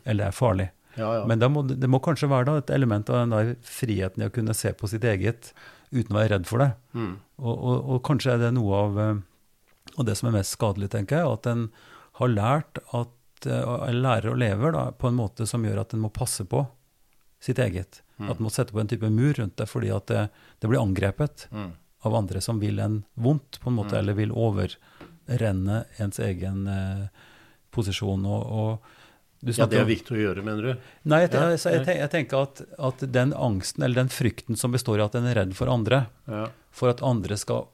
eller 0.04 0.30
er 0.30 0.36
farlig. 0.36 0.72
Ja, 0.98 1.12
ja. 1.22 1.28
Men 1.28 1.40
det 1.40 1.48
må, 1.48 1.64
det 1.64 1.88
må, 1.88 2.02
kanskje 2.04 2.28
være 2.32 2.50
da, 2.50 2.58
et 2.60 2.74
element 2.76 3.10
av 3.12 3.22
den 3.22 3.36
der 3.36 3.54
friheten 3.64 4.24
i 4.24 4.28
å 4.28 4.34
kunne 4.34 4.56
se 4.58 4.74
på 4.76 4.90
sitt 4.92 5.06
eget 5.08 5.54
uten 5.92 6.16
å 6.16 6.20
være 6.20 6.34
redd 6.36 6.50
for 6.50 6.64
det. 6.64 6.72
Mm. 6.96 7.14
Og, 7.40 7.54
og, 7.54 7.78
og, 7.78 8.02
kanskje 8.08 8.36
er 8.36 8.44
det 8.46 8.52
noe 8.58 8.82
av, 8.88 9.00
av 9.96 10.08
det 10.08 10.18
som 10.20 10.32
er 10.32 10.38
mest 10.40 10.58
skadelig, 10.58 10.92
tenker 10.92 11.22
jeg, 11.22 11.38
at 11.40 11.52
en 11.52 11.66
har 12.20 12.34
lært 12.34 12.82
at, 12.98 13.16
eller 13.48 14.04
lærer 14.04 14.34
og 14.34 14.42
lever 14.42 14.76
da, 14.76 14.86
på 14.92 15.10
en 15.10 15.20
måte 15.20 15.48
som 15.50 15.64
gjør 15.66 15.84
at 15.86 15.96
en 15.96 16.04
må 16.04 16.12
passe 16.14 16.46
på 16.48 16.66
sitt 17.42 17.60
eget. 17.60 18.04
Mm. 18.18 18.30
At 18.30 18.40
man 18.40 18.48
må 18.48 18.54
sette 18.54 18.74
på 18.74 18.82
en 18.82 18.90
type 18.92 19.10
mur 19.10 19.34
rundt 19.34 19.58
det 19.58 19.68
fordi 19.70 19.92
at 19.94 20.08
det, 20.12 20.28
det 20.62 20.70
blir 20.70 20.82
angrepet 20.82 21.48
mm. 21.52 21.72
av 22.08 22.16
andre 22.16 22.42
som 22.42 22.62
vil 22.62 22.80
en 22.80 23.02
vondt, 23.14 23.60
på 23.62 23.72
en 23.72 23.80
måte, 23.80 23.96
mm. 23.96 24.00
eller 24.00 24.20
vil 24.20 24.34
overrenne 24.38 25.84
ens 26.02 26.22
egen 26.22 26.68
eh, 26.70 27.28
posisjon. 27.74 28.26
og, 28.30 28.46
og 28.46 29.00
ja, 29.42 29.66
Det 29.66 29.80
er 29.82 29.88
viktig 29.90 30.14
å 30.14 30.22
gjøre, 30.22 30.46
mener 30.46 30.68
du? 30.68 30.90
Nei, 31.10 31.24
jeg, 31.24 31.34
jeg, 31.34 31.62
jeg, 31.66 31.98
jeg 31.98 32.10
tenker 32.14 32.46
at, 32.46 32.62
at, 32.78 33.06
den 33.10 33.34
angsten, 33.34 33.82
eller 33.82 34.04
den 34.04 34.12
frykten 34.14 34.60
som 34.60 34.74
består 34.76 35.02
i 35.02 35.06
at 35.08 35.18
en 35.18 35.26
er 35.26 35.40
redd 35.40 35.56
for 35.58 35.72
andre, 35.74 36.04
ja. 36.30 36.44
for 36.70 36.94
at 36.94 37.02
andre 37.02 37.40
skal 37.42 37.66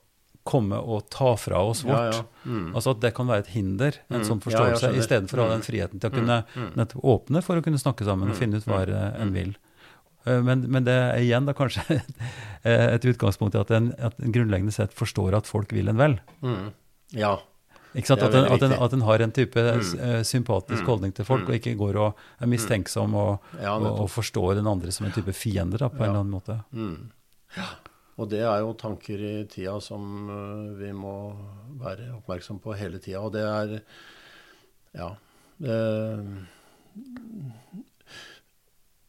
komme 0.48 0.80
og 0.80 1.08
ta 1.14 1.34
fra 1.40 1.62
oss 1.68 1.84
vårt. 1.86 2.16
Ja, 2.16 2.22
ja. 2.22 2.48
Mm. 2.48 2.72
Altså 2.74 2.96
At 2.96 3.04
det 3.04 3.14
kan 3.18 3.30
være 3.30 3.46
et 3.46 3.54
hinder, 3.54 4.00
en 4.10 4.22
mm. 4.22 4.28
sånn 4.30 4.44
forståelse, 4.44 4.92
ja, 4.94 5.02
istedenfor 5.04 5.42
å 5.42 5.48
ha 5.48 5.56
den 5.56 5.64
mm. 5.64 5.68
friheten 5.68 6.04
til 6.04 6.12
å 6.12 6.16
kunne 6.16 6.38
mm. 6.48 6.70
mm. 6.78 6.94
åpne 7.16 7.44
for 7.46 7.60
å 7.60 7.66
kunne 7.66 7.82
snakke 7.82 8.08
sammen 8.08 8.32
og 8.32 8.38
mm. 8.38 8.40
finne 8.40 8.62
ut 8.62 8.70
hva 8.70 8.84
en 8.88 9.34
vil. 9.36 9.52
Eh, 10.28 10.40
men, 10.44 10.64
men, 10.72 10.88
det 10.88 10.96
er 10.96 11.22
igjen 11.26 11.50
da 11.50 11.56
kanskje 11.58 11.84
et 12.64 13.12
utgangspunkt 13.12 13.58
i 13.58 13.62
at 13.62 13.76
en, 13.76 13.92
at 14.10 14.18
en 14.24 14.36
grunnleggende 14.36 14.76
sett 14.76 14.96
forstår 14.96 15.38
at 15.38 15.50
folk 15.50 15.76
vil 15.76 15.92
en 15.92 16.00
vel. 16.00 16.18
Ja. 17.16 17.38
Ikke 17.98 18.12
sant? 18.12 18.24
At 18.28 18.36
en, 18.36 18.48
at, 18.52 18.64
en, 18.64 18.78
at 18.86 18.96
en, 18.96 19.04
har 19.08 19.24
en 19.24 19.34
type 19.34 19.68
mm. 19.82 20.24
sympatisk 20.28 20.84
mm. 20.84 20.88
holdning 20.90 21.14
til 21.18 21.28
folk, 21.28 21.48
mm. 21.48 21.52
og 21.52 21.60
ikke 21.60 21.76
går 21.80 22.00
og 22.04 22.24
er 22.44 22.52
mistenksom 22.52 23.16
og, 23.18 23.52
ja, 23.60 23.76
og, 23.76 23.92
og, 23.92 24.10
forstår 24.14 24.60
den 24.60 24.70
andre 24.70 24.94
som 24.96 25.08
en 25.08 25.16
type 25.16 25.36
fiende 25.36 25.80
da, 25.82 25.92
på 25.92 26.04
en 26.04 26.12
eller 26.12 26.24
annen 26.24 26.36
måte. 26.36 26.60
Ja. 27.58 27.70
Og 28.18 28.30
det 28.32 28.42
er 28.42 28.62
jo 28.64 28.76
tanker 28.78 29.22
i 29.22 29.34
tida 29.52 29.78
som 29.84 30.30
uh, 30.32 30.76
vi 30.80 30.92
må 30.96 31.16
være 31.82 32.12
oppmerksom 32.18 32.62
på 32.64 32.76
hele 32.78 33.02
tida. 33.04 33.22
Og 33.22 33.34
det 33.36 33.46
er 33.46 33.80
Ja. 34.98 35.12
Det, 35.58 35.78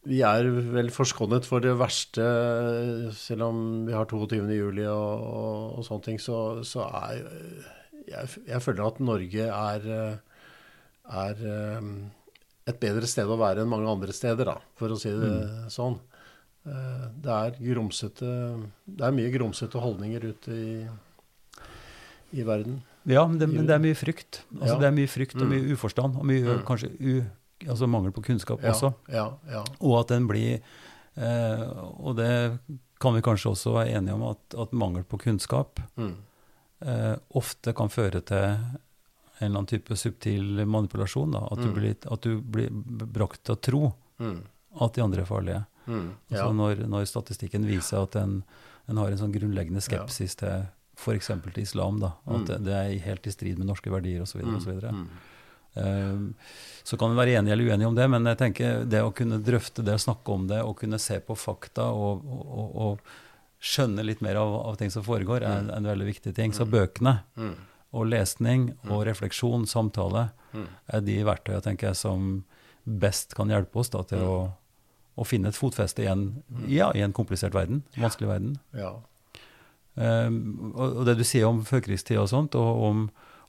vi 0.09 0.21
er 0.25 0.47
vel 0.73 0.89
forskånet 0.93 1.45
for 1.45 1.61
det 1.61 1.75
verste, 1.77 2.23
selv 3.17 3.45
om 3.49 3.59
vi 3.85 3.93
har 3.93 4.07
22. 4.09 4.39
juli 4.55 4.85
og, 4.87 5.25
og, 5.25 5.77
og 5.79 5.85
sånne 5.85 6.05
ting. 6.05 6.21
Så, 6.21 6.63
så 6.65 6.85
er 6.87 7.19
jeg, 8.09 8.29
jeg, 8.47 8.61
føler 8.63 8.87
at 8.87 9.01
Norge 9.03 9.49
er, 9.49 9.89
er 11.25 11.43
um, 11.77 11.91
et 12.69 12.79
bedre 12.81 13.09
sted 13.09 13.29
å 13.29 13.37
være 13.39 13.63
enn 13.63 13.71
mange 13.71 13.91
andre 13.91 14.15
steder, 14.15 14.49
da, 14.49 14.57
for 14.79 14.93
å 14.93 14.99
si 14.99 15.11
det 15.13 15.29
mm. 15.29 15.67
sånn. 15.73 15.99
Eh, 16.67 17.05
det 17.23 17.31
er 17.31 17.55
grumsete 17.71 18.29
Det 18.83 19.05
er 19.05 19.15
mye 19.15 19.31
grumsete 19.31 19.79
holdninger 19.79 20.25
ute 20.33 20.55
i, 20.55 20.73
i 22.35 22.45
verden. 22.45 22.81
Ja, 23.09 23.23
men 23.27 23.39
det, 23.39 23.47
men 23.47 23.65
det, 23.65 23.73
er 23.73 23.81
mye 23.81 23.97
frykt. 23.97 24.43
Altså, 24.59 24.75
ja. 24.75 24.81
Det 24.83 24.89
er 24.89 24.97
mye 24.97 25.09
frykt 25.09 25.39
og 25.39 25.47
mye 25.49 25.63
mm. 25.63 25.71
uforstand, 25.73 26.19
og 26.19 26.27
mye 26.29 26.43
mm. 26.45 26.65
kanskje 26.67 26.91
u, 26.99 27.15
altså 27.65 27.89
mangel 27.89 28.13
på 28.15 28.25
kunnskap 28.27 28.61
ja. 28.63 28.73
også. 28.75 28.91
Ja. 29.13 29.63
Og 29.79 29.95
at 30.01 30.11
den 30.13 30.27
blir 30.29 30.59
eh, 30.59 31.63
Og 31.95 32.19
det 32.19 32.31
kan 32.99 33.15
vi 33.15 33.23
kanskje 33.23 33.53
også 33.53 33.77
være 33.77 33.95
enige 33.95 34.17
om, 34.17 34.27
at, 34.33 34.59
at 34.59 34.75
mangel 34.75 35.07
på 35.07 35.21
kunnskap 35.23 35.79
mm. 35.95 36.13
eh, 36.83 37.15
ofte 37.39 37.73
kan 37.73 37.91
føre 37.91 38.21
til 38.27 38.43
en 39.39 39.47
eller 39.47 39.61
annen 39.61 39.71
type 39.71 39.95
subtil 39.95 40.65
manipulasjon. 40.67 41.31
Da, 41.31 41.45
at, 41.47 41.63
du 41.63 41.69
mm. 41.69 41.75
blir, 41.77 41.95
at, 41.95 42.27
du 42.27 42.41
blir, 42.43 42.69
brakt 43.07 43.45
til 43.47 43.55
å 43.55 43.61
tro 43.63 43.83
mm. 44.19 44.39
at 44.83 44.97
de 44.97 45.05
andre 45.05 45.23
er 45.23 45.29
farlige. 45.29 45.61
Mm, 45.89 46.09
ja. 46.29 46.43
altså 46.43 46.53
når, 46.53 46.83
når, 46.91 47.07
statistikken 47.09 47.65
viser 47.65 48.03
at 48.03 48.17
en, 48.19 48.41
en, 48.85 48.99
har 49.01 49.09
en 49.09 49.21
sånn 49.21 49.33
grunnleggende 49.33 49.81
skepsis 49.81 50.37
ja. 50.37 50.41
til 50.41 50.67
f.eks. 50.99 51.31
til 51.45 51.63
islam, 51.63 52.01
da, 52.03 52.13
at 52.27 52.43
mm. 52.43 52.45
det, 52.49 52.57
det, 52.67 52.75
er 52.77 53.05
helt 53.07 53.27
i 53.27 53.33
strid 53.33 53.59
med 53.59 53.69
norske 53.69 53.91
verdier 53.91 54.25
osv. 54.25 54.41
Mm, 54.43 54.57
så, 54.59 54.73
videre, 54.73 54.91
mm. 54.91 55.07
uh, 55.79 56.59
så 56.83 56.99
kan 56.99 57.13
en 57.13 57.19
være 57.19 57.37
enig 57.39 57.55
eller 57.55 57.71
uenig 57.71 57.87
om 57.87 57.95
det, 57.95 58.09
men 58.11 58.27
jeg 58.33 58.41
tenker 58.41 58.83
det 58.89 59.01
å 59.05 59.13
kunne 59.15 59.39
drøfte 59.43 59.85
det, 59.87 59.95
snakke 60.03 60.35
om 60.35 60.45
det, 60.51 60.59
og 60.65 60.75
kunne 60.81 60.99
se 61.01 61.21
på 61.23 61.37
fakta 61.39 61.87
og, 61.95 62.27
og, 62.27 62.43
og, 62.43 62.77
og 62.85 63.63
skjønne 63.71 64.05
litt 64.05 64.21
mer 64.23 64.39
av, 64.39 64.53
av, 64.59 64.77
ting 64.79 64.91
som 64.91 65.03
foregår, 65.07 65.43
er 65.43 65.63
en, 65.63 65.73
en 65.75 65.89
veldig 65.89 66.07
viktig 66.11 66.35
ting. 66.35 66.55
Så 66.55 66.67
mm. 66.67 66.75
bøkene 66.75 67.15
mm. 67.39 67.55
og 67.95 68.11
lesning 68.11 68.69
og 68.89 69.07
refleksjon, 69.07 69.67
samtale, 69.67 70.29
er 70.89 71.03
de 71.05 71.19
verktøyene 71.27 71.63
tenker 71.63 71.91
jeg, 71.91 71.99
som 71.99 72.29
best 72.83 73.35
kan 73.37 73.51
hjelpe 73.51 73.81
oss 73.81 73.91
da, 73.93 74.03
til 74.07 74.23
å 74.25 74.35
å 75.19 75.25
finne 75.27 75.51
et 75.51 75.57
fotfeste 75.59 76.05
i 76.05 76.09
en, 76.11 76.29
ja, 76.71 76.89
i 76.95 77.03
en 77.03 77.15
komplisert 77.15 77.55
verden, 77.57 77.83
vanskelig 77.99 78.29
verden. 78.31 78.53
Ja. 78.77 78.93
Um, 79.99 80.71
og, 80.77 81.01
det 81.09 81.17
du 81.19 81.25
sier 81.27 81.49
om 81.49 81.63
førkrigstida 81.67 82.21
og 82.23 82.29
sånt, 82.31 82.55
og 82.55 82.83
om, 82.87 83.01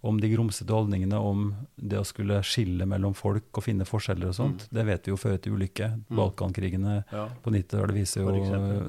om 0.07 0.17
de 0.19 0.31
grumsete 0.33 0.75
holdningene 0.75 1.21
om 1.23 1.53
det 1.77 2.01
å 2.01 2.07
skulle 2.09 2.41
skille 2.47 2.89
mellom 2.91 3.15
folk 3.15 3.61
og 3.61 3.67
finne 3.67 3.87
forskjeller 3.87 4.33
og 4.33 4.39
sånt, 4.39 4.67
det 4.75 4.87
vet 4.89 5.07
vi 5.07 5.15
jo 5.15 5.21
fører 5.21 5.39
til 5.45 5.55
ulykke. 5.59 5.93
Balkankrigene 6.11 7.05
Ja. 7.13 7.29
på 7.45 7.55
90-tallet 7.55 7.95
viser 8.01 8.27
jo 8.27 8.35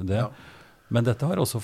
det. 0.07 0.23
Ja. 0.23 0.31
Men 0.91 1.05
dette 1.07 1.23
har 1.23 1.39
også 1.39 1.61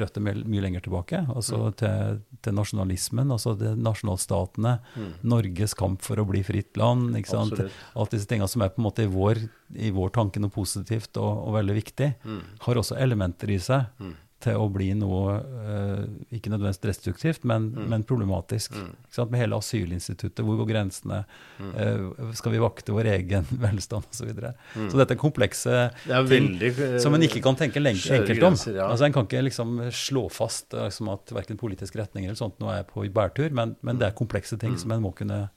røtter 0.00 0.20
mye, 0.24 0.40
mye 0.50 0.62
lenger 0.64 0.82
tilbake, 0.82 1.20
altså 1.30 1.60
Mm. 1.68 1.76
til, 1.78 2.20
til 2.42 2.56
nasjonalismen, 2.58 3.30
altså 3.30 3.52
det 3.58 3.76
nasjonalstatene, 3.78 4.80
Mm. 4.98 5.12
Norges 5.30 5.74
kamp 5.78 6.02
for 6.02 6.16
å 6.18 6.26
bli 6.26 6.42
fritt 6.42 6.76
land, 6.76 7.14
ikke 7.16 7.30
sant? 7.30 7.52
Absolutt. 7.52 7.72
Alt 7.96 8.10
disse 8.10 8.26
tingene 8.26 8.48
som 8.50 8.62
er 8.62 8.70
på 8.74 8.80
en 8.82 8.88
måte 8.90 9.04
i 9.06 9.10
vår, 9.12 9.44
i 9.76 9.90
vår 9.94 10.10
tanke 10.10 10.40
noe 10.42 10.50
positivt 10.50 11.16
og, 11.16 11.46
og 11.48 11.54
veldig 11.54 11.76
viktig, 11.84 12.14
Mm. 12.24 12.42
har 12.66 12.74
også 12.82 12.98
elementer 12.98 13.50
i 13.54 13.58
seg 13.58 13.86
Mm. 14.00 14.14
Til 14.40 14.54
å 14.54 14.68
bli 14.70 14.92
noe, 14.94 15.32
eh, 15.42 16.04
ikke 16.36 16.50
nødvendigvis 16.52 16.78
destruktivt, 16.84 17.44
men, 17.44 17.70
Mm. 17.74 17.88
men 17.90 18.04
problematisk. 18.04 18.70
Mm. 18.78 18.92
Med 19.32 19.40
hele 19.40 19.56
asylinstituttet, 19.58 20.44
hvor 20.46 20.56
går 20.60 20.68
grensene? 20.70 21.24
Mm. 21.58 21.72
Eh, 21.74 22.32
skal 22.38 22.52
vi 22.52 22.58
vakte 22.62 22.92
vår 22.94 23.08
egen 23.16 23.44
velstand 23.66 24.04
osv. 24.06 24.14
Så, 24.20 24.26
videre. 24.28 24.54
Mm. 24.76 24.90
så 24.92 24.96
dette 25.00 25.16
er 25.16 25.18
komplekse 25.18 25.74
Det 26.06 26.14
er 26.14 26.22
veldig 26.22 26.70
ting 26.76 27.00
som 27.00 27.14
en 27.14 27.22
ikke 27.26 27.42
kan 27.42 27.56
tenke 27.56 27.82
enkelt 27.82 28.42
om. 28.42 28.54
ja. 28.74 28.86
Altså 28.88 29.04
En 29.06 29.12
kan 29.12 29.26
ikke 29.26 29.42
liksom 29.42 29.78
slå 29.90 30.28
fast 30.30 30.72
eh, 30.74 30.86
liksom 30.86 31.08
at 31.12 31.26
verken 31.34 31.58
politisk 31.58 31.96
retning 31.96 32.24
eller 32.26 32.36
sånt 32.38 32.58
nå 32.60 32.70
er 32.70 32.84
på 32.84 33.02
bærtur, 33.12 33.50
men, 33.50 33.74
men 33.82 33.98
det 33.98 34.06
er 34.06 34.16
komplekse 34.18 34.56
ting 34.58 34.72
Mm. 34.74 34.78
som 34.78 34.92
en 34.92 35.02
må 35.02 35.14
kunne 35.16 35.50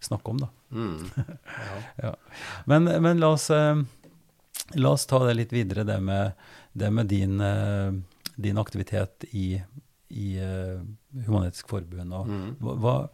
snakke 0.00 0.28
om. 0.28 0.36
da. 0.44 0.48
Mm. 0.72 1.10
Ja. 2.02 2.14
Men, 2.66 2.84
men 2.84 3.20
la, 3.20 3.28
oss, 3.32 3.48
eh, 3.50 3.76
la 4.74 4.90
oss 4.92 5.06
ta 5.06 5.20
det 5.26 5.36
litt 5.36 5.52
videre, 5.52 5.84
det 5.86 6.00
med, 6.02 6.32
det 6.74 6.90
med 6.90 7.06
din, 7.10 7.40
eh, 7.40 7.92
din 8.36 8.58
aktivitet 8.58 9.24
i, 9.30 9.62
i 10.10 10.26
eh, 10.42 10.82
Human-Etisk 11.26 11.70
Forbund. 11.70 12.12
Og 12.12 12.26
Mm. 12.28 12.56
hva, 12.82 13.08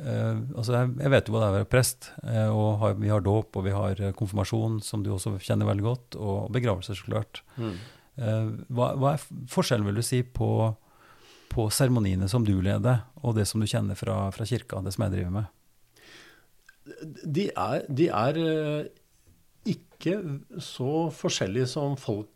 eh, 0.00 0.36
altså 0.56 0.76
jeg, 0.76 0.92
jeg 1.00 1.10
vet 1.14 1.28
jo 1.28 1.34
hva 1.34 1.40
det 1.40 1.48
er 1.48 1.54
å 1.54 1.58
være 1.60 1.70
prest, 1.72 2.12
Uh, 2.22 2.50
og 2.52 2.78
har, 2.78 2.94
vi 3.00 3.08
har 3.08 3.24
dåp 3.24 3.56
og 3.56 3.64
vi 3.64 3.72
har 3.74 3.98
konfirmasjon, 4.18 4.80
som 4.84 5.02
du 5.02 5.10
også 5.10 5.38
kjenner 5.42 5.66
veldig 5.66 5.82
godt, 5.82 6.16
og 6.16 6.52
begravelser, 6.52 6.94
så 6.94 7.08
klart. 7.08 7.42
Mm. 7.56 7.74
Uh, 8.20 8.48
hva, 8.68 8.92
hva 9.00 9.14
er 9.16 9.26
forskjellen, 9.50 9.88
vil 9.88 9.98
du 9.98 10.04
si, 10.06 10.22
på, 10.22 10.76
på 11.52 11.66
seremoniene 11.72 12.28
som 12.28 12.44
du 12.44 12.54
leder, 12.60 13.02
og 13.22 13.36
det 13.36 13.48
som 13.48 13.60
du 13.60 13.66
kjenner 13.66 13.98
fra, 13.98 14.30
fra 14.30 14.46
kirka, 14.48 14.80
det 14.84 14.92
som 14.94 15.08
jeg 15.08 15.16
driver 15.16 15.34
med? 15.40 15.44
De 17.24 17.48
er, 17.50 17.84
de 17.88 18.08
er 18.10 18.38
ikke 19.68 20.16
så 20.58 21.08
forskjellige 21.14 21.68
som 21.70 21.96
folk 22.00 22.28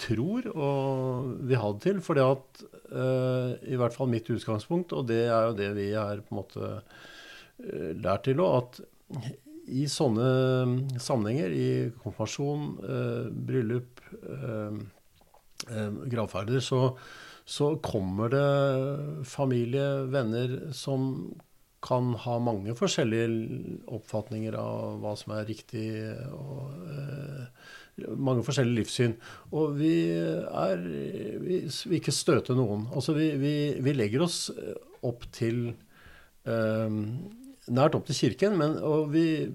tror 0.00 0.48
og 0.52 1.30
vil 1.48 1.60
ha 1.62 1.72
det 1.72 1.82
til. 1.86 2.02
For 2.04 2.18
det 2.18 2.26
at 2.26 2.62
eh, 2.90 3.72
i 3.72 3.78
hvert 3.80 3.96
fall 3.96 4.10
mitt 4.12 4.28
utgangspunkt, 4.32 4.94
og 4.96 5.08
det 5.10 5.24
er 5.26 5.48
jo 5.48 5.56
det 5.58 5.72
vi 5.78 5.90
er 5.96 6.22
på 6.24 6.34
en 6.34 6.40
måte 6.40 6.70
eh, 6.76 7.92
lært 7.96 8.26
til 8.28 8.42
òg, 8.44 8.62
at 8.62 9.32
i 9.66 9.86
sånne 9.90 10.98
sammenhenger, 11.02 11.50
i 11.50 11.70
konfirmasjon, 12.02 12.66
eh, 12.86 13.30
bryllup, 13.48 14.02
gravferder, 16.06 16.60
så, 16.62 16.92
så 17.48 17.72
kommer 17.82 18.30
det 18.30 19.24
familie, 19.26 20.04
venner, 20.12 20.58
som 20.76 21.08
kan 21.86 22.14
ha 22.24 22.36
mange 22.42 22.74
forskjellige 22.76 23.80
oppfatninger 23.94 24.56
av 24.58 25.00
hva 25.02 25.14
som 25.18 25.34
er 25.36 25.48
riktig, 25.48 25.88
og 26.34 26.72
eh, 26.90 27.66
mange 27.96 28.44
forskjellige 28.46 28.82
livssyn. 28.82 29.16
Og 29.56 29.76
vi 29.78 29.94
er 30.12 30.84
Vi 30.86 31.62
vil 31.64 31.98
ikke 32.00 32.14
støte 32.14 32.56
noen. 32.58 32.86
Altså, 32.92 33.16
vi, 33.16 33.32
vi, 33.40 33.56
vi 33.80 33.96
legger 33.96 34.26
oss 34.26 34.50
opp 35.06 35.26
til 35.32 35.68
eh, 36.46 37.02
Nært 37.66 37.96
opp 37.98 38.04
til 38.06 38.14
kirken, 38.14 38.52
men, 38.60 38.76
og 38.78 39.08
vi 39.10 39.48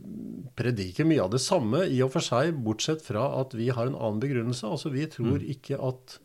prediker 0.59 1.07
mye 1.07 1.21
av 1.23 1.29
det 1.31 1.39
samme 1.39 1.85
i 1.87 2.01
og 2.03 2.09
for 2.11 2.25
seg, 2.25 2.57
bortsett 2.59 2.99
fra 3.05 3.29
at 3.39 3.55
vi 3.55 3.69
har 3.71 3.87
en 3.87 3.95
annen 3.95 4.19
begrunnelse. 4.19 4.67
Altså, 4.67 4.91
vi 4.91 5.05
tror 5.07 5.39
ikke 5.39 5.79
at 5.79 6.17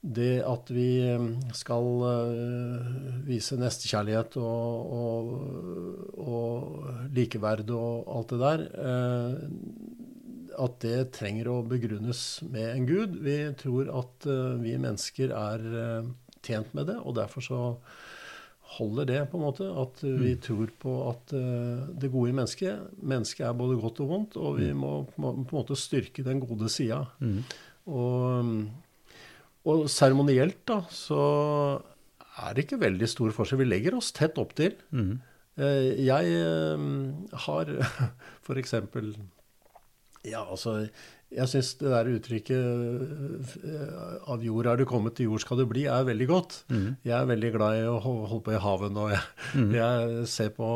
det 0.00 0.40
at 0.46 0.70
vi 0.72 0.88
eh, 1.04 1.26
skal 1.56 1.86
eh, 2.08 2.88
vise 3.26 3.58
nestekjærlighet 3.58 4.36
og, 4.40 4.92
og, 4.96 5.30
og 6.22 7.10
likeverd 7.16 7.72
og 7.74 8.10
alt 8.16 8.34
det 8.34 8.40
der, 8.42 8.64
eh, 8.86 10.05
at 10.58 10.76
det 10.84 11.10
trenger 11.16 11.48
å 11.52 11.60
begrunnes 11.68 12.20
med 12.48 12.68
en 12.72 12.86
gud. 12.88 13.16
Vi 13.24 13.36
tror 13.60 13.90
at 14.00 14.26
eh, 14.30 14.54
vi 14.62 14.76
mennesker 14.80 15.32
er 15.36 15.64
eh, 15.82 16.08
tjent 16.46 16.72
med 16.76 16.88
det, 16.90 16.96
og 17.02 17.16
derfor 17.18 17.44
så 17.44 17.60
holder 18.76 19.06
det, 19.08 19.18
på 19.30 19.38
en 19.38 19.44
måte. 19.46 19.68
At 19.82 20.00
eh, 20.06 20.16
vi 20.20 20.32
tror 20.42 20.72
på 20.82 20.94
at 21.10 21.34
det 21.36 22.10
gode 22.12 22.32
i 22.32 22.36
mennesket 22.36 22.96
Mennesket 23.02 23.44
er 23.48 23.58
både 23.58 23.76
godt 23.82 24.00
og 24.04 24.10
vondt, 24.14 24.38
og 24.40 24.58
vi 24.60 24.72
må 24.76 24.94
på 25.10 25.14
en 25.20 25.24
må- 25.26 25.34
på 25.44 25.54
en 25.56 25.60
måte 25.62 25.78
styrke 25.78 26.24
den 26.26 26.40
gode 26.42 26.70
sida. 26.72 27.02
Mm. 27.20 27.38
Og, 27.86 28.66
og 29.70 29.86
seremonielt, 29.92 30.64
da, 30.68 30.80
så 30.90 31.20
er 32.42 32.52
det 32.56 32.66
ikke 32.66 32.80
veldig 32.82 33.08
stor 33.08 33.32
forskjell. 33.32 33.62
Vi 33.62 33.70
legger 33.70 33.96
oss 33.96 34.10
tett 34.16 34.36
opp 34.42 34.52
til. 34.58 34.74
Mm. 34.92 35.14
Jeg 35.56 36.34
har 37.46 37.70
f.eks. 38.44 38.74
Ja, 40.26 40.42
altså 40.50 40.88
Jeg 41.36 41.48
syns 41.50 41.72
det 41.80 41.88
der 41.90 42.06
uttrykket 42.06 42.52
eh, 43.66 44.20
'av 44.30 44.44
jord 44.46 44.68
er 44.70 44.76
du 44.78 44.84
kommet, 44.86 45.16
til 45.18 45.26
jord 45.26 45.42
skal 45.42 45.58
du 45.58 45.64
bli' 45.66 45.82
er 45.90 46.04
veldig 46.06 46.26
godt. 46.30 46.52
Mm. 46.70 46.96
Jeg 47.04 47.14
er 47.18 47.26
veldig 47.26 47.50
glad 47.56 47.78
i 47.80 47.88
å 47.90 47.96
holde 48.00 48.38
på 48.46 48.54
i 48.54 48.60
haven, 48.62 48.96
og 48.96 49.10
jeg, 49.10 49.20
Mm. 49.58 49.72
jeg 49.74 50.26
ser 50.30 50.50
på 50.54 50.68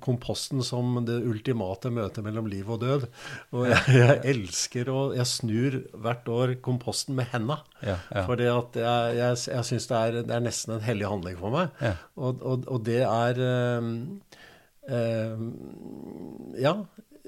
komposten 0.00 0.62
som 0.62 1.04
det 1.04 1.18
ultimate 1.26 1.90
møtet 1.90 2.22
mellom 2.22 2.46
liv 2.46 2.70
og 2.70 2.80
død. 2.84 3.08
Og 3.52 3.66
jeg, 3.66 3.82
jeg 3.98 4.20
elsker 4.36 4.84
å 4.94 5.00
Jeg 5.16 5.26
snur 5.26 5.80
hvert 5.98 6.28
år 6.28 6.54
komposten 6.62 7.16
med 7.18 7.26
henda. 7.34 7.58
Ja, 7.82 7.98
ja. 8.14 8.24
Fordi 8.30 8.44
jeg, 8.46 8.62
jeg, 9.18 9.36
jeg 9.56 9.64
syns 9.64 9.88
det, 9.90 10.24
det 10.28 10.36
er 10.36 10.40
nesten 10.46 10.74
en 10.78 10.86
hellig 10.86 11.08
handling 11.10 11.36
for 11.42 11.50
meg. 11.50 11.70
Ja. 11.82 11.94
Og, 12.16 12.42
og, 12.46 12.64
og 12.68 12.84
det 12.86 13.02
er 13.02 13.34
øh, 13.42 14.06
øh, 14.88 15.50
Ja. 16.62 16.76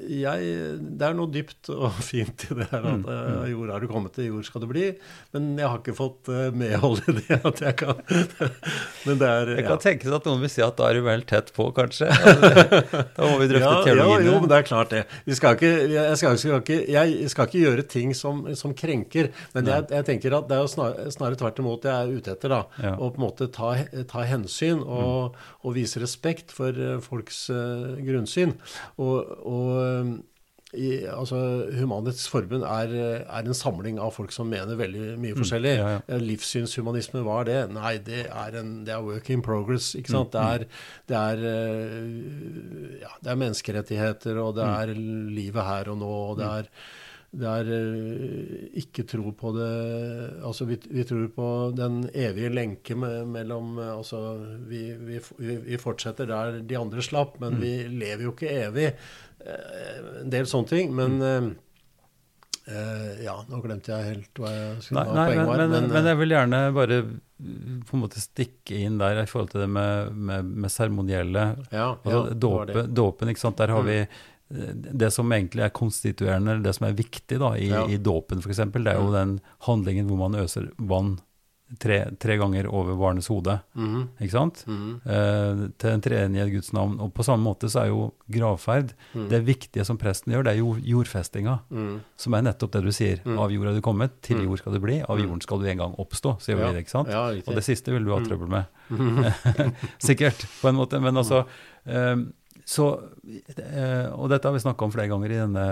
Jeg, 0.08 0.52
det 0.98 1.04
er 1.08 1.16
noe 1.16 1.30
dypt 1.32 1.70
og 1.74 1.92
fint 2.10 2.46
i 2.48 2.56
det 2.58 2.68
her 2.72 2.84
at 2.84 2.96
Mm, 2.98 3.04
eh, 3.12 3.50
jord 3.52 3.70
er 3.74 3.82
du 3.82 3.88
kommet 3.90 4.14
til, 4.16 4.28
jord 4.32 4.46
skal 4.46 4.62
du 4.62 4.68
bli. 4.70 4.86
Men 5.34 5.50
jeg 5.58 5.68
har 5.68 5.78
ikke 5.80 5.94
fått 5.96 6.30
uh, 6.32 6.48
medhold 6.56 7.02
i 7.10 7.14
det 7.18 7.36
at 7.36 7.60
jeg 7.62 7.76
kan 7.78 8.00
Men 9.06 9.20
det 9.20 9.28
er 9.28 9.50
Det 9.52 9.62
ja. 9.62 9.66
kan 9.68 9.82
tenkes 9.82 10.14
at 10.18 10.26
noen 10.28 10.42
vil 10.42 10.52
si 10.52 10.62
at 10.64 10.76
da 10.78 10.88
er 10.90 10.98
du 10.98 11.04
vel 11.06 11.24
tett 11.28 11.52
på, 11.56 11.68
kanskje. 11.76 12.08
Da 13.18 13.26
må 13.26 13.38
vi 13.42 13.48
drøfte 13.50 13.92
Ja, 13.92 13.94
ja, 13.98 14.18
jo, 14.24 14.34
men 14.40 14.48
det 14.50 14.58
er 14.60 14.66
klart 14.66 14.92
det. 14.94 15.02
Vi 15.26 15.36
skal 15.38 15.56
ikke, 15.56 15.70
jeg, 15.92 16.18
skal, 16.20 16.38
skal 16.40 16.60
ikke, 16.62 16.78
jeg 16.92 17.30
skal 17.32 17.48
ikke 17.48 17.62
gjøre 17.62 17.84
ting 17.90 18.14
som, 18.16 18.42
som 18.58 18.74
krenker. 18.76 19.30
Men 19.54 19.70
jeg, 19.70 19.86
jeg 19.94 20.08
tenker 20.08 20.36
at 20.38 20.48
det 20.50 20.58
er 20.58 20.64
jo 20.64 20.72
snarere, 20.72 21.12
snarere 21.14 21.40
tvert 21.40 21.62
imot 21.62 21.86
jeg 21.88 21.94
er 21.94 22.18
ute 22.18 22.34
etter. 22.34 22.54
da, 22.54 22.62
Ja. 22.82 22.94
Å 22.98 23.10
på 23.12 23.20
en 23.20 23.24
måte 23.24 23.48
ta, 23.54 23.72
ta 24.10 24.24
hensyn 24.28 24.80
og, 24.84 25.36
og 25.62 25.76
vise 25.76 26.00
respekt 26.02 26.52
for 26.54 26.74
eh, 26.74 26.98
folks 27.04 27.44
uh, 27.52 27.96
grunnsyn. 28.04 28.54
Og, 29.02 29.32
og 29.48 29.97
i, 30.76 31.06
altså, 31.08 31.38
Human-Etisk 31.78 32.28
Forbund 32.28 32.64
er, 32.68 32.90
eh, 32.92 33.22
er 33.24 33.46
en 33.46 33.56
samling 33.56 33.96
av 34.04 34.12
folk 34.12 34.34
som 34.34 34.50
mener 34.52 34.76
veldig 34.76 35.14
mye 35.20 35.36
forskjellig. 35.38 35.72
ja, 35.78 35.88
ja. 35.94 36.02
Eh, 36.06 36.20
Livssynshumanisme, 36.20 37.22
hva 37.24 37.40
er 37.40 37.48
det? 37.48 37.58
Nei, 37.72 37.94
det 38.04 38.26
er, 38.26 38.58
en, 38.60 38.84
det 38.84 38.92
er 38.92 39.06
work 39.06 39.30
in 39.32 39.40
progress. 39.40 39.94
ikke 39.96 40.12
sant? 40.12 40.36
Det 40.36 40.44
er, 40.44 40.66
det 41.08 41.16
er, 41.16 41.44
eh, 41.54 43.00
ja, 43.00 43.12
det 43.24 43.32
er 43.32 43.42
menneskerettigheter, 43.46 44.42
og 44.44 44.56
det 44.60 44.68
er 44.68 44.92
livet 44.94 45.64
her 45.72 45.94
og 45.94 46.02
nå. 46.04 46.14
og 46.32 46.40
det 46.42 46.54
er 46.60 46.72
det 47.28 47.44
er 47.44 47.68
eh, 47.76 48.68
ikke 48.80 49.04
tro 49.04 49.34
på 49.36 49.50
det 49.52 49.72
Altså, 50.48 50.64
vi, 50.64 50.78
vi 50.88 51.04
tror 51.04 51.26
på 51.34 51.48
den 51.76 52.00
evige 52.16 52.48
lenke 52.54 52.96
mellom 52.96 53.76
eh, 53.76 53.90
Altså, 53.98 54.22
vi, 54.68 54.94
vi, 54.96 55.20
vi 55.66 55.80
fortsetter 55.80 56.30
der 56.30 56.62
de 56.64 56.78
andre 56.78 57.04
slapp, 57.04 57.36
men 57.42 57.60
vi 57.60 57.72
lever 57.84 58.24
jo 58.24 58.32
ikke 58.32 58.54
evig. 58.64 58.88
Eh, 59.44 60.20
en 60.24 60.30
del 60.30 60.46
sånne 60.50 60.68
ting. 60.68 60.94
Men 60.94 61.18
mm. 61.22 61.48
Uh, 62.68 63.24
Ja, 63.24 63.32
nå 63.48 63.62
glemte 63.64 63.94
jeg 63.94 64.04
helt 64.10 64.38
hva 64.42 64.50
jeg 64.52 64.82
skulle 64.84 65.00
Nei, 65.06 65.12
men, 65.14 65.28
poenget 65.30 65.46
var. 65.48 65.56
men, 65.62 65.70
men, 65.72 65.86
men 65.94 66.08
jeg 66.10 66.18
vil 66.20 66.32
gjerne 66.34 66.58
bare 66.76 66.98
mm, 67.08 67.78
på 67.88 67.94
en 67.96 68.02
måte 68.02 68.20
stikke 68.20 68.80
inn 68.84 68.98
der 69.00 69.22
i 69.22 69.28
forhold 69.30 69.48
til 69.54 69.62
det 69.62 69.68
med, 69.72 70.66
seremonielle 70.74 71.44
ja, 71.72 71.86
altså, 71.94 72.18
ja, 72.28 72.34
dåpe. 72.44 72.84
Dåpen, 72.92 73.32
ikke 73.32 73.40
sant. 73.46 73.56
Der 73.62 73.72
har 73.72 73.80
Mm. 73.80 73.88
vi 73.88 74.02
det 75.00 75.10
som 75.12 75.32
egentlig 75.32 75.64
er 75.64 75.72
konstituerende, 75.76 76.52
eller 76.58 76.62
det 76.64 76.74
som 76.76 76.86
er 76.88 76.94
viktig 76.96 77.38
da, 77.40 77.50
i, 77.56 77.66
Ja. 77.68 77.86
i 77.88 77.96
dåpen 78.00 78.38
f.eks., 78.44 78.56
det 78.72 78.86
er 78.92 79.00
jo 79.00 79.08
Mm. 79.08 79.16
den 79.16 79.40
handlingen 79.64 80.06
hvor 80.08 80.18
man 80.28 80.36
øser 80.40 80.68
vann 80.78 81.18
tre, 81.78 81.98
tre 82.18 82.36
ganger 82.40 82.66
over 82.72 82.96
barnets 82.96 83.26
hode. 83.28 83.58
Mm. 83.76 84.08
Ikke 84.24 84.32
sant? 84.32 84.62
Mm. 84.66 85.00
Eh, 85.04 85.62
til 85.76 85.90
den 85.90 86.00
treenighet 86.00 86.52
Guds 86.54 86.72
navn. 86.72 86.94
Og 87.04 87.12
på 87.12 87.22
samme 87.26 87.44
måte 87.44 87.68
så 87.68 87.82
er 87.84 87.90
jo 87.92 88.12
gravferd 88.32 88.94
Mm. 89.14 89.28
Det 89.28 89.40
viktige 89.44 89.84
som 89.84 89.98
presten 89.98 90.32
gjør, 90.32 90.44
det 90.44 90.52
er 90.54 90.58
jo 90.62 90.74
jordfestinga. 90.80 91.58
Mm. 91.70 92.00
Som 92.16 92.34
er 92.34 92.42
nettopp 92.42 92.72
det 92.72 92.82
du 92.84 92.90
sier. 92.92 93.20
Mm. 93.24 93.38
Av 93.38 93.50
jord 93.52 93.66
er 93.68 93.74
du 93.74 93.80
kommet, 93.84 94.10
til 94.22 94.36
Mm. 94.38 94.44
jord 94.48 94.58
skal 94.58 94.72
du 94.72 94.80
bli. 94.80 95.02
Av 95.02 95.18
jorden 95.18 95.40
skal 95.42 95.58
du 95.60 95.66
en 95.66 95.78
gang 95.78 95.94
oppstå, 95.98 96.40
sier 96.40 96.56
Ja. 96.58 96.68
vi 96.68 96.74
det, 96.74 96.84
ikke 96.86 96.90
sant? 96.96 97.08
Ja, 97.08 97.28
Og 97.28 97.54
det 97.54 97.64
siste 97.64 97.92
vil 97.92 98.04
du 98.04 98.12
ha 98.14 98.20
trøbbel 98.20 98.48
med. 98.48 98.66
Mhm. 98.90 99.74
Sikkert, 100.00 100.46
på 100.62 100.68
en 100.68 100.76
måte. 100.76 101.00
Men 101.00 101.14
altså 101.16 101.44
eh, 101.86 102.16
så, 102.64 102.86
eh, 103.56 104.06
Og 104.12 104.28
dette 104.30 104.44
har 104.44 104.52
vi 104.52 104.58
snakka 104.60 104.84
om 104.84 104.92
flere 104.92 105.08
ganger 105.08 105.30
i 105.30 105.40
denne, 105.40 105.64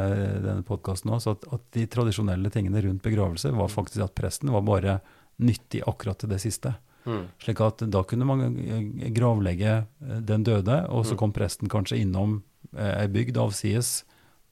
denne 0.42 0.64
podkasten 0.64 1.10
òg, 1.12 1.26
at, 1.30 1.44
at 1.52 1.60
de 1.72 1.86
tradisjonelle 1.86 2.50
tingene 2.50 2.82
rundt 2.84 3.02
begravelse 3.02 3.52
var 3.54 3.68
faktisk 3.68 4.02
at 4.04 4.14
presten 4.14 4.50
var 4.50 4.62
bare 4.62 5.00
nyttig 5.38 5.82
akkurat 5.86 6.18
til 6.18 6.28
det 6.32 6.40
siste. 6.40 6.74
Mm. 7.06 7.28
Slik 7.38 7.60
at 7.62 7.84
da 7.90 8.02
kunne 8.02 8.26
man 8.26 8.40
eh, 8.58 9.10
gravlegge 9.14 9.72
eh, 9.86 10.20
den 10.26 10.42
døde, 10.44 10.88
og 10.90 11.04
så 11.06 11.14
Mm. 11.14 11.18
kom 11.18 11.32
presten 11.32 11.68
kanskje 11.68 12.00
innom 12.02 12.42
eh, 12.76 13.02
ei 13.02 13.06
bygd 13.08 13.36
avsides 13.38 14.04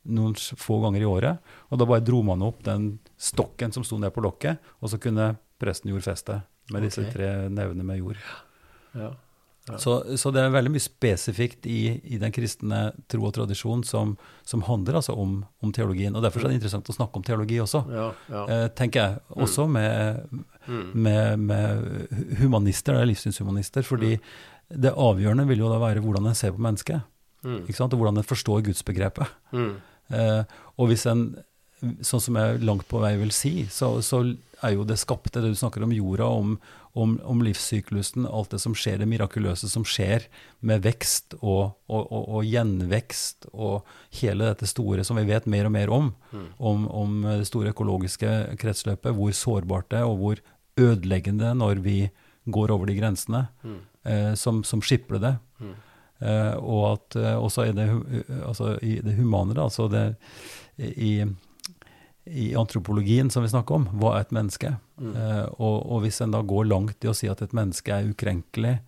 noen 0.04 0.34
få 0.36 0.80
ganger 0.82 1.00
i 1.00 1.08
året, 1.08 1.38
og 1.70 1.78
da 1.80 1.84
bare 1.88 2.04
dro 2.04 2.22
man 2.22 2.42
opp 2.42 2.62
den 2.62 2.98
stokken 3.18 3.72
som 3.72 3.82
sto 3.84 3.98
ned 3.98 4.12
på 4.12 4.22
lokket, 4.22 4.58
og 4.82 4.90
så 4.92 4.98
kunne 5.00 5.36
presten 5.58 5.90
jordfeste 5.90 6.42
med 6.70 6.82
disse 6.82 7.02
tre 7.12 7.48
nevene 7.48 7.82
med 7.84 7.98
jord. 7.98 8.16
Ja. 8.94 9.10
Ja. 9.64 9.78
Så, 9.80 9.92
så 10.20 10.28
det 10.34 10.42
er 10.44 10.50
veldig 10.52 10.74
mye 10.74 10.82
spesifikt 10.84 11.64
i, 11.72 12.00
i 12.04 12.18
den 12.20 12.32
kristne 12.36 12.90
tro 13.08 13.22
og 13.24 13.32
tradisjon 13.32 13.80
som, 13.88 14.10
som 14.44 14.60
handler 14.66 14.98
altså 14.98 15.14
om, 15.16 15.38
om 15.64 15.72
teologien. 15.72 16.12
Og 16.12 16.20
derfor 16.22 16.44
er 16.44 16.52
det 16.52 16.58
interessant 16.58 16.90
å 16.92 16.96
snakke 16.98 17.16
om 17.16 17.24
teologi 17.24 17.56
også, 17.64 17.80
Ja, 17.88 18.10
ja. 18.28 18.42
eh, 18.52 18.66
tenker 18.76 19.00
jeg. 19.00 19.22
Også 19.46 19.64
med, 19.70 20.28
Mm. 20.64 20.84
med, 20.96 21.38
med 21.44 22.38
humanister, 22.40 22.94
eller 22.96 23.10
livssynshumanister, 23.10 23.84
fordi 23.84 24.14
det 24.72 24.92
avgjørende 24.96 25.44
vil 25.50 25.60
jo 25.60 25.68
da 25.68 25.76
være 25.82 26.00
hvordan 26.00 26.28
en 26.30 26.34
ser 26.38 26.54
på 26.56 26.62
mennesket, 26.64 27.02
Mm. 27.44 27.66
ikke 27.68 27.76
sant? 27.76 27.92
og 27.92 28.00
hvordan 28.00 28.16
en 28.16 28.24
forstår 28.24 28.62
gudsbegrepet. 28.64 29.28
Mm. 29.52 29.74
Eh, 30.16 30.44
og 30.80 30.88
hvis 30.88 31.04
en, 31.10 31.26
sånn 32.00 32.22
som 32.24 32.36
jeg 32.40 32.62
langt 32.64 32.86
på 32.88 33.00
vei 33.02 33.10
vil 33.20 33.28
si, 33.36 33.66
så, 33.68 33.98
så 34.00 34.22
er 34.64 34.72
jo 34.72 34.86
det 34.88 34.96
skapte, 34.96 35.42
det 35.44 35.50
du 35.52 35.58
snakker 35.60 35.84
om 35.84 35.92
jorda, 35.92 36.24
om, 36.32 36.54
om, 36.94 37.16
om 37.26 37.40
livssyklusen, 37.42 38.26
alt 38.30 38.50
det 38.54 38.60
som 38.62 38.74
skjer, 38.78 39.00
det 39.02 39.08
mirakuløse 39.10 39.66
som 39.68 39.82
skjer 39.84 40.28
med 40.62 40.82
vekst 40.84 41.34
og, 41.40 41.72
og, 41.90 42.04
og, 42.06 42.28
og 42.38 42.44
gjenvekst, 42.46 43.48
og 43.52 43.82
hele 44.20 44.46
dette 44.52 44.68
store 44.70 45.02
som 45.04 45.18
vi 45.18 45.24
vet 45.26 45.48
mer 45.50 45.66
og 45.66 45.74
mer 45.74 45.90
om, 45.90 46.12
Mm. 46.34 46.46
om, 46.58 46.84
om 46.90 47.16
det 47.40 47.46
store 47.46 47.70
økologiske 47.74 48.30
kretsløpet, 48.58 49.14
hvor 49.14 49.30
sårbart 49.34 49.88
det 49.90 49.98
er, 50.00 50.06
og 50.10 50.16
hvor 50.18 50.40
ødeleggende 50.78 51.52
når 51.54 51.82
vi 51.82 51.98
går 52.50 52.70
over 52.74 52.86
de 52.90 52.96
grensene, 52.98 53.44
Mm. 53.62 53.76
eh, 54.04 54.34
som, 54.34 54.62
som 54.64 54.82
skipler 54.82 55.18
det. 55.22 55.34
Mm. 55.60 55.74
Eh, 56.24 56.54
og 56.62 56.92
at 56.92 57.16
eh, 57.16 57.34
også 57.42 57.66
i 57.68 57.72
det, 57.72 57.88
altså 58.46 58.78
i 58.82 59.00
det 59.02 59.14
humane, 59.18 59.54
da, 59.54 59.62
altså 59.66 59.88
det, 59.90 60.16
i, 60.78 61.24
i 62.26 62.54
antropologien 62.56 63.30
som 63.30 63.42
vi 63.44 63.48
snakker 63.52 63.74
om, 63.74 63.84
hva 64.00 64.14
er 64.16 64.24
et 64.24 64.32
menneske? 64.32 64.76
Mm. 65.00 65.12
Eh, 65.16 65.44
og, 65.58 65.76
og 65.92 66.02
hvis 66.04 66.20
en 66.24 66.30
da 66.32 66.40
går 66.42 66.66
langt 66.70 67.04
i 67.04 67.08
å 67.10 67.14
si 67.16 67.28
at 67.28 67.42
et 67.44 67.52
menneske 67.52 67.92
er 67.92 68.08
ukrenkelig, 68.14 68.78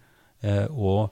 eh, 0.42 0.66
og 0.72 1.10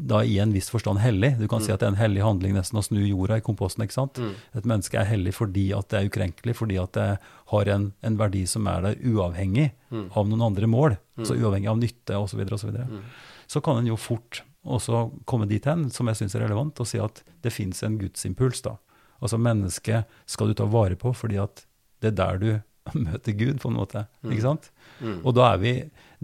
da 0.00 0.22
i 0.24 0.38
en 0.40 0.52
viss 0.54 0.70
forstand 0.72 0.98
hellig, 1.02 1.34
du 1.38 1.46
kan 1.46 1.60
si 1.60 1.68
Mm. 1.68 1.74
at 1.74 1.80
det 1.80 1.86
er 1.86 1.92
en 1.92 2.00
hellig 2.00 2.22
handling 2.24 2.54
nesten 2.56 2.78
å 2.80 2.82
snu 2.82 3.02
jorda 3.04 3.36
i 3.36 3.44
komposten, 3.44 3.84
ikke 3.84 3.92
sant? 3.98 4.14
Mm. 4.18 4.34
Et 4.56 4.64
menneske 4.64 4.96
er 4.98 5.04
hellig 5.04 5.34
fordi 5.36 5.66
at 5.76 5.88
det 5.92 5.98
er 6.00 6.08
ukrenkelig, 6.08 6.54
fordi 6.56 6.78
at 6.82 6.92
det 6.96 7.18
har 7.52 7.68
en, 7.68 7.92
en 8.02 8.16
verdi 8.16 8.46
som 8.48 8.66
er 8.66 8.80
der 8.82 8.94
uavhengig 9.04 9.70
Mm. 9.90 10.08
av 10.16 10.26
noen 10.28 10.42
andre 10.46 10.66
mål, 10.66 10.96
Mm. 11.18 11.24
så 11.26 11.34
uavhengig 11.36 11.68
av 11.68 11.78
nytte 11.78 12.14
osv., 12.16 12.30
så, 12.30 12.36
videre, 12.38 12.54
og 12.54 12.60
så, 12.60 12.66
videre. 12.70 12.86
Mm. 12.88 13.02
så 13.48 13.60
kan 13.62 13.76
en 13.78 13.86
jo 13.86 13.96
fort 13.96 14.42
også 14.64 15.10
komme 15.26 15.46
dit 15.48 15.64
hen, 15.64 15.90
som 15.90 16.06
jeg 16.06 16.16
syns 16.16 16.34
er 16.34 16.46
relevant, 16.48 16.80
og 16.80 16.86
si 16.86 16.98
at 16.98 17.22
det 17.42 17.52
fins 17.52 17.82
en 17.82 17.98
gudsimpuls. 17.98 18.62
da. 18.62 18.76
Altså 19.20 19.38
mennesket 19.38 20.04
skal 20.26 20.48
du 20.48 20.54
ta 20.54 20.64
vare 20.64 20.96
på, 20.96 21.12
fordi 21.14 21.36
at 21.42 21.64
det 22.00 22.12
er 22.12 22.18
der 22.20 22.38
du 22.38 22.50
møter 22.96 23.32
Gud, 23.36 23.58
på 23.60 23.68
en 23.70 23.76
måte. 23.76 24.06
Mm. 24.24 24.30
ikke 24.32 24.42
sant? 24.46 24.70
Mm. 25.00 25.18
Og 25.24 25.34
da 25.36 25.52
er, 25.52 25.58
vi, 25.62 25.72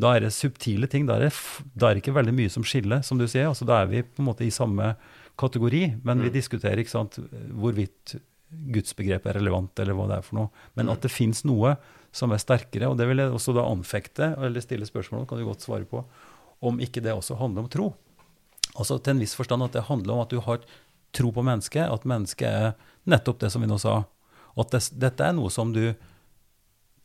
da 0.00 0.14
er 0.16 0.20
det 0.24 0.32
subtile 0.32 0.88
ting. 0.88 1.06
Da 1.06 1.16
er 1.18 1.26
det, 1.28 1.32
da 1.76 1.90
er 1.90 1.94
det 1.94 2.02
ikke 2.02 2.16
veldig 2.16 2.34
mye 2.34 2.50
som 2.50 2.64
skiller, 2.64 3.02
som 3.04 3.18
du 3.20 3.26
sier. 3.28 3.46
altså 3.50 3.66
Da 3.68 3.82
er 3.82 3.86
vi 3.92 4.02
på 4.02 4.22
en 4.24 4.28
måte 4.30 4.46
i 4.46 4.50
samme 4.50 4.94
kategori, 5.38 6.00
men 6.02 6.22
vi 6.24 6.30
Mm. 6.30 6.32
diskuterer 6.38 6.80
ikke 6.80 6.90
sant, 6.96 7.18
hvorvidt 7.52 8.16
gudsbegrepet 8.72 9.26
er 9.34 9.38
relevant, 9.40 9.78
eller 9.82 9.94
hva 9.98 10.06
det 10.08 10.16
er 10.18 10.22
for 10.24 10.38
noe. 10.38 10.48
Men 10.76 10.86
Mm. 10.86 10.92
at 10.92 11.00
det 11.02 11.10
fins 11.12 11.44
noe 11.44 11.76
som 12.12 12.32
er 12.32 12.38
sterkere, 12.40 12.88
og 12.88 12.96
det 12.96 13.06
vil 13.08 13.18
jeg 13.18 13.30
også 13.30 13.52
da 13.54 13.66
anfekte, 13.68 14.32
eller 14.38 14.60
stille 14.64 14.86
spørsmål 14.88 15.20
om, 15.20 15.26
kan 15.26 15.38
du 15.38 15.44
godt 15.44 15.60
svare 15.66 15.84
på, 15.84 16.04
om 16.62 16.78
ikke 16.80 17.02
det 17.02 17.12
også 17.12 17.36
handler 17.38 17.62
om 17.64 17.68
tro. 17.68 17.94
Altså 18.78 18.98
til 19.02 19.10
en 19.14 19.20
viss 19.20 19.34
forstand 19.36 19.62
at 19.62 19.72
det 19.72 19.84
handler 19.84 20.14
om 20.14 20.20
at 20.20 20.30
du 20.30 20.40
har 20.40 20.58
tro 21.16 21.32
på 21.34 21.44
mennesket, 21.46 21.86
at 21.88 22.04
mennesket 22.08 22.46
er 22.48 22.74
nettopp 23.10 23.40
det 23.42 23.50
som 23.54 23.62
vi 23.64 23.70
nå 23.70 23.78
sa. 23.82 24.02
At 24.56 24.72
det, 24.72 24.82
dette 25.02 25.24
er 25.26 25.34
noe 25.36 25.50
som 25.52 25.72
du 25.74 25.82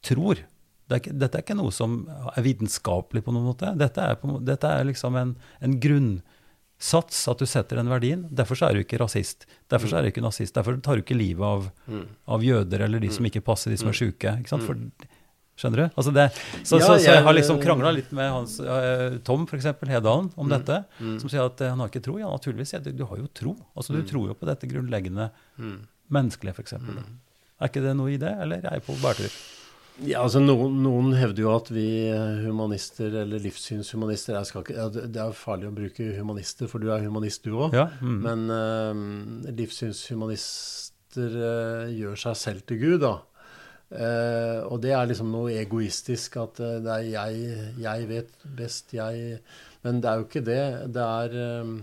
tror. 0.06 0.42
Det 0.90 0.98
er 0.98 1.02
ikke, 1.04 1.14
dette 1.22 1.40
er 1.40 1.44
ikke 1.46 1.58
noe 1.60 1.72
som 1.76 2.02
er 2.36 2.44
vitenskapelig 2.46 3.24
på 3.26 3.34
noen 3.36 3.48
måte. 3.52 3.72
Dette 3.80 4.04
er, 4.04 4.18
på, 4.20 4.38
dette 4.44 4.68
er 4.68 4.88
liksom 4.90 5.16
en, 5.20 5.34
en 5.64 5.76
grunnsats, 5.84 7.22
at 7.32 7.40
du 7.44 7.48
setter 7.48 7.80
den 7.80 7.92
verdien. 7.92 8.26
Derfor 8.34 8.60
så 8.60 8.68
er 8.70 8.76
du 8.76 8.84
ikke 8.84 9.00
rasist. 9.02 9.46
Derfor 9.72 9.92
så 9.92 10.00
er 10.00 10.08
du 10.08 10.12
ikke 10.12 10.26
nazist. 10.26 10.56
Derfor 10.58 10.80
tar 10.84 11.00
du 11.00 11.06
ikke 11.06 11.18
livet 11.20 11.46
av, 11.48 11.70
Mm. 11.92 12.06
av 12.36 12.44
jøder 12.46 12.86
eller 12.88 13.00
de 13.04 13.10
som 13.12 13.26
ikke 13.28 13.44
passer, 13.46 13.72
de 13.72 13.78
som 13.80 13.90
er 13.92 13.96
Mm. 13.96 14.00
sjuke. 14.02 14.36
For, 14.66 14.76
skjønner 15.62 15.84
du? 15.84 15.86
Altså 15.96 16.12
det, 16.18 16.26
så, 16.66 16.80
Ja, 16.82 16.88
så, 16.90 16.98
så 16.98 17.14
jeg 17.14 17.24
har 17.30 17.38
liksom 17.38 17.62
krangla 17.62 17.94
litt 17.96 18.12
med 18.18 18.32
hans, 18.34 18.58
uh, 18.60 19.16
Tom, 19.28 19.46
f.eks., 19.48 19.70
Hedalen, 19.88 20.32
om 20.36 20.50
Mm. 20.50 20.56
dette. 20.58 20.82
Mm. 21.00 21.16
Som 21.22 21.30
sier 21.32 21.46
at 21.46 21.62
uh, 21.62 21.70
han 21.76 21.80
har 21.86 21.94
ikke 21.94 22.04
tro. 22.10 22.18
Ja, 22.20 22.28
naturligvis. 22.34 22.74
Du, 22.84 22.92
du 22.92 23.06
har 23.06 23.18
jo 23.22 23.30
tro. 23.38 23.56
Altså 23.78 23.94
Du 23.96 24.02
Mm. 24.02 24.08
tror 24.10 24.28
jo 24.34 24.38
på 24.42 24.50
dette 24.50 24.68
grunnleggende 24.68 25.30
Mm. 25.62 25.80
menneskelige, 26.12 26.58
f.eks. 26.58 26.74
Mm. 26.82 27.02
Er 27.62 27.70
ikke 27.70 27.82
det 27.86 27.96
noe 27.96 28.10
i 28.12 28.18
det, 28.18 28.34
eller 28.42 28.58
er 28.66 28.80
jeg 28.80 28.84
på 28.90 28.98
bærtur? 29.02 29.30
Ja, 30.02 30.24
altså 30.24 30.40
noen, 30.42 30.80
noen 30.82 31.12
hevder 31.14 31.44
jo 31.44 31.50
at 31.54 31.68
vi 31.70 31.84
eh, 32.10 32.40
humanister, 32.48 33.12
eller 33.22 33.38
livssynshumanister 33.44 34.34
jeg 34.34 34.48
skal 34.50 34.64
ikke, 34.64 34.86
det 35.14 35.20
er 35.22 35.34
farlig 35.38 35.68
å 35.70 35.74
bruke 35.76 36.08
humanister, 36.18 36.66
for 36.72 36.80
du 36.82 36.88
er 36.90 37.04
humanist 37.06 37.44
du 37.46 37.52
òg. 37.54 37.76
Ja. 37.76 37.84
Mm. 38.02 38.16
Men 38.24 38.48
uh, 38.50 39.52
livssynshumanister 39.52 41.36
uh, 41.36 41.92
gjør 41.94 42.18
seg 42.24 42.38
selv 42.40 42.66
til 42.70 42.80
Gud, 42.82 43.00
da. 43.04 43.14
Eh, 43.92 44.60
og 44.72 44.80
det 44.84 44.94
er 44.96 45.10
liksom 45.10 45.34
noe 45.34 45.52
egoistisk 45.60 46.38
at 46.40 46.62
uh, 46.64 46.78
det 46.80 46.94
er 46.94 47.08
jeg, 47.12 47.56
jeg 47.84 48.08
vet 48.08 48.46
best, 48.56 48.94
jeg 48.96 49.42
Men 49.84 50.00
det 50.00 50.08
er 50.08 50.22
jo 50.22 50.28
ikke 50.30 50.44
det. 50.48 50.64
Det 50.96 51.04
er, 51.04 51.36
eh, 51.42 51.74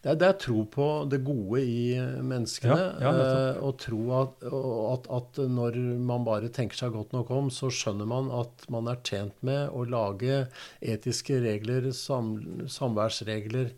det 0.00 0.12
er, 0.12 0.16
det 0.22 0.28
er 0.28 0.38
tro 0.40 0.62
på 0.72 0.86
det 1.10 1.20
gode 1.26 1.60
i 1.60 1.82
menneskene. 1.98 2.78
Ja, 3.02 3.10
ja, 3.10 3.24
eh, 3.26 3.60
og 3.60 3.76
tro 3.82 4.00
at, 4.22 4.48
at, 4.48 5.08
at 5.18 5.40
når 5.50 5.76
man 6.00 6.24
bare 6.24 6.48
tenker 6.48 6.80
seg 6.80 6.94
godt 6.96 7.12
nok 7.16 7.32
om, 7.36 7.50
så 7.52 7.68
skjønner 7.74 8.08
man 8.08 8.30
at 8.40 8.64
man 8.72 8.88
er 8.88 9.02
tjent 9.04 9.36
med 9.44 9.68
å 9.68 9.84
lage 9.84 10.46
etiske 10.80 11.42
regler, 11.44 11.90
sam, 11.92 12.38
samværsregler, 12.70 13.74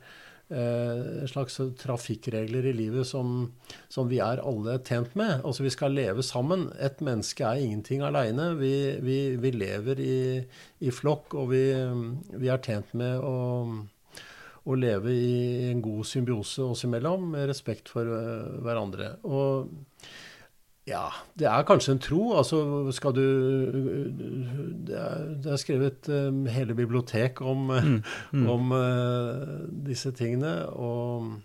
eh, 0.52 1.22
slags 1.30 1.58
trafikkregler 1.80 2.68
i 2.68 2.74
livet 2.76 3.08
som, 3.08 3.48
som 3.92 4.10
vi 4.10 4.20
er 4.22 4.42
alle 4.44 4.78
tjent 4.84 5.16
med. 5.18 5.40
Altså 5.40 5.64
vi 5.66 5.72
skal 5.74 5.96
leve 5.96 6.24
sammen. 6.26 6.68
Et 6.80 7.00
menneske 7.04 7.46
er 7.46 7.62
ingenting 7.62 8.04
aleine. 8.06 8.52
Vi, 8.60 8.74
vi, 9.02 9.18
vi 9.40 9.54
lever 9.56 10.02
i, 10.04 10.18
i 10.84 10.92
flokk, 10.94 11.34
og 11.40 11.50
vi, 11.54 11.64
vi 12.36 12.52
er 12.52 12.62
tjent 12.62 12.92
med 12.98 13.24
å, 13.24 13.36
å 14.62 14.76
leve 14.78 15.14
i 15.14 15.70
en 15.70 15.82
god 15.84 16.04
symbiose 16.08 16.68
oss 16.68 16.84
imellom, 16.86 17.32
med 17.34 17.48
respekt 17.50 17.92
for 17.92 18.12
eh, 18.18 18.60
hverandre. 18.62 19.16
Og 19.24 19.72
ja, 20.86 21.04
det 21.38 21.46
er 21.46 21.62
kanskje 21.68 21.92
en 21.94 22.00
tro. 22.02 22.32
Altså 22.36 22.90
skal 22.92 23.12
du 23.14 23.22
Det 24.86 24.96
er, 24.98 25.28
det 25.44 25.52
er 25.52 25.60
skrevet 25.62 26.08
um, 26.10 26.44
hele 26.50 26.74
bibliotek 26.74 27.40
om, 27.40 27.70
eh, 27.70 27.82
Mm. 27.84 28.02
Mm. 28.32 28.48
om 28.50 28.72
uh, 28.72 29.68
disse 29.86 30.10
tingene. 30.12 30.66
Og 30.74 31.38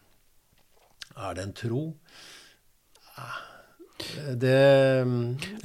er 1.18 1.34
det 1.38 1.44
en 1.44 1.54
tro? 1.54 1.84
Det 4.38 4.54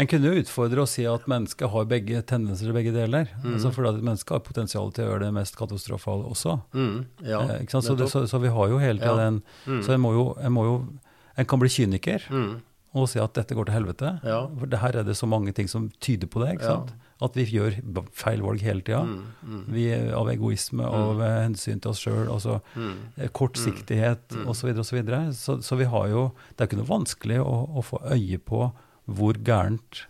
En 0.01 0.07
kunne 0.09 0.31
jo 0.33 0.41
utfordre 0.41 0.81
og 0.87 0.89
si 0.89 1.05
at 1.09 1.27
mennesket 1.29 1.69
har 1.69 1.85
begge 1.89 2.23
tendenser 2.25 2.65
til 2.71 2.73
begge 2.77 2.93
deler. 2.95 3.29
Mm. 3.45 3.55
Altså 3.59 3.71
fordi 3.75 3.91
at 3.93 4.05
mennesket 4.09 4.33
har 4.39 4.45
potensial 4.47 4.93
til 4.97 5.05
å 5.05 5.11
gjøre 5.11 5.27
det 5.27 5.33
mest 5.37 5.57
katastrofale 5.59 6.25
også. 6.33 6.59
mm, 6.73 6.99
Ja, 7.29 7.43
eh? 7.59 7.67
Så, 7.69 7.95
det, 7.99 8.09
så, 8.11 8.25
så 8.27 8.41
vi 8.41 8.49
har 8.49 8.69
jo 8.73 8.79
hele 8.81 8.99
tida 9.01 9.17
den 9.21 9.43
Mm, 9.67 9.83
Så 9.85 9.93
en 9.93 10.01
må, 10.01 10.13
jo, 10.17 10.25
en 10.41 10.53
må 10.53 10.65
jo 10.65 10.77
En 11.39 11.47
kan 11.47 11.59
bli 11.61 11.69
kyniker 11.69 12.25
mm, 12.31 12.55
og 12.95 13.07
si 13.09 13.19
at 13.23 13.33
dette 13.39 13.55
går 13.57 13.65
til 13.71 13.75
helvete. 13.79 14.09
Ja. 14.27 14.43
For 14.59 14.67
det 14.69 14.79
her 14.83 14.97
er 15.01 15.05
det 15.09 15.15
så 15.17 15.27
mange 15.27 15.53
ting 15.57 15.69
som 15.71 15.87
tyder 16.05 16.29
på 16.29 16.43
det. 16.45 16.59
Ja. 16.61 16.83
At 17.23 17.37
vi 17.39 17.45
gjør 17.47 17.77
feil 18.13 18.43
valg 18.43 18.61
hele 18.67 18.83
tida. 18.85 19.01
mm, 19.07 19.23
mm, 19.47 19.63
Vi, 19.73 19.85
av 20.13 20.29
egoisme, 20.29 20.85
av 20.85 21.21
eh, 21.23 21.37
hensyn 21.47 21.81
til 21.81 21.91
oss 21.95 22.01
sjøl, 22.03 22.27
altså 22.29 22.59
mm, 22.77 22.95
eh, 23.17 23.29
kortsiktighet 23.33 24.35
Mm. 24.37 24.49
osv. 24.51 24.75
Så, 24.85 24.97
videre, 24.97 25.21
og 25.29 25.35
så, 25.35 25.57
så 25.57 25.63
Så 25.63 25.77
vi 25.79 25.85
har 25.85 26.09
jo 26.11 26.33
Det 26.57 26.61
er 26.61 26.67
ikke 26.69 26.81
noe 26.83 26.91
vanskelig 26.91 27.39
å, 27.41 27.55
å 27.79 27.83
få 27.85 28.01
øye 28.13 28.39
på 28.39 28.73
hvor 29.09 29.35
gærent 29.45 30.05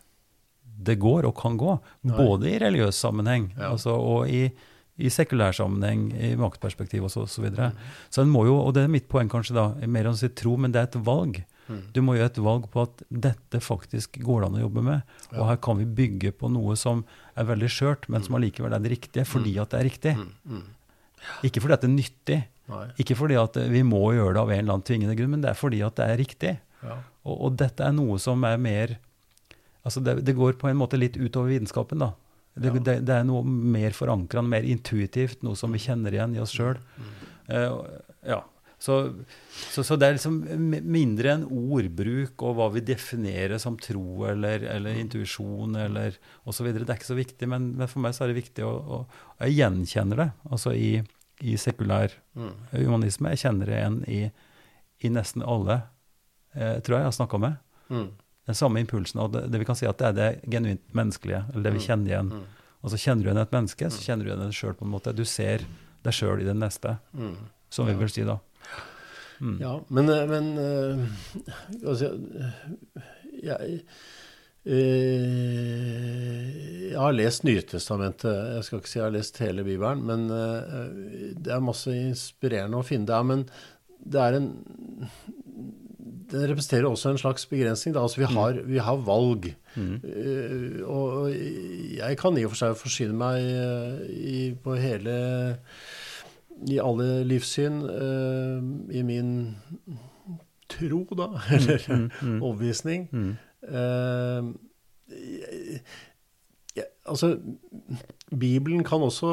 det 0.82 0.98
går 0.98 1.24
og 1.28 1.36
kan 1.38 1.56
gå. 1.60 1.76
Nei. 2.08 2.16
Både 2.18 2.50
i 2.50 2.58
religiøs 2.58 2.98
sammenheng 2.98 3.52
Ja. 3.56 3.70
altså, 3.70 3.94
og 3.94 4.26
i, 4.28 4.50
i 4.98 5.08
sekulær 5.08 5.52
sammenheng, 5.54 6.08
i 6.18 6.34
maktperspektiv 6.36 7.04
og 7.06 7.10
så, 7.14 7.26
så 7.30 7.42
videre. 7.44 7.70
Mm. 7.70 7.78
Så 8.10 8.22
en 8.24 8.32
må 8.32 8.44
jo, 8.48 8.56
og 8.58 8.74
det 8.74 8.82
er 8.84 8.88
mitt 8.92 9.08
poeng 9.08 9.28
kanskje 9.30 9.54
da, 9.54 9.68
mer 9.86 10.08
enn 10.08 10.16
å 10.16 10.18
si 10.18 10.28
tro, 10.28 10.56
men 10.56 10.72
det 10.74 10.80
er 10.82 10.90
et 10.90 10.98
valg. 11.06 11.44
Mm. 11.68 11.82
Du 11.94 12.00
må 12.02 12.16
gjøre 12.16 12.30
et 12.32 12.38
valg 12.42 12.64
på 12.72 12.82
at 12.82 13.02
dette 13.08 13.60
faktisk 13.62 14.18
går 14.26 14.40
det 14.42 14.48
an 14.50 14.56
å 14.58 14.62
jobbe 14.64 14.82
med. 14.86 15.02
Og 15.36 15.44
her 15.46 15.60
kan 15.62 15.78
vi 15.78 15.86
bygge 15.86 16.32
på 16.36 16.50
noe 16.52 16.74
som 16.76 17.04
er 17.38 17.46
veldig 17.48 17.70
skjørt, 17.70 18.08
men 18.12 18.24
som 18.26 18.34
allikevel 18.38 18.74
er 18.74 18.82
det 18.82 18.90
riktige, 18.96 19.24
fordi 19.28 19.54
at 19.62 19.70
det 19.70 19.78
er 19.80 19.86
riktig. 19.88 20.14
Mm. 20.18 20.32
Mm. 20.56 20.64
Ikke 21.46 21.62
fordi 21.62 21.76
at 21.76 21.84
det 21.84 21.90
er 21.90 21.94
nyttig, 21.94 22.40
Nei. 22.72 22.84
ikke 23.04 23.14
fordi 23.18 23.36
at 23.38 23.56
vi 23.70 23.82
må 23.86 24.00
gjøre 24.16 24.34
det 24.34 24.42
av 24.42 24.50
en 24.50 24.58
eller 24.58 24.74
annen 24.74 24.86
tvingende 24.88 25.14
grunn, 25.18 25.30
men 25.36 25.44
det 25.44 25.50
er 25.52 25.58
fordi 25.60 25.80
at 25.86 25.96
det 26.00 26.08
er 26.10 26.18
riktig. 26.20 26.52
Ja. 26.82 26.96
Og, 27.22 27.36
og 27.46 27.56
dette 27.62 27.86
er 27.86 27.94
noe 27.94 28.18
som 28.18 28.42
er 28.48 28.58
mer 28.58 28.98
Altså 29.82 29.98
det, 29.98 30.12
det 30.22 30.36
går 30.38 30.52
på 30.60 30.68
en 30.70 30.76
måte 30.78 30.94
litt 30.94 31.16
utover 31.18 31.48
vitenskapen, 31.50 31.98
da. 31.98 32.12
Det, 32.54 32.68
Ja. 32.70 32.82
det, 32.86 32.92
det 33.08 33.14
er 33.16 33.24
noe 33.26 33.42
mer 33.42 33.90
forankra, 33.90 34.38
mer 34.46 34.62
intuitivt, 34.62 35.40
noe 35.42 35.58
som 35.58 35.72
vi 35.74 35.80
kjenner 35.82 36.14
igjen 36.14 36.36
i 36.36 36.38
oss 36.38 36.52
sjøl. 36.54 36.76
ja. 37.50 38.38
Så, 38.82 38.94
så, 39.70 39.84
så 39.86 39.94
det 40.00 40.08
er 40.08 40.16
liksom 40.16 40.40
mindre 40.90 41.36
enn 41.36 41.44
ordbruk 41.46 42.42
og 42.42 42.56
hva 42.58 42.64
vi 42.74 42.80
definerer 42.82 43.60
som 43.62 43.76
tro 43.78 44.24
eller, 44.26 44.64
eller 44.74 44.96
intuisjon 44.98 45.76
eller 45.78 46.16
osv. 46.50 46.66
Det 46.72 46.82
er 46.88 46.96
ikke 46.96 47.06
så 47.12 47.18
viktig, 47.18 47.46
men, 47.52 47.68
men 47.78 47.86
for 47.90 48.02
meg 48.02 48.16
så 48.16 48.24
er 48.24 48.32
det 48.32 48.40
viktig 48.40 48.64
å, 48.66 48.72
å 48.72 48.98
Jeg 49.44 49.54
gjenkjenner 49.60 50.18
det 50.24 50.28
altså 50.50 50.74
i, 50.74 50.96
i 51.46 51.54
sekulær 51.60 52.16
Mm. 52.34 52.50
humanisme. 52.72 53.28
Jeg 53.34 53.42
kjenner 53.44 53.68
det 53.68 53.76
igjen 53.78 53.96
i, 54.08 54.20
i 55.04 55.08
nesten 55.12 55.42
alle, 55.44 55.74
eh, 56.56 56.78
tror 56.80 56.96
jeg 56.96 57.02
jeg 57.04 57.10
har 57.10 57.16
snakka 57.20 57.38
med. 57.44 57.58
Mm. 57.92 58.06
Den 58.48 58.56
samme 58.58 58.80
impulsen. 58.82 59.20
Og 59.20 59.34
det, 59.36 59.42
det 59.52 59.60
vi 59.60 59.66
kan 59.68 59.76
si 59.78 59.86
at 59.86 59.98
det 60.00 60.06
er 60.08 60.16
det 60.16 60.28
genuint 60.50 60.82
menneskelige, 60.96 61.42
eller 61.52 61.66
det 61.68 61.74
vi 61.76 61.82
Mm. 61.82 61.86
kjenner 61.86 62.10
igjen. 62.14 62.30
Mm. 62.32 62.46
Og 62.82 62.90
så 62.90 62.98
kjenner 62.98 63.22
du 63.22 63.28
igjen 63.30 63.42
et 63.44 63.52
menneske, 63.54 63.90
så 63.94 64.00
kjenner 64.02 64.24
du 64.26 64.30
igjen 64.32 64.42
det 64.48 64.54
sjøl 64.58 64.74
på 64.80 64.88
en 64.88 64.94
måte. 64.96 65.12
Du 65.14 65.22
ser 65.28 65.62
deg 66.02 66.16
sjøl 66.16 66.40
i 66.42 66.48
den 66.48 66.58
neste, 66.64 66.96
Mm. 67.14 67.36
som 67.70 67.86
vi 67.86 67.94
vil 68.00 68.08
si 68.10 68.24
da. 68.26 68.38
Mm. 69.42 69.58
Ja, 69.60 69.84
men, 69.88 70.08
eh, 70.08 70.26
men 70.30 70.58
eh, 70.58 70.98
altså, 71.82 72.12
jeg, 73.42 73.80
eh, 74.64 74.92
jeg 76.92 76.98
har 77.00 77.16
lest 77.16 77.42
Nytestamentet. 77.48 78.30
Jeg 78.30 78.66
skal 78.66 78.78
ikke 78.78 78.92
si 78.92 79.00
jeg 79.00 79.06
har 79.08 79.16
lest 79.16 79.42
hele 79.42 79.66
Bibelen, 79.66 80.04
men 80.06 80.28
det 81.42 81.50
er 81.50 81.64
masse 81.64 81.90
inspirerende 81.90 82.78
å 82.78 82.86
finne 82.86 83.10
der. 83.10 83.26
Men 83.26 83.46
det 84.02 84.20
er 84.22 84.38
en 84.38 84.48
Den 86.32 86.46
representerer 86.48 86.86
også 86.88 87.10
en 87.10 87.18
slags 87.20 87.44
begrensning. 87.50 87.92
Da. 87.92 88.06
Altså, 88.06 88.22
vi, 88.22 88.28
har, 88.30 88.62
vi 88.64 88.78
har 88.80 89.02
valg. 89.04 89.50
Mm. 89.74 89.98
Uh, 90.00 90.78
og 90.88 91.34
jeg 91.34 92.16
kan 92.20 92.38
i 92.38 92.44
og 92.46 92.54
for 92.54 92.60
seg 92.62 92.78
forsyne 92.80 93.16
meg 93.16 93.42
i, 94.08 94.54
på 94.56 94.78
hele 94.80 95.16
I 96.70 96.78
alle 96.78 97.24
livssyn 97.26 97.80
eh, 97.90 98.96
i 98.98 99.02
min 99.02 99.56
tro, 100.68 101.04
da, 101.18 101.26
eller 101.56 101.82
Mm, 101.88 102.10
mm, 102.22 102.42
overbevisning. 102.42 103.08
mm. 103.12 103.32
Eh, 103.62 104.52
jeg- 105.12 105.80
jeg- 106.76 106.90
altså, 107.06 107.36
Bibelen 108.30 108.84
kan 108.84 109.00
også, 109.02 109.32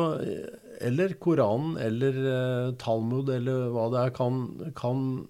eller 0.82 1.13
Koranen, 1.19 1.77
eller 1.77 2.17
eh, 2.34 2.71
Talmud, 2.80 3.30
eller 3.30 3.69
hva 3.73 3.89
det 3.93 3.99
er, 4.05 4.09
kan, 4.15 4.71
kan 4.75 5.27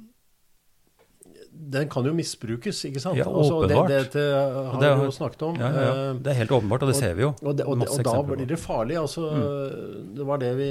Den 1.72 1.90
kan 1.92 2.06
jo 2.06 2.14
misbrukes, 2.16 2.86
ikke 2.88 3.02
sant? 3.04 3.18
Ja, 3.18 3.26
Altså, 3.28 3.68
det, 3.68 3.76
åpenbart. 3.76 3.90
dette 3.90 4.22
har 4.24 4.80
det 4.80 4.88
er- 4.90 4.96
vi 4.98 5.04
jo 5.10 5.12
snakket 5.12 5.42
om. 5.44 5.56
Ja, 5.60 5.68
ja, 5.70 5.82
ja. 5.82 6.10
Eh, 6.14 6.20
Det 6.24 6.28
er 6.32 6.34
helt 6.38 6.52
åpenbart, 6.52 6.82
og 6.84 6.88
det 6.88 6.96
ser 6.96 7.14
vi 7.16 7.22
jo. 7.22 7.34
og, 7.44 7.58
det, 7.58 7.66
og, 7.66 7.78
og 7.82 8.04
da 8.04 8.22
blir 8.24 8.48
det 8.48 8.60
farlig. 8.60 8.96
Altså, 8.98 9.22
Det 10.16 10.26
var 10.26 10.38
det 10.38 10.56
vi 10.58 10.70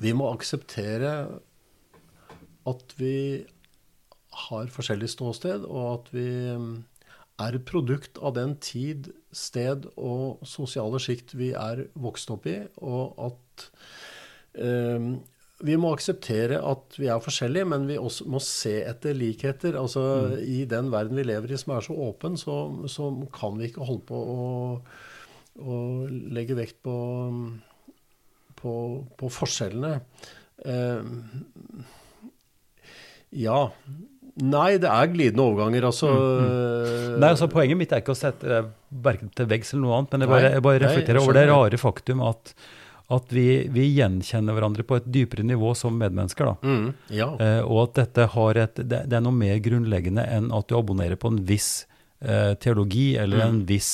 Vi 0.00 0.12
må 0.16 0.30
akseptere 0.32 1.12
at 2.68 2.94
vi 2.96 3.16
har 4.48 4.70
forskjellig 4.72 5.10
ståsted, 5.12 5.66
og 5.68 5.88
at 5.90 6.12
vi 6.14 6.28
mm, 6.56 6.70
er 7.42 7.58
produkt 7.68 8.20
av 8.22 8.36
den 8.38 8.56
tid, 8.62 9.10
sted 9.32 9.88
og 9.96 10.42
sosiale 10.48 11.00
sjikt 11.02 11.34
vi 11.36 11.52
er 11.56 11.86
vokst 12.00 12.32
opp 12.32 12.48
i, 12.48 12.58
og 12.84 13.18
at 13.28 13.66
eh, 14.60 15.12
vi 15.62 15.76
må 15.78 15.92
akseptere 15.94 16.58
at 16.66 16.96
vi 16.98 17.08
er 17.12 17.22
forskjellige, 17.22 17.68
men 17.70 17.86
vi 17.86 17.98
også 18.00 18.26
må 18.30 18.40
se 18.42 18.80
etter 18.82 19.14
likheter. 19.14 19.76
Altså, 19.78 20.02
I 20.42 20.64
den 20.70 20.90
verden 20.92 21.18
vi 21.20 21.26
lever 21.28 21.52
i 21.54 21.60
som 21.60 21.76
er 21.76 21.84
så 21.86 21.94
åpen, 22.08 22.38
så, 22.40 22.56
så 22.90 23.12
kan 23.34 23.60
vi 23.60 23.70
ikke 23.70 23.86
holde 23.86 24.06
på 24.08 24.22
å, 24.32 24.40
å 25.62 25.78
legge 26.34 26.58
vekt 26.58 26.80
på, 26.82 26.96
på, 28.62 28.74
på 29.18 29.30
forskjellene. 29.32 29.96
Eh, 30.64 31.02
ja. 33.42 33.58
Nei, 34.42 34.78
det 34.80 34.88
er 34.88 35.10
glidende 35.12 35.44
overganger, 35.44 35.86
altså. 35.90 36.10
Nei, 37.20 37.32
altså 37.34 37.50
Poenget 37.52 37.76
mitt 37.76 37.90
er 37.92 38.00
ikke 38.00 38.14
å 38.14 38.18
sette 38.18 38.48
det 38.48 38.60
verken 39.04 39.28
til 39.36 39.48
veggs 39.50 39.74
eller 39.74 39.84
noe 39.84 39.98
annet, 39.98 40.14
men 40.14 40.24
jeg 40.24 40.32
bare, 40.32 40.52
jeg 40.54 40.64
bare 40.64 40.80
nei, 40.80 40.86
reflekterer 40.86 41.20
jeg 41.20 41.26
over 41.26 41.36
det 41.36 41.44
rare 41.50 41.80
faktum 41.80 42.22
at, 42.24 42.54
at 43.12 43.34
vi, 43.36 43.46
vi 43.74 43.90
gjenkjenner 43.98 44.56
hverandre 44.56 44.86
på 44.88 44.96
et 45.00 45.10
dypere 45.12 45.44
nivå 45.44 45.74
som 45.76 46.00
medmennesker. 46.00 46.48
da. 46.48 46.56
Mm, 46.64 46.88
ja. 47.12 47.28
Eh, 47.44 47.60
og 47.66 47.82
at 47.90 48.00
dette 48.00 48.28
har 48.38 48.62
et, 48.64 48.80
det, 48.80 49.04
det 49.12 49.20
er 49.20 49.24
noe 49.26 49.36
mer 49.36 49.60
grunnleggende 49.64 50.24
enn 50.38 50.48
at 50.56 50.68
du 50.70 50.78
abonnerer 50.80 51.20
på 51.20 51.34
en 51.34 51.42
viss 51.52 51.70
eh, 52.24 52.54
teologi 52.62 53.10
eller 53.20 53.44
en 53.50 53.64
viss 53.68 53.92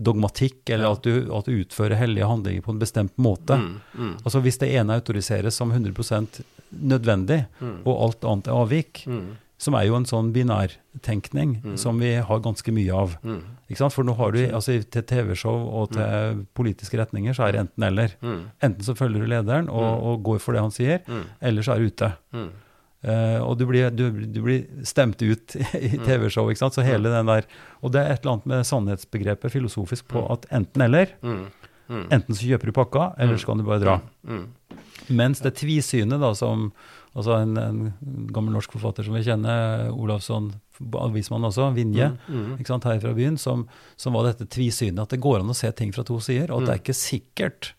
dogmatikk, 0.00 0.70
eller 0.70 0.84
Mm. 0.86 0.92
At, 0.92 1.02
du, 1.02 1.34
at 1.36 1.44
du 1.44 1.52
utfører 1.64 1.96
hellige 1.96 2.26
handlinger 2.26 2.62
på 2.62 2.70
en 2.72 2.78
bestemt 2.78 3.16
måte. 3.18 3.56
Mm, 3.58 3.80
mm, 3.98 4.16
Altså 4.24 4.40
Hvis 4.42 4.58
det 4.58 4.72
ene 4.74 4.94
autoriseres 4.94 5.54
som 5.54 5.70
100 5.72 6.44
nødvendig, 6.72 7.46
Mm. 7.60 7.82
og 7.86 8.02
alt 8.02 8.24
annet 8.24 8.46
er 8.48 8.52
avvik, 8.52 9.04
mm, 9.06 9.36
som 9.58 9.74
er 9.74 9.84
jo 9.86 9.94
en 9.94 10.04
sånn 10.04 10.32
binærtenkning 10.32 11.62
Mm. 11.62 11.76
som 11.78 11.98
vi 11.98 12.14
har 12.14 12.40
ganske 12.40 12.72
mye 12.72 12.92
av. 12.92 13.16
mm? 13.22 13.42
For 13.90 14.02
nå 14.04 14.14
har 14.16 14.32
du, 14.32 14.38
altså 14.48 14.82
til 14.90 15.02
TV-show 15.02 15.68
og 15.72 15.92
til 15.92 16.46
politiske 16.54 16.98
retninger, 16.98 17.32
så 17.32 17.48
er 17.48 17.52
det 17.52 17.60
enten-eller. 17.60 18.10
mm, 18.20 18.42
Enten 18.62 18.82
så 18.84 18.94
følger 18.94 19.20
du 19.20 19.26
lederen 19.26 19.68
og, 19.70 19.98
Mm. 19.98 20.02
og 20.04 20.22
går 20.24 20.40
for 20.40 20.52
det 20.52 20.60
han 20.60 20.70
sier, 20.70 20.98
mm, 21.06 21.24
eller 21.40 21.62
så 21.62 21.72
er 21.74 21.78
du 21.78 21.86
ute. 21.86 22.12
mm. 22.34 22.48
Eh, 23.02 23.38
og 23.42 23.56
du 23.58 23.64
blir, 23.66 23.88
du, 23.90 24.04
du 24.30 24.40
blir 24.44 24.62
stemt 24.86 25.22
ut 25.22 25.56
i 25.74 25.96
TV-show, 25.98 26.46
ikke 26.52 26.62
sant. 26.62 26.76
Så 26.78 26.84
hele 26.86 27.10
den 27.10 27.26
der 27.26 27.48
Og 27.82 27.90
det 27.94 28.02
er 28.04 28.14
et 28.14 28.22
eller 28.22 28.36
annet 28.38 28.46
med 28.52 28.66
sannhetsbegrepet 28.68 29.50
filosofisk 29.56 30.06
på 30.12 30.22
at 30.30 30.46
enten-eller. 30.54 31.16
Mm, 31.26 31.44
mm, 31.90 32.04
Enten 32.14 32.38
så 32.38 32.46
kjøper 32.46 32.70
du 32.70 32.76
pakka, 32.78 33.08
eller 33.18 33.40
så 33.42 33.50
kan 33.50 33.58
du 33.62 33.66
bare 33.66 33.82
dra. 33.82 34.00
mm, 34.22 34.44
Mens 35.18 35.42
det 35.42 35.56
tvisynet, 35.58 36.20
da, 36.22 36.30
som 36.38 36.68
altså 37.12 37.34
en, 37.42 37.56
en 37.58 37.80
gammel 38.32 38.54
norsk 38.54 38.72
forfatter 38.72 39.04
som 39.04 39.16
vi 39.18 39.24
kjenner, 39.26 39.88
Olavsson, 39.92 40.52
avismann 41.02 41.44
også, 41.44 41.66
Vinje, 41.76 42.06
mm, 42.30 42.54
ikke 42.62 42.70
sant, 42.70 42.86
her 42.88 43.02
fra 43.02 43.10
byen, 43.18 43.34
som, 43.36 43.66
som 44.00 44.14
var 44.16 44.30
dette 44.30 44.46
tvisynet, 44.48 45.02
at 45.02 45.12
det 45.12 45.20
går 45.20 45.42
an 45.42 45.50
å 45.52 45.56
se 45.58 45.68
ting 45.76 45.90
fra 45.92 46.06
to 46.08 46.16
sider, 46.24 46.54
og 46.54 46.62
at 46.62 46.70
det 46.70 46.76
er 46.76 46.80
ikke 46.86 46.96
sikkert 46.96 47.72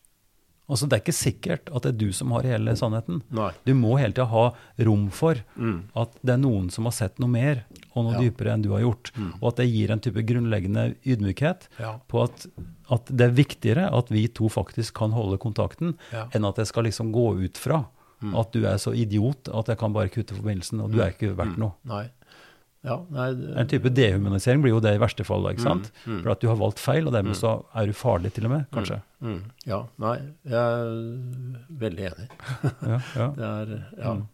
Altså, 0.69 0.87
det 0.87 0.95
er 0.95 1.01
ikke 1.03 1.13
sikkert 1.17 1.69
at 1.75 1.83
det 1.83 1.89
er 1.91 1.97
du 1.99 2.13
som 2.15 2.31
har 2.31 2.45
hele 2.47 2.71
sannheten. 2.79 3.21
Nei. 3.35 3.49
Du 3.67 3.73
må 3.75 3.97
hele 3.99 4.13
tida 4.15 4.25
ha 4.31 4.45
rom 4.87 5.09
for 5.11 5.35
Mm, 5.59 5.83
at 5.99 6.13
det 6.23 6.33
er 6.33 6.37
noen 6.39 6.69
som 6.71 6.85
har 6.87 6.93
sett 6.95 7.19
noe 7.19 7.27
mer 7.29 7.65
og 7.95 8.05
noe 8.05 8.13
Ja. 8.13 8.21
dypere 8.23 8.53
enn 8.53 8.61
du 8.63 8.71
har 8.71 8.79
gjort. 8.81 9.11
Mm. 9.17 9.33
Og 9.41 9.47
at 9.51 9.55
det 9.57 9.67
gir 9.73 9.91
en 9.91 9.99
type 9.99 10.23
grunnleggende 10.25 10.95
ydmykhet 11.05 11.67
ja. 11.79 11.97
på 12.07 12.23
at, 12.23 12.47
at 12.89 13.05
det 13.11 13.27
er 13.27 13.35
viktigere 13.35 13.89
at 13.93 14.09
vi 14.09 14.27
to 14.27 14.47
faktisk 14.49 14.93
kan 14.95 15.11
holde 15.11 15.37
kontakten, 15.37 15.97
Ja. 16.13 16.27
enn 16.33 16.45
at 16.47 16.55
jeg 16.57 16.67
skal 16.67 16.83
liksom 16.85 17.11
gå 17.11 17.43
ut 17.43 17.57
fra 17.57 17.85
Mm. 18.23 18.35
at 18.39 18.51
du 18.53 18.63
er 18.65 18.77
så 18.79 18.93
idiot 18.95 19.49
at 19.53 19.67
jeg 19.67 19.77
kan 19.77 19.91
bare 19.91 20.07
kutte 20.07 20.31
forbindelsen, 20.33 20.79
og 20.81 20.91
du 20.93 21.01
er 21.01 21.11
ikke 21.11 21.35
verdt 21.35 21.57
noe. 21.57 21.73
Nei. 21.83 22.05
Ja, 22.83 22.97
nei 23.15 23.29
En 23.61 23.67
type 23.71 23.87
dehumanisering 23.95 24.63
blir 24.63 24.73
jo 24.73 24.81
det 24.83 24.97
i 24.97 24.99
verste 24.99 25.23
fall, 25.23 25.45
ikke 25.53 25.63
sant? 25.63 25.85
Mm, 26.03 26.17
mm. 26.17 26.21
For 26.25 26.33
at 26.33 26.41
du 26.43 26.49
har 26.49 26.59
valgt 26.59 26.81
feil, 26.83 27.07
og 27.07 27.15
dermed 27.15 27.37
så 27.39 27.53
er 27.79 27.87
du 27.87 27.95
farlig 27.95 28.33
til 28.35 28.49
og 28.49 28.51
med, 28.57 28.65
kanskje. 28.75 28.97
Mm, 29.23 29.37
ja, 29.69 29.79
nei, 30.03 30.15
jeg 30.51 30.59
er 30.59 31.69
veldig 31.83 32.09
enig. 32.11 32.27
Ja, 32.91 32.99
ja. 33.15 33.29
Det 33.37 33.51
er 33.51 33.71
Ja. 34.01 34.15
Mm. 34.17 34.25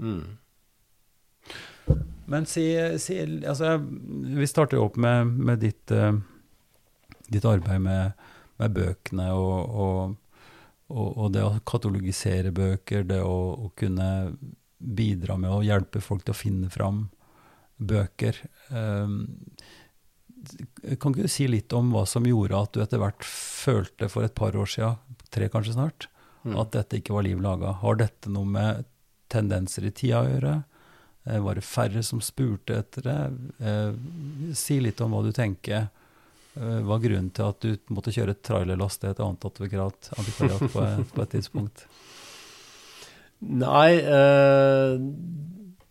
Mm. 0.00 1.98
Men 2.30 2.46
si, 2.46 2.64
si 3.02 3.18
altså, 3.20 3.74
Vi 3.82 4.46
starter 4.48 4.78
jo 4.78 4.86
opp 4.86 4.96
med, 4.96 5.28
med 5.28 5.60
ditt, 5.60 5.92
uh, 5.92 6.14
ditt 7.28 7.44
arbeid 7.44 7.82
med, 7.84 8.26
med 8.62 8.76
bøkene 8.76 9.28
og, 9.36 9.76
og, 9.84 10.44
og, 10.88 11.08
og 11.10 11.32
det 11.34 11.44
å 11.44 11.52
katalogisere 11.66 12.54
bøker, 12.56 13.04
det 13.04 13.20
å, 13.20 13.38
å 13.66 13.72
kunne 13.76 14.08
bidra 14.78 15.36
med 15.36 15.52
å 15.52 15.64
hjelpe 15.66 16.00
folk 16.00 16.24
til 16.24 16.32
å 16.32 16.40
finne 16.40 16.72
fram 16.72 17.10
bøker. 17.80 18.36
Um, 18.70 19.18
kan 21.00 21.12
ikke 21.12 21.26
du 21.26 21.32
si 21.32 21.46
litt 21.50 21.72
om 21.76 21.90
hva 21.92 22.06
som 22.08 22.24
gjorde 22.24 22.56
at 22.60 22.72
du 22.72 22.80
etter 22.84 23.00
hvert 23.02 23.24
følte 23.26 24.08
for 24.08 24.24
et 24.24 24.34
par 24.36 24.56
år 24.56 24.68
siden, 24.72 24.96
tre 25.30 25.48
kanskje 25.52 25.76
snart, 25.76 26.08
Mm. 26.40 26.54
at 26.56 26.70
dette 26.72 26.96
ikke 26.96 27.12
var 27.12 27.22
liv 27.26 27.36
laga? 27.44 27.74
Har 27.82 27.96
dette 28.00 28.30
noe 28.32 28.48
med 28.48 28.86
tendenser 29.28 29.84
i 29.84 29.90
tida 29.92 30.22
å 30.22 30.28
gjøre? 30.30 30.64
Eh, 31.26 31.38
Var 31.38 31.54
det 31.54 31.64
færre 31.64 32.02
som 32.02 32.20
spurte 32.24 32.78
etter 32.78 33.02
det? 33.02 33.18
Eh, 33.60 34.54
Si 34.56 34.80
litt 34.80 35.00
om 35.04 35.10
hva 35.12 35.22
du 35.22 35.32
tenker 35.32 35.90
Hva 36.56 36.80
var 36.82 36.98
grunnen 36.98 37.28
til 37.30 37.44
at 37.44 37.60
du 37.60 37.76
måtte 37.90 38.10
kjøre 38.10 38.34
trailerlass 38.42 38.96
til 38.98 39.10
et 39.10 39.20
annet 39.20 39.44
antikvariat, 39.44 40.08
antikvariat 40.18 40.72
på, 40.72 40.86
på, 41.14 41.22
et 41.22 41.30
tidspunkt? 41.36 41.84
Nei, 43.40 43.92
eh, 44.00 44.96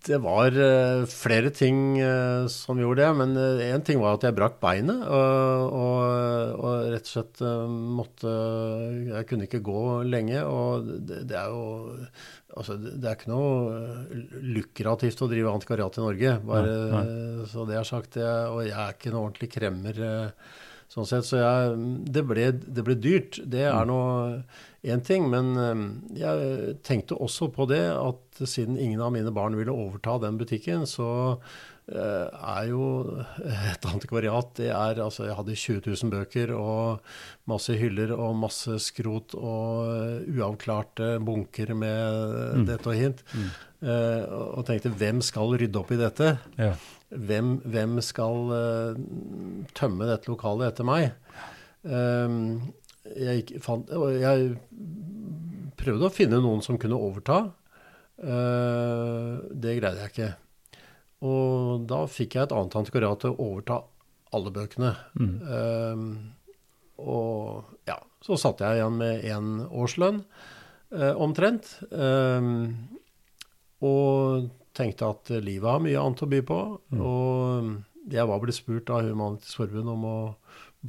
det 0.07 0.17
var 0.23 0.55
uh, 0.55 1.03
flere 1.11 1.51
ting 1.51 1.99
uh, 1.99 2.47
som 2.51 2.79
gjorde 2.79 3.03
det. 3.03 3.09
Men 3.19 3.35
én 3.35 3.81
uh, 3.81 3.85
ting 3.85 3.99
var 3.99 4.15
at 4.15 4.25
jeg 4.27 4.37
brakk 4.37 4.59
beinet. 4.63 5.01
Og, 5.03 5.75
og, 5.75 6.55
og, 6.55 6.89
rett 6.93 7.09
og 7.09 7.13
slett 7.13 7.43
måtte 7.99 8.33
Jeg 9.09 9.27
kunne 9.29 9.49
ikke 9.49 9.63
gå 9.65 9.83
lenge. 10.07 10.43
Og 10.47 10.91
det, 11.09 11.23
det 11.29 11.39
er 11.39 11.55
jo 11.55 11.65
Altså, 12.59 12.79
det 12.81 13.05
er 13.05 13.13
ikke 13.13 13.29
noe 13.29 14.07
lukrativt 14.55 15.19
å 15.21 15.27
drive 15.29 15.51
antikvariat 15.53 15.99
i 15.99 16.01
Norge, 16.01 16.31
bare 16.43 16.71
nei, 16.89 17.03
nei. 17.05 17.43
så 17.47 17.61
det 17.69 17.75
er 17.77 17.85
sagt. 17.87 18.17
Jeg, 18.17 18.47
og 18.49 18.63
jeg 18.65 18.73
er 18.73 18.95
ikke 18.95 19.13
noe 19.13 19.27
ordentlig 19.27 19.51
kremmer 19.53 20.01
sånn 20.91 21.07
sett. 21.09 21.27
Så 21.27 21.39
jeg, 21.41 21.79
det, 22.09 22.25
ble, 22.27 22.51
det, 22.65 22.85
ble, 22.85 22.97
dyrt. 22.99 23.41
Det 23.45 23.65
er 23.67 23.77
mm. 23.77 23.89
nå 23.89 24.01
én 24.93 25.03
ting. 25.05 25.29
Men 25.31 25.53
jeg 26.17 26.77
tenkte 26.87 27.19
også 27.19 27.51
på 27.55 27.69
det 27.69 27.85
at 27.93 28.43
siden 28.43 28.79
ingen 28.79 29.03
av 29.03 29.13
mine 29.15 29.33
barn 29.35 29.57
ville 29.59 29.75
overta 29.75 30.19
den 30.23 30.39
butikken, 30.39 30.87
så 30.89 31.09
er 31.89 32.67
jo 32.69 32.83
et 33.49 33.85
antikvariat 33.89 34.51
det 34.59 34.67
er, 34.69 34.99
altså 35.01 35.23
Jeg 35.25 35.37
hadde 35.39 35.55
20 35.57 35.79
000 35.87 36.11
bøker 36.13 36.51
og 36.53 36.99
masse 37.49 37.73
hyller 37.73 38.13
og 38.13 38.35
masse 38.37 38.75
skrot 38.85 39.33
og 39.33 40.29
uavklarte 40.29 41.15
bunker 41.25 41.73
med 41.73 42.61
mm. 42.61 42.67
dette 42.69 42.91
og 42.91 42.99
hint. 42.99 43.25
Mm. 43.33 43.49
og 44.59 44.65
tenkte 44.67 44.93
hvem 45.01 45.23
skal 45.25 45.57
rydde 45.57 45.81
opp 45.81 45.95
i 45.95 46.01
dette? 46.03 46.35
Ja 46.61 46.75
hvem, 47.09 47.55
hvem 47.65 47.99
skal 48.05 48.51
uh, 48.53 48.99
tømme 49.77 50.09
dette 50.09 50.29
lokalet 50.29 50.69
etter 50.69 50.87
meg? 50.87 51.09
Um, 51.83 52.73
jeg, 53.15 53.61
fant, 53.63 53.89
jeg, 54.19 54.51
prøvde 55.79 56.09
å 56.09 56.13
finne 56.13 56.41
noen 56.43 56.61
som 56.65 56.77
kunne 56.81 56.99
overta. 56.99 57.41
Uh, 58.19 59.39
det 59.55 59.79
greide 59.79 60.03
jeg 60.03 60.13
ikke. 60.13 60.31
Og 61.25 61.87
da 61.89 62.03
fikk 62.07 62.37
jeg 62.37 62.47
et 62.47 62.55
annet 62.55 62.77
antikvariat 62.79 63.23
til 63.23 63.33
å 63.33 63.47
overta 63.49 63.81
alle 64.35 64.53
bøkene. 64.53 64.93
Mm. 65.17 65.33
Um, 65.49 66.05
og 66.99 67.73
ja, 67.89 67.97
så 68.23 68.37
satt 68.39 68.61
jeg 68.63 68.79
igjen 68.79 68.99
med 68.99 69.25
én 69.25 69.51
årslønn 69.65 70.21
uh, 70.21 71.13
omtrent. 71.17 71.73
Um, 71.89 72.75
og 73.81 74.49
tenkte 74.79 75.11
at 75.11 75.31
livet 75.43 75.69
har 75.69 75.83
mye 75.83 75.99
annet 76.01 76.23
å 76.25 76.29
by 76.31 76.41
på. 76.47 76.59
Mm. 76.95 77.03
Og 77.05 78.13
jeg 78.13 78.29
var 78.31 78.41
blitt 78.41 78.57
spurt 78.57 78.89
av 78.93 79.05
Humanitisk 79.05 79.61
Forbund 79.61 79.91
om 79.91 80.07
å 80.07 80.17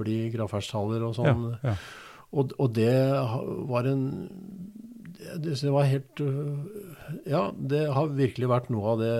bli 0.00 0.30
gravferdstaler 0.32 1.04
og 1.06 1.16
sånn. 1.18 1.44
Ja, 1.58 1.72
ja. 1.72 1.76
og, 2.30 2.54
og, 2.56 2.68
det 2.76 2.94
var 3.70 3.88
en 3.90 4.04
det, 5.36 5.56
det 5.60 5.72
var 5.74 5.88
helt 5.90 6.22
Ja, 7.28 7.50
det 7.54 7.84
har 7.92 8.14
virkelig 8.16 8.48
vært 8.50 8.70
noe 8.72 8.94
av 8.94 9.02
det, 9.02 9.16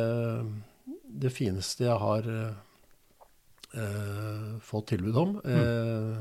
det 1.27 1.33
fineste 1.35 1.85
jeg 1.89 1.99
har 2.01 2.29
eh, 3.75 4.53
fått 4.65 4.93
tilbud 4.95 5.17
om. 5.21 5.31
Mm. 5.45 5.59
Eh, 5.61 6.19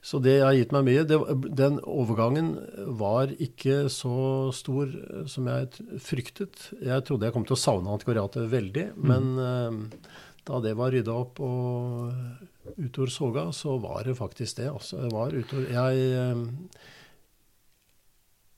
så 0.00 0.18
det 0.24 0.38
har 0.40 0.54
gitt 0.56 0.72
meg 0.72 0.86
mye. 0.86 1.04
Det, 1.04 1.18
den 1.56 1.76
overgangen 1.84 2.54
var 2.96 3.32
ikke 3.36 3.84
så 3.92 4.48
stor 4.56 4.94
som 5.28 5.48
jeg 5.50 6.00
fryktet. 6.00 6.70
Jeg 6.80 7.04
trodde 7.04 7.28
jeg 7.28 7.36
kom 7.36 7.44
til 7.48 7.58
å 7.58 7.60
savne 7.60 7.92
antikvariatet 7.92 8.48
veldig, 8.52 8.86
mm. 8.96 9.10
men 9.10 9.28
uh, 9.36 10.16
da 10.48 10.62
det 10.64 10.72
var 10.78 10.96
rydda 10.96 11.16
opp 11.20 11.42
og 11.44 12.80
utover 12.80 13.12
soga, 13.12 13.44
så 13.52 13.76
var 13.82 14.08
det 14.08 14.16
faktisk 14.16 14.62
det. 14.62 14.70
Altså, 14.72 15.02
det 15.04 15.12
var 15.12 15.36
utover, 15.36 15.68
jeg, 15.68 15.94
uh, 16.16 16.88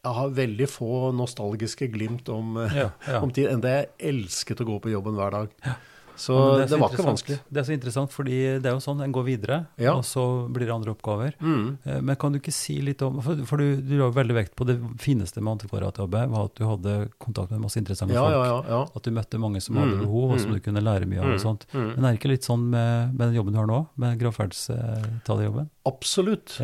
jeg 0.02 0.18
har 0.20 0.36
veldig 0.38 0.68
få 0.70 0.92
nostalgiske 1.18 1.90
glimt 1.90 2.30
om, 2.30 2.54
ja, 2.70 2.92
ja. 3.08 3.18
om 3.24 3.34
tid, 3.34 3.50
enda 3.50 3.80
jeg 3.80 3.90
elsket 4.14 4.62
å 4.62 4.68
gå 4.70 4.78
på 4.86 4.94
jobben 4.94 5.18
hver 5.18 5.40
dag. 5.40 5.58
Ja. 5.66 5.80
Så, 6.16 6.34
ja, 6.36 6.58
det, 6.60 6.66
det 6.70 6.78
var 6.80 6.92
ikke 6.92 7.06
vanskelig. 7.06 7.38
Det 7.48 7.60
er 7.62 7.66
så 7.66 7.74
interessant, 7.74 8.12
fordi 8.14 8.38
det 8.62 8.70
er 8.70 8.76
jo 8.76 8.82
sånn 8.84 9.02
en 9.04 9.14
går 9.14 9.26
videre, 9.26 9.58
ja. 9.80 9.94
og 9.96 10.04
så 10.06 10.24
blir 10.52 10.68
det 10.68 10.74
andre 10.74 10.94
oppgaver. 10.94 11.36
Mm. 11.40 11.66
Eh, 11.84 12.00
men 12.04 12.18
kan 12.20 12.34
du 12.34 12.40
ikke 12.40 12.54
si 12.54 12.78
litt 12.84 13.02
om 13.06 13.20
For, 13.24 13.44
for 13.48 13.62
du, 13.62 13.80
du 13.84 13.94
la 14.00 14.10
veldig 14.12 14.36
vekt 14.36 14.56
på 14.58 14.66
det 14.68 14.78
fineste 15.02 15.42
med 15.42 15.56
antikvariatjobbet, 15.56 16.32
var 16.32 16.50
at 16.50 16.56
du 16.58 16.64
hadde 16.68 16.96
kontakt 17.22 17.54
med 17.54 17.62
masse 17.64 17.80
interessante 17.80 18.16
ja, 18.16 18.26
folk. 18.26 18.98
At 18.98 19.06
du 19.06 19.14
møtte 19.14 19.42
mange 19.42 19.62
som 19.64 19.78
hadde 19.80 19.96
mm. 19.96 20.02
behov, 20.04 20.34
og 20.34 20.42
som 20.42 20.52
mm. 20.52 20.58
du 20.58 20.66
kunne 20.66 20.84
lære 20.84 21.08
mye 21.10 21.22
av. 21.22 21.30
og 21.30 21.38
mm. 21.38 21.44
sånt. 21.44 21.68
Men 21.74 22.02
er 22.02 22.10
det 22.10 22.20
ikke 22.20 22.34
litt 22.34 22.48
sånn 22.48 22.68
med, 22.72 23.14
med, 23.14 23.24
den 23.28 23.40
jobben 23.40 23.56
du 23.56 23.62
har 23.62 23.70
nå, 23.70 23.80
med 24.02 24.20
gravferdstalerjobben? 24.20 25.72
Absolutt. 25.88 26.58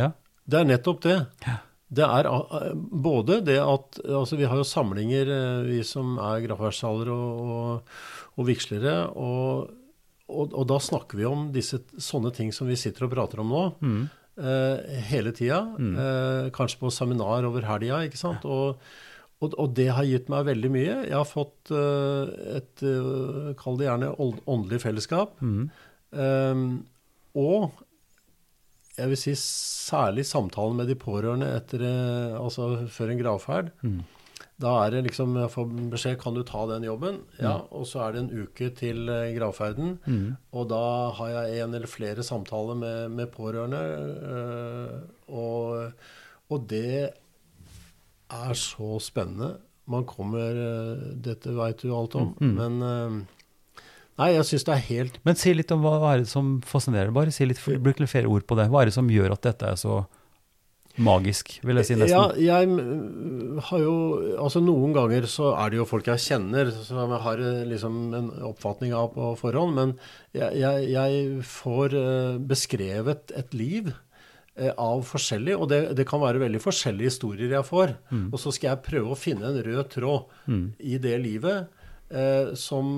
Det 0.48 0.60
er 0.60 0.68
nettopp 0.68 1.02
det. 1.04 1.18
Ja. 1.46 1.62
Det 1.88 2.04
er 2.04 2.26
både 2.76 3.40
det 3.40 3.56
at 3.62 3.98
Altså, 4.04 4.36
vi 4.36 4.44
har 4.48 4.60
jo 4.60 4.66
samlinger, 4.66 5.30
eh, 5.32 5.60
vi 5.64 5.80
som 5.86 6.18
er 6.20 6.42
gravferdstalere 6.44 7.14
og, 7.14 7.52
og 7.52 8.17
og 8.38 8.46
vigslere. 8.48 8.94
Og, 9.18 9.74
og, 10.28 10.54
og, 10.54 10.64
da 10.70 10.78
snakker 10.82 11.18
vi 11.20 11.26
om 11.28 11.48
disse 11.54 11.82
sånne 11.98 12.32
ting 12.36 12.54
som 12.54 12.70
vi 12.70 12.78
sitter 12.78 13.08
og 13.08 13.14
prater 13.16 13.42
om 13.42 13.52
nå. 13.52 13.64
Mm. 13.82 14.00
Eh, 14.38 14.98
hele 15.10 15.34
tida. 15.34 15.64
Mm. 15.78 15.94
Eh, 15.98 16.50
kanskje 16.54 16.78
på 16.84 16.92
seminar 16.94 17.46
over 17.48 17.66
helga, 17.66 18.04
ikke 18.06 18.20
sant. 18.20 18.46
Og, 18.46 18.78
og, 19.40 19.54
og, 19.54 19.72
det 19.74 19.88
har 19.94 20.06
gitt 20.06 20.30
meg 20.30 20.46
veldig 20.46 20.70
mye. 20.74 20.94
Jeg 21.08 21.16
har 21.16 21.26
fått 21.26 21.72
uh, 21.74 22.30
et 22.58 22.82
uh, 22.86 23.50
Kall 23.58 23.78
det 23.78 23.86
gjerne 23.86 24.14
åndelig 24.18 24.80
fellesskap. 24.82 25.36
Mm. 25.42 25.68
Um, 26.10 26.64
og 27.38 27.84
jeg 28.98 29.12
vil 29.12 29.20
si 29.20 29.34
særlig 29.38 30.24
samtalen 30.26 30.80
med 30.80 30.90
de 30.90 30.96
pårørende 30.98 31.52
etter, 31.54 31.84
uh, 31.86 32.38
altså 32.42 32.88
før 32.90 33.14
en 33.14 33.22
gravferd. 33.22 33.70
Mm. 33.86 34.00
Da 34.58 34.72
er 34.82 34.96
det 34.96 35.04
liksom 35.06 35.36
Jeg 35.38 35.52
får 35.52 35.70
beskjed 35.92 36.18
kan 36.18 36.34
du 36.34 36.42
ta 36.46 36.64
den 36.72 36.86
jobben. 36.88 37.20
Ja, 37.38 37.60
mm. 37.60 37.70
Og 37.78 37.86
så 37.86 38.02
er 38.04 38.14
det 38.14 38.24
en 38.24 38.42
uke 38.42 38.70
til 38.74 39.06
eh, 39.12 39.30
gravferden. 39.36 39.94
Mm. 40.02 40.34
Og 40.50 40.68
da 40.72 40.82
har 41.14 41.30
jeg 41.36 41.62
en 41.62 41.78
eller 41.78 41.90
flere 41.90 42.26
samtaler 42.26 42.78
med, 42.78 43.14
med 43.14 43.30
pårørende. 43.34 43.82
Øh, 44.34 44.98
og, 45.30 45.92
og, 46.50 46.68
det 46.70 47.10
er 48.34 48.52
så 48.58 48.98
spennende. 49.00 49.54
Man 49.86 50.04
kommer 50.04 50.62
øh, 50.66 51.08
Dette 51.24 51.54
veit 51.56 51.82
du 51.82 51.94
alt 51.94 52.18
om. 52.18 52.34
Mm. 52.40 52.46
mm. 52.46 52.54
Men 52.58 52.82
øh, 52.82 53.18
Nei, 54.18 54.32
jeg 54.34 54.48
syns 54.48 54.64
det 54.66 54.72
er 54.74 54.86
helt 54.88 55.18
Men 55.22 55.36
si 55.38 55.52
litt 55.54 55.70
om 55.70 55.84
hva, 55.84 55.92
hva 56.02 56.16
er 56.16 56.24
det 56.24 56.30
som 56.32 56.56
fascinerer. 56.66 57.14
Bare 57.14 57.30
si 57.30 57.46
litt, 57.46 57.60
bruk 57.62 58.00
litt 58.02 58.10
flere 58.10 58.26
ord 58.26 58.48
på 58.50 58.58
det. 58.58 58.66
Hva 58.72 58.82
er 58.82 58.90
det 58.90 58.96
som 58.96 59.10
gjør 59.12 59.36
at 59.36 59.46
dette 59.46 59.68
er 59.70 59.78
så 59.78 60.00
magisk, 61.02 61.54
vil 61.66 61.78
jeg 61.80 61.88
si 61.88 61.96
nesten. 61.98 62.40
Ja, 62.42 62.58
jeg 62.60 63.62
har 63.68 63.82
jo 63.82 63.94
Altså 64.38 64.62
noen 64.64 64.94
ganger 64.96 65.28
så 65.30 65.52
er 65.58 65.70
det 65.70 65.80
jo 65.80 65.86
folk 65.88 66.08
jeg 66.10 66.24
kjenner, 66.24 66.72
som 66.74 67.14
jeg 67.14 67.22
har 67.24 67.42
eh, 67.42 67.62
liksom 67.68 67.96
en 68.16 68.28
oppfatning 68.50 68.94
av 68.96 69.12
på 69.14 69.32
forhånd. 69.40 69.74
Men 69.78 69.94
jeg, 70.36 70.58
jeg, 70.62 70.90
jeg 70.94 71.46
får 71.48 71.96
eh, 71.98 72.36
beskrevet 72.50 73.34
et 73.38 73.56
liv 73.56 73.90
eh, 73.90 74.72
av 74.74 75.02
forskjellig, 75.08 75.56
og 75.56 75.70
det, 75.72 75.80
det, 75.98 76.06
kan 76.08 76.22
være 76.22 76.42
veldig 76.44 76.62
forskjellige 76.62 77.14
historier 77.14 77.56
jeg 77.58 77.68
får. 77.68 77.96
Mm. 78.10 78.28
Og 78.32 78.42
så 78.42 78.54
skal 78.54 78.72
jeg 78.72 78.86
prøve 78.90 79.14
å 79.14 79.18
finne 79.18 79.50
en 79.50 79.60
rød 79.66 79.84
tråd 79.94 80.38
mm. 80.50 80.64
i 80.78 81.02
det 81.02 81.18
livet 81.24 81.77
eh, 82.10 82.54
som 82.58 82.88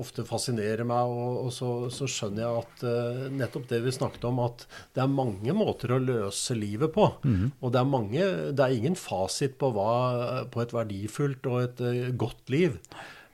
ofte 0.00 0.24
fascinerer 0.28 0.86
meg. 0.88 1.12
Og, 1.12 1.46
og 1.46 1.54
så, 1.54 1.70
så, 1.94 2.08
skjønner 2.10 2.44
jeg 2.44 2.64
at 2.64 2.84
eh, 2.90 3.22
nettopp 3.40 3.68
det 3.70 3.82
vi 3.84 3.94
snakket 3.94 4.26
om, 4.30 4.42
at 4.46 4.66
det 4.96 5.04
er 5.04 5.12
mange 5.12 5.54
måter 5.56 5.94
å 5.94 6.02
løse 6.02 6.56
livet 6.58 6.94
på. 6.96 7.10
Mm. 7.24 7.46
Og 7.60 7.72
det 7.72 7.82
er, 7.82 7.94
mange, 7.94 8.28
det 8.56 8.66
er 8.66 8.76
ingen 8.76 8.98
fasit 8.98 9.58
på, 9.60 9.72
hva, 9.76 10.44
på 10.52 10.64
et 10.64 10.76
verdifullt 10.76 11.48
og 11.50 11.64
et 11.64 11.82
uh, 11.84 12.10
godt 12.20 12.52
liv. 12.52 12.78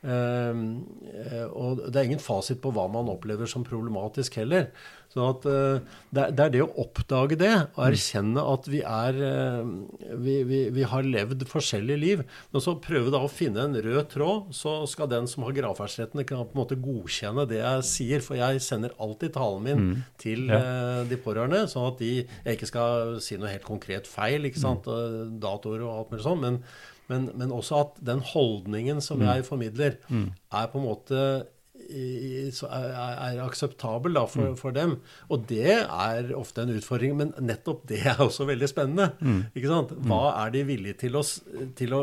Uh, 0.07 1.49
og 1.51 1.81
det 1.91 1.99
er 1.99 2.07
ingen 2.07 2.23
fasit 2.23 2.61
på 2.63 2.71
hva 2.75 2.87
man 2.93 3.11
opplever 3.11 3.49
som 3.51 3.65
problematisk 3.67 4.39
heller. 4.39 4.69
Så 5.11 5.25
at 5.25 5.47
uh, 5.49 5.97
det, 6.15 6.27
er 6.31 6.53
det 6.55 6.63
å 6.63 6.69
oppdage 6.83 7.39
det 7.41 7.53
og 7.55 7.81
mm. 7.81 7.85
erkjenne 7.87 8.45
at 8.53 8.69
vi 8.71 8.83
er 8.87 9.19
uh, 9.19 9.67
vi, 10.23 10.37
vi, 10.47 10.61
vi, 10.77 10.87
har 10.87 11.07
levd 11.07 11.43
forskjellige 11.51 12.03
liv. 12.03 12.25
Men 12.53 12.63
så 12.63 12.77
prøve 12.83 13.11
da 13.15 13.25
å 13.25 13.33
finne 13.33 13.67
en 13.67 13.75
rød 13.75 14.11
tråd, 14.15 14.51
så 14.55 14.79
skal 14.91 15.11
den 15.11 15.27
som 15.31 15.47
har 15.47 15.57
gravferdsrettene 15.59 16.27
på 16.29 16.43
en 16.45 16.59
måte 16.59 16.79
godkjenne 16.79 17.49
det 17.51 17.63
jeg 17.63 17.87
sier. 17.91 18.25
For 18.25 18.39
jeg 18.39 18.63
sender 18.65 18.95
alltid 19.03 19.35
talen 19.39 19.67
min 19.67 19.87
mm. 19.87 19.95
til 20.23 20.51
ja. 20.53 20.61
de 21.09 21.19
pårørende, 21.23 21.65
sånn 21.73 21.91
at 21.91 22.03
de, 22.03 22.13
jeg 22.23 22.59
ikke 22.59 22.71
skal 22.71 23.17
si 23.25 23.41
noe 23.41 23.51
helt 23.51 23.67
konkret 23.67 24.11
feil, 24.11 24.47
ikke 24.47 24.63
sant, 24.63 24.87
mm. 24.87 25.41
datoer 25.43 25.83
og 25.87 25.97
alt 25.97 26.15
mulig 26.15 26.27
sånn. 26.29 26.45
Men, 26.47 26.63
men, 27.11 27.29
men, 27.35 27.53
også 27.55 27.83
at 27.85 28.01
den 28.07 28.23
holdningen 28.33 29.03
som 29.05 29.21
mm. 29.21 29.29
jeg 29.29 29.47
formidler, 29.47 30.01
mm. 30.09 30.31
er 30.53 30.73
på 30.73 30.81
en 30.81 30.89
måte 30.89 31.21
i, 31.87 32.49
er, 32.49 32.87
er 32.97 33.41
akseptabel 33.45 34.17
da, 34.17 34.25
for, 34.31 34.55
for, 34.59 34.75
dem. 34.75 34.97
Og 35.33 35.45
det 35.49 35.77
er 35.83 36.33
ofte 36.37 36.65
en 36.65 36.75
utfordring, 36.75 37.17
men 37.19 37.33
nettopp 37.43 37.85
det 37.91 38.01
er 38.07 38.21
også 38.23 38.47
veldig 38.49 38.69
spennende. 38.71 39.09
ikke 39.55 39.71
sant? 39.71 39.95
Hva 40.07 40.21
er 40.43 40.55
de 40.55 40.65
villige 40.69 40.99
til 41.05 41.19
å, 41.19 41.23
til 41.79 41.97
å 41.97 42.03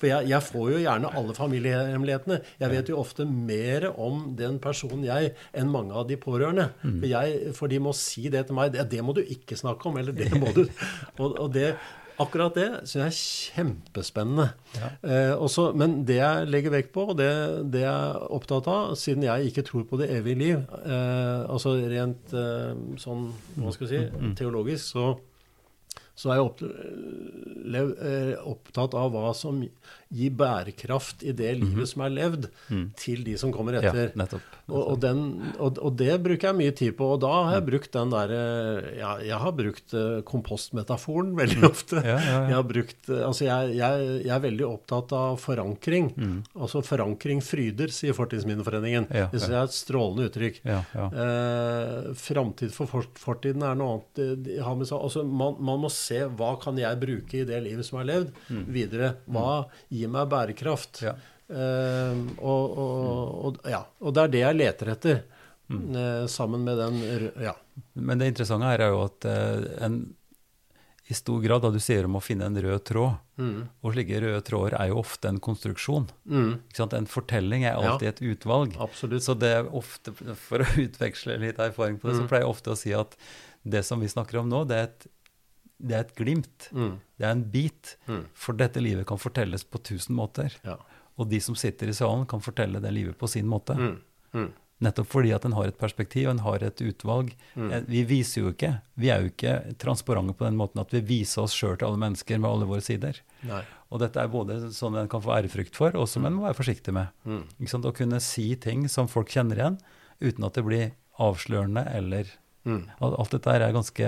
For 0.00 0.08
jeg, 0.10 0.30
jeg, 0.32 0.42
får 0.48 0.70
jo 0.74 0.82
gjerne 0.84 1.12
alle 1.20 1.36
familiehemmelighetene. 1.36 2.40
Jeg 2.62 2.74
vet 2.74 2.92
jo 2.92 3.00
ofte 3.02 3.28
mer 3.28 3.90
om 3.92 4.30
den 4.38 4.60
personen 4.62 5.04
jeg 5.06 5.34
enn 5.54 5.72
mange 5.72 5.94
av 5.94 6.08
de 6.10 6.18
pårørende. 6.20 6.70
For, 6.82 7.10
jeg, 7.10 7.56
for 7.58 7.72
de 7.72 7.82
må 7.82 7.94
si 7.96 8.28
det 8.32 8.46
til 8.48 8.58
meg. 8.58 8.72
Det, 8.74 8.88
det 8.90 9.04
må 9.04 9.16
du 9.16 9.22
ikke 9.24 9.58
snakke 9.58 9.90
om. 9.90 10.00
Eller 10.00 10.16
det 10.16 10.32
må 10.34 10.54
du 10.54 10.64
og, 11.22 11.28
og 11.28 11.52
det 11.54 11.74
Akkurat 12.22 12.54
det 12.54 12.68
syns 12.86 12.94
jeg 12.94 13.04
er 13.06 13.16
kjempespennende. 13.18 14.46
Ja. 14.76 14.90
Eh, 15.02 15.32
også, 15.34 15.72
men 15.74 15.96
det 16.06 16.20
jeg 16.20 16.48
legger 16.50 16.74
vekt 16.76 16.92
på, 16.94 17.08
og 17.10 17.18
det, 17.18 17.30
det, 17.74 17.82
jeg 17.82 17.90
er 17.90 18.26
opptatt 18.36 18.68
av, 18.70 18.94
siden 18.98 19.26
jeg 19.26 19.50
ikke 19.50 19.64
tror 19.66 19.86
på 19.90 19.98
det 19.98 20.10
evige 20.14 20.38
liv, 20.38 20.60
eh, 20.84 21.42
altså 21.50 21.74
rent 21.90 22.34
eh, 22.38 22.70
sånn, 23.02 23.26
hva 23.58 23.74
skal 23.74 23.88
jeg 23.88 23.92
si, 23.94 24.02
mm, 24.12 24.28
mm. 24.28 24.34
teologisk, 24.38 24.92
så, 24.94 25.08
så 26.14 26.30
er 26.30 26.38
jeg 26.38 27.82
eh, 27.82 28.34
opptatt 28.46 28.94
av 28.98 29.10
hva 29.14 29.34
som 29.34 29.64
gi 30.14 30.30
bærekraft 30.30 31.24
i 31.26 31.32
det 31.32 31.54
livet 31.58 31.74
mm 31.74 31.80
-hmm. 31.80 31.92
som 31.92 32.02
er 32.02 32.14
levd, 32.18 32.50
mm. 32.68 32.90
til 32.96 33.24
de 33.24 33.38
som 33.38 33.52
kommer 33.52 33.74
etter. 33.74 34.10
Ja, 34.10 34.14
nettopp. 34.14 34.42
Og, 34.64 34.80
og, 34.80 35.00
den, 35.00 35.18
og, 35.58 35.78
og, 35.78 35.92
det 36.00 36.14
bruker 36.24 36.48
jeg 36.48 36.56
mye 36.56 36.72
tid 36.72 36.94
på. 36.96 37.04
Og 37.14 37.20
da 37.20 37.32
har 37.32 37.58
jeg 37.58 37.66
brukt 37.66 37.92
den 37.92 38.12
derre 38.14 38.40
ja, 38.96 39.10
Jeg 39.20 39.40
har 39.42 39.52
brukt 39.52 39.92
uh, 39.92 40.22
kompostmetaforen 40.24 41.34
veldig 41.40 41.60
mm. 41.60 41.66
ofte. 41.68 42.00
Ja, 42.00 42.16
ja, 42.16 42.38
jeg 42.48 42.56
har 42.56 42.64
brukt 42.68 43.10
uh, 43.10 43.26
Altså, 43.26 43.44
jeg, 43.44 43.74
jeg, 43.76 44.06
jeg, 44.24 44.32
er 44.32 44.44
veldig 44.46 44.66
opptatt 44.68 45.12
av 45.16 45.36
forankring. 45.42 46.12
Mm. 46.16 46.38
Altså 46.56 46.80
forankring 46.84 47.42
fryder, 47.44 47.92
sier 47.92 48.16
Fortidsminneforeningen. 48.16 49.08
det 49.10 49.40
syns 49.40 49.50
jeg 49.50 49.58
er 49.58 49.68
et 49.68 49.76
strålende 49.76 50.30
uttrykk. 50.30 50.60
Uh, 50.64 52.14
framtid 52.16 52.72
for 52.72 53.04
fortiden 53.20 53.64
er 53.66 53.76
noe 53.78 53.98
annet. 53.98 54.44
De 54.46 54.58
har 54.64 54.78
med 54.78 54.88
seg, 54.88 55.00
Altså, 55.04 55.26
man, 55.28 55.58
man, 55.60 55.82
må 55.84 55.90
se 55.92 56.22
hva 56.38 56.54
kan 56.62 56.78
jeg 56.80 57.00
bruke 57.02 57.42
i 57.42 57.44
det 57.44 57.58
livet 57.66 57.84
som 57.84 57.98
er 58.00 58.08
levd, 58.08 58.32
mm. 58.48 58.64
videre. 58.72 59.10
Hva 59.28 59.66
gir 59.92 60.03
gi 60.04 60.10
meg 60.12 60.28
bærekraft. 60.32 61.04
Ja. 61.06 61.14
Uh, 61.44 62.20
og, 62.40 62.76
og, 62.80 63.32
og, 63.44 63.56
ja. 63.68 63.82
og, 64.00 64.14
det 64.16 64.22
er 64.22 64.30
det 64.32 64.40
jeg 64.40 64.56
leter 64.56 64.90
etter, 64.94 65.18
mm. 65.68 65.80
uh, 65.92 66.22
sammen 66.32 66.64
med 66.64 66.80
den 66.80 67.02
ja. 67.44 67.52
Men 68.00 68.22
det 68.22 68.30
interessante 68.32 68.70
her 68.70 68.86
er 68.86 68.94
jo 68.94 69.02
at 69.04 69.26
uh, 69.28 69.66
en, 69.84 69.98
i 71.04 71.16
stor 71.16 71.42
grad 71.44 71.60
da 71.66 71.68
du 71.74 71.76
sier 71.84 72.08
om 72.08 72.16
å 72.16 72.22
finne 72.24 72.48
en 72.48 72.56
rød 72.64 72.86
tråd, 72.88 73.18
mm. 73.36 73.58
og 73.84 73.92
slike 73.92 74.22
røde 74.24 74.40
tråder 74.46 74.78
er 74.80 74.88
jo 74.88 75.02
ofte 75.02 75.28
en 75.28 75.40
konstruksjon. 75.44 76.08
Mm. 76.24 76.52
En 76.86 77.10
fortelling 77.12 77.66
er 77.68 77.76
alltid 77.76 78.08
ja. 78.08 78.14
et 78.14 78.22
utvalg. 78.32 78.78
Absolutt. 78.80 79.26
Så 79.26 79.36
det 79.36 79.52
er 79.58 79.68
ofte, 79.68 80.16
for 80.46 80.64
å 80.64 80.70
utveksle 80.86 81.36
litt 81.44 81.60
erfaring 81.60 82.00
på 82.00 82.08
det, 82.08 82.16
så 82.16 82.24
mm. 82.24 82.30
pleier 82.32 82.46
jeg 82.46 82.54
ofte 82.54 82.72
å 82.72 82.80
si 82.86 82.96
at 82.96 83.18
det 83.64 83.84
som 83.84 84.00
vi 84.00 84.08
snakker 84.08 84.40
om 84.40 84.48
nå, 84.48 84.64
det 84.68 84.80
er 84.80 84.88
et 84.88 85.06
det 85.78 85.96
er 85.96 86.04
et 86.04 86.16
glimt. 86.18 86.68
Mm. 86.72 86.98
Det 87.18 87.26
er 87.26 87.34
en 87.34 87.46
bit. 87.50 87.94
Mm. 88.08 88.26
For 88.38 88.58
dette 88.58 88.82
livet 88.82 89.06
kan 89.08 89.20
fortelles 89.20 89.66
på 89.66 89.80
tusen 89.84 90.16
måter. 90.18 90.54
Ja. 90.66 90.78
Og 91.20 91.30
de 91.30 91.40
som 91.42 91.56
sitter 91.58 91.90
i 91.90 91.96
salen, 91.96 92.26
kan 92.30 92.42
fortelle 92.42 92.82
det 92.82 92.92
livet 92.94 93.18
på 93.18 93.30
sin 93.30 93.48
måte. 93.50 93.78
Mm. 93.78 93.96
mm. 94.34 94.52
Nettopp 94.82 95.06
fordi 95.06 95.30
at 95.32 95.44
en 95.46 95.54
har 95.54 95.70
et 95.70 95.78
perspektiv, 95.78 96.26
en 96.28 96.42
har 96.42 96.62
et 96.66 96.80
utvalg. 96.82 97.30
Mm. 97.54 97.68
Eh, 97.70 97.84
vi 97.88 98.02
viser 98.08 98.42
jo 98.42 98.50
ikke 98.50 98.72
Vi 98.98 99.10
er 99.12 99.22
jo 99.22 99.30
ikke 99.30 99.54
transparente 99.80 100.34
på 100.34 100.44
den 100.44 100.58
måten 100.58 100.82
at 100.82 100.92
vi 100.92 101.00
viser 101.06 101.44
oss 101.44 101.54
sjøl 101.54 101.78
til 101.78 101.88
alle 101.88 102.02
mennesker 102.02 102.40
med 102.42 102.50
alle 102.50 102.68
våre 102.68 102.84
sider. 102.84 103.20
Nei. 103.46 103.62
Og 103.94 104.02
dette 104.02 104.18
er 104.18 104.32
både 104.32 104.58
sånn 104.74 104.98
en 104.98 105.10
kan 105.10 105.22
få 105.22 105.36
ærefrykt 105.36 105.78
for, 105.78 105.94
og 105.94 106.08
som 106.10 106.26
en 106.26 106.34
må 106.34 106.48
være 106.48 106.58
forsiktig 106.58 106.94
med. 106.96 107.14
Mm. 107.22 107.44
Å 107.62 107.94
kunne 107.94 108.20
si 108.24 108.48
ting 108.58 108.88
som 108.90 109.08
folk 109.08 109.30
kjenner 109.30 109.60
igjen, 109.60 109.78
uten 110.18 110.48
at 110.48 110.58
det 110.58 110.66
blir 110.66 110.90
avslørende 111.22 111.86
eller 111.94 112.32
Alt 112.64 113.34
dette 113.34 113.52
er 113.52 113.74
ganske 113.76 114.06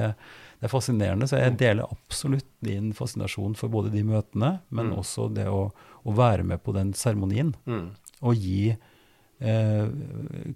det 0.56 0.68
er 0.68 0.72
fascinerende. 0.72 1.28
Så 1.28 1.40
jeg 1.40 1.56
deler 1.60 1.90
absolutt 1.92 2.48
din 2.64 2.92
fascinasjon 2.96 3.56
for 3.58 3.72
både 3.72 3.92
de 3.92 4.02
møtene, 4.06 4.56
men 4.68 4.90
mm. 4.90 4.98
også 5.02 5.28
det 5.36 5.46
å, 5.52 5.66
å, 6.02 6.14
være 6.16 6.46
med 6.48 6.62
på 6.64 6.74
den 6.76 6.94
seremonien. 6.96 7.52
Mm. 7.68 7.90
Og 8.26 8.40
gi 8.40 8.70
eh, 8.72 9.88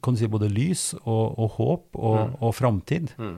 kan 0.00 0.16
du 0.16 0.20
si 0.20 0.30
både 0.30 0.48
lys 0.52 0.92
og, 1.02 1.36
og 1.36 1.58
håp 1.58 2.00
og, 2.00 2.20
mm. 2.20 2.38
og 2.40 2.54
framtid. 2.56 3.12
Mm. 3.20 3.36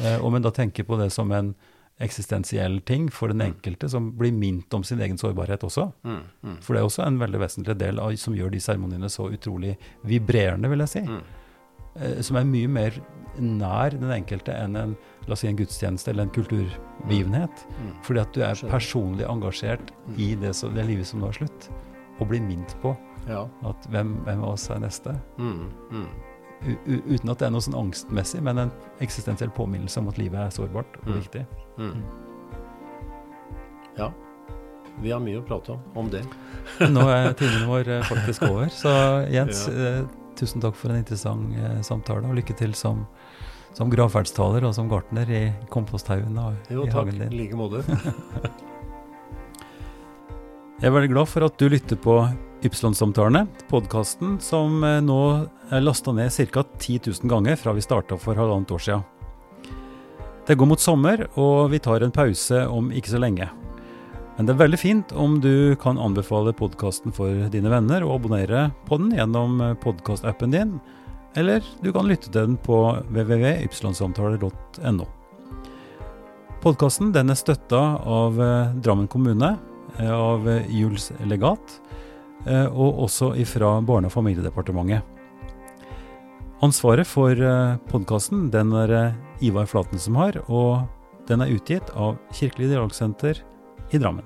Eh, 0.00 0.16
og 0.16 0.32
men 0.32 0.46
da 0.46 0.54
tenker 0.56 0.88
på 0.88 0.98
det 1.00 1.10
som 1.14 1.32
en 1.36 1.52
eksistensiell 2.00 2.78
ting 2.88 3.10
for 3.12 3.28
den 3.28 3.42
mm. 3.42 3.46
enkelte, 3.50 3.90
som 3.92 4.06
blir 4.16 4.32
minnet 4.32 4.72
om 4.74 4.84
sin 4.86 5.02
egen 5.04 5.18
sårbarhet 5.20 5.66
også. 5.68 5.90
Mm. 6.00 6.22
Mm. 6.40 6.54
For 6.64 6.72
det 6.72 6.80
er 6.80 6.88
også 6.88 7.04
en 7.04 7.20
veldig 7.20 7.42
vesentlig 7.42 7.76
del 7.82 8.00
av, 8.00 8.14
som 8.16 8.36
gjør 8.36 8.54
de 8.54 8.62
seremoniene 8.64 9.12
så 9.12 9.28
utrolig 9.28 9.74
vibrerende, 10.08 10.70
vil 10.72 10.86
jeg 10.86 10.94
si. 10.94 11.04
Eh, 11.98 12.20
som 12.22 12.38
er 12.38 12.46
mye 12.46 12.70
mer 12.70 13.00
nær 13.40 13.94
den 13.94 14.10
enkelte 14.12 14.54
enn 14.54 14.76
en, 14.78 14.96
la 15.26 15.34
oss 15.34 15.42
si 15.44 15.48
en 15.50 15.58
gudstjeneste 15.58 16.12
eller 16.12 16.28
en 16.28 16.34
kulturbegivenhet. 16.34 17.66
Mm. 17.68 17.84
mm. 17.86 17.92
Fordi 18.06 18.22
at 18.22 18.34
du 18.34 18.42
er 18.46 18.64
personlig 18.70 19.26
engasjert 19.28 19.92
mm. 20.06 20.16
i 20.18 20.32
det, 20.40 20.54
som, 20.58 20.74
det, 20.76 20.86
livet 20.88 21.08
som 21.08 21.22
nå 21.22 21.30
er 21.30 21.40
slutt, 21.40 21.70
og 22.18 22.28
blir 22.30 22.42
minnet 22.44 22.74
på 22.82 22.94
ja. 23.28 23.46
at 23.68 23.86
hvem, 23.92 24.18
hvem, 24.26 24.42
av 24.44 24.56
oss 24.56 24.68
er 24.70 24.82
neste. 24.82 25.14
Mm. 25.38 25.68
mm. 25.90 26.08
uten 26.86 27.32
at 27.32 27.40
det 27.40 27.46
er 27.48 27.54
noe 27.54 27.64
sånn 27.64 27.78
angstmessig, 27.78 28.42
men 28.44 28.66
en 28.66 28.74
eksistensiell 29.00 29.52
påminnelse 29.56 30.02
om 30.02 30.10
at 30.12 30.18
livet 30.20 30.42
er 30.42 30.52
sårbart 30.54 30.98
og 31.04 31.08
mm. 31.08 31.20
viktig. 31.22 31.46
Ja. 33.98 34.10
Vi 35.00 35.12
har 35.14 35.20
mye 35.22 35.38
å 35.40 35.44
prate 35.46 35.72
om 35.72 36.00
om 36.02 36.08
det. 36.12 36.20
Nå 36.90 37.06
er 37.08 37.32
tiden 37.38 37.64
vår 37.70 37.88
eh, 37.88 38.02
faktisk 38.04 38.44
over. 38.50 38.68
Så 38.74 38.90
Jens, 39.32 39.62
ja. 39.70 40.02
Tusen 40.38 40.62
takk 40.62 40.76
for 40.78 40.92
en 40.92 41.00
interessant 41.00 41.54
eh, 41.58 41.80
samtale, 41.86 42.26
og 42.28 42.36
lykke 42.38 42.56
til 42.58 42.74
som, 42.78 43.04
som 43.76 43.90
gravferdstaler 43.92 44.64
og 44.68 44.74
som 44.76 44.88
gartner 44.90 45.30
i 45.30 45.42
komposthaugen 45.72 46.38
og 46.40 46.72
jo, 46.72 46.86
i 46.86 46.94
hagen 46.94 47.18
din. 47.18 47.26
Jo 47.26 47.30
takk, 47.30 47.34
i 47.34 47.40
like 47.42 47.56
måte. 47.58 47.80
Jeg 50.80 50.88
er 50.88 50.94
veldig 50.96 51.10
glad 51.12 51.28
for 51.28 51.44
at 51.44 51.58
du 51.60 51.66
lytter 51.68 51.98
på 52.00 52.14
Ypsilon-samtalene, 52.64 53.42
podkasten 53.68 54.38
som 54.40 54.80
eh, 54.84 55.02
nå 55.04 55.20
er 55.68 55.84
lasta 55.84 56.12
ned 56.16 56.32
ca. 56.32 56.64
10 56.64 57.00
000 57.10 57.28
ganger 57.28 57.60
fra 57.60 57.74
vi 57.76 57.84
starta 57.84 58.16
for 58.20 58.38
halvannet 58.40 58.72
år 58.72 58.86
siden. 58.86 59.04
Det 60.48 60.56
går 60.56 60.66
mot 60.66 60.80
sommer, 60.80 61.26
og 61.36 61.68
vi 61.70 61.78
tar 61.84 62.02
en 62.02 62.10
pause 62.10 62.64
om 62.72 62.88
ikke 62.96 63.12
så 63.12 63.20
lenge. 63.20 63.50
Men 64.36 64.46
det 64.46 64.54
er 64.54 64.62
veldig 64.62 64.80
fint 64.80 65.12
om 65.12 65.36
du 65.42 65.76
kan 65.82 65.98
anbefale 66.00 66.54
podkasten 66.56 67.12
for 67.12 67.48
dine 67.52 67.72
venner 67.72 68.06
og 68.06 68.20
abonnere 68.20 68.70
på 68.88 68.96
den 69.00 69.12
gjennom 69.16 69.60
podkastappen 69.82 70.54
din, 70.54 70.78
eller 71.38 71.62
du 71.82 71.92
kan 71.94 72.08
lytte 72.10 72.30
til 72.30 72.34
den 72.40 72.56
på 72.58 72.82
www.ypsilonsamtaler.no. 73.12 75.06
Podkasten 76.60 77.14
er 77.16 77.36
støtta 77.38 77.78
av 78.04 78.40
eh, 78.42 78.72
Drammen 78.84 79.06
kommune, 79.08 79.54
eh, 79.96 80.10
av 80.12 80.44
Juls 80.68 81.08
legat, 81.24 81.78
eh, 82.44 82.66
og 82.66 82.98
også 83.06 83.30
ifra 83.40 83.78
Barne- 83.80 84.10
og 84.10 84.12
familiedepartementet. 84.12 85.00
Ansvaret 86.60 87.08
for 87.08 87.32
podkasten 87.88 88.50
er 88.52 89.14
Ivar 89.40 89.64
Flaten 89.64 89.98
som 89.98 90.18
har, 90.20 90.36
og 90.52 90.84
den 91.30 91.40
er 91.40 91.54
utgitt 91.54 91.88
av 91.96 92.18
Kirkelig 92.36 92.68
dialogsenter 92.74 93.40
i 93.90 93.98
Drammen. 93.98 94.24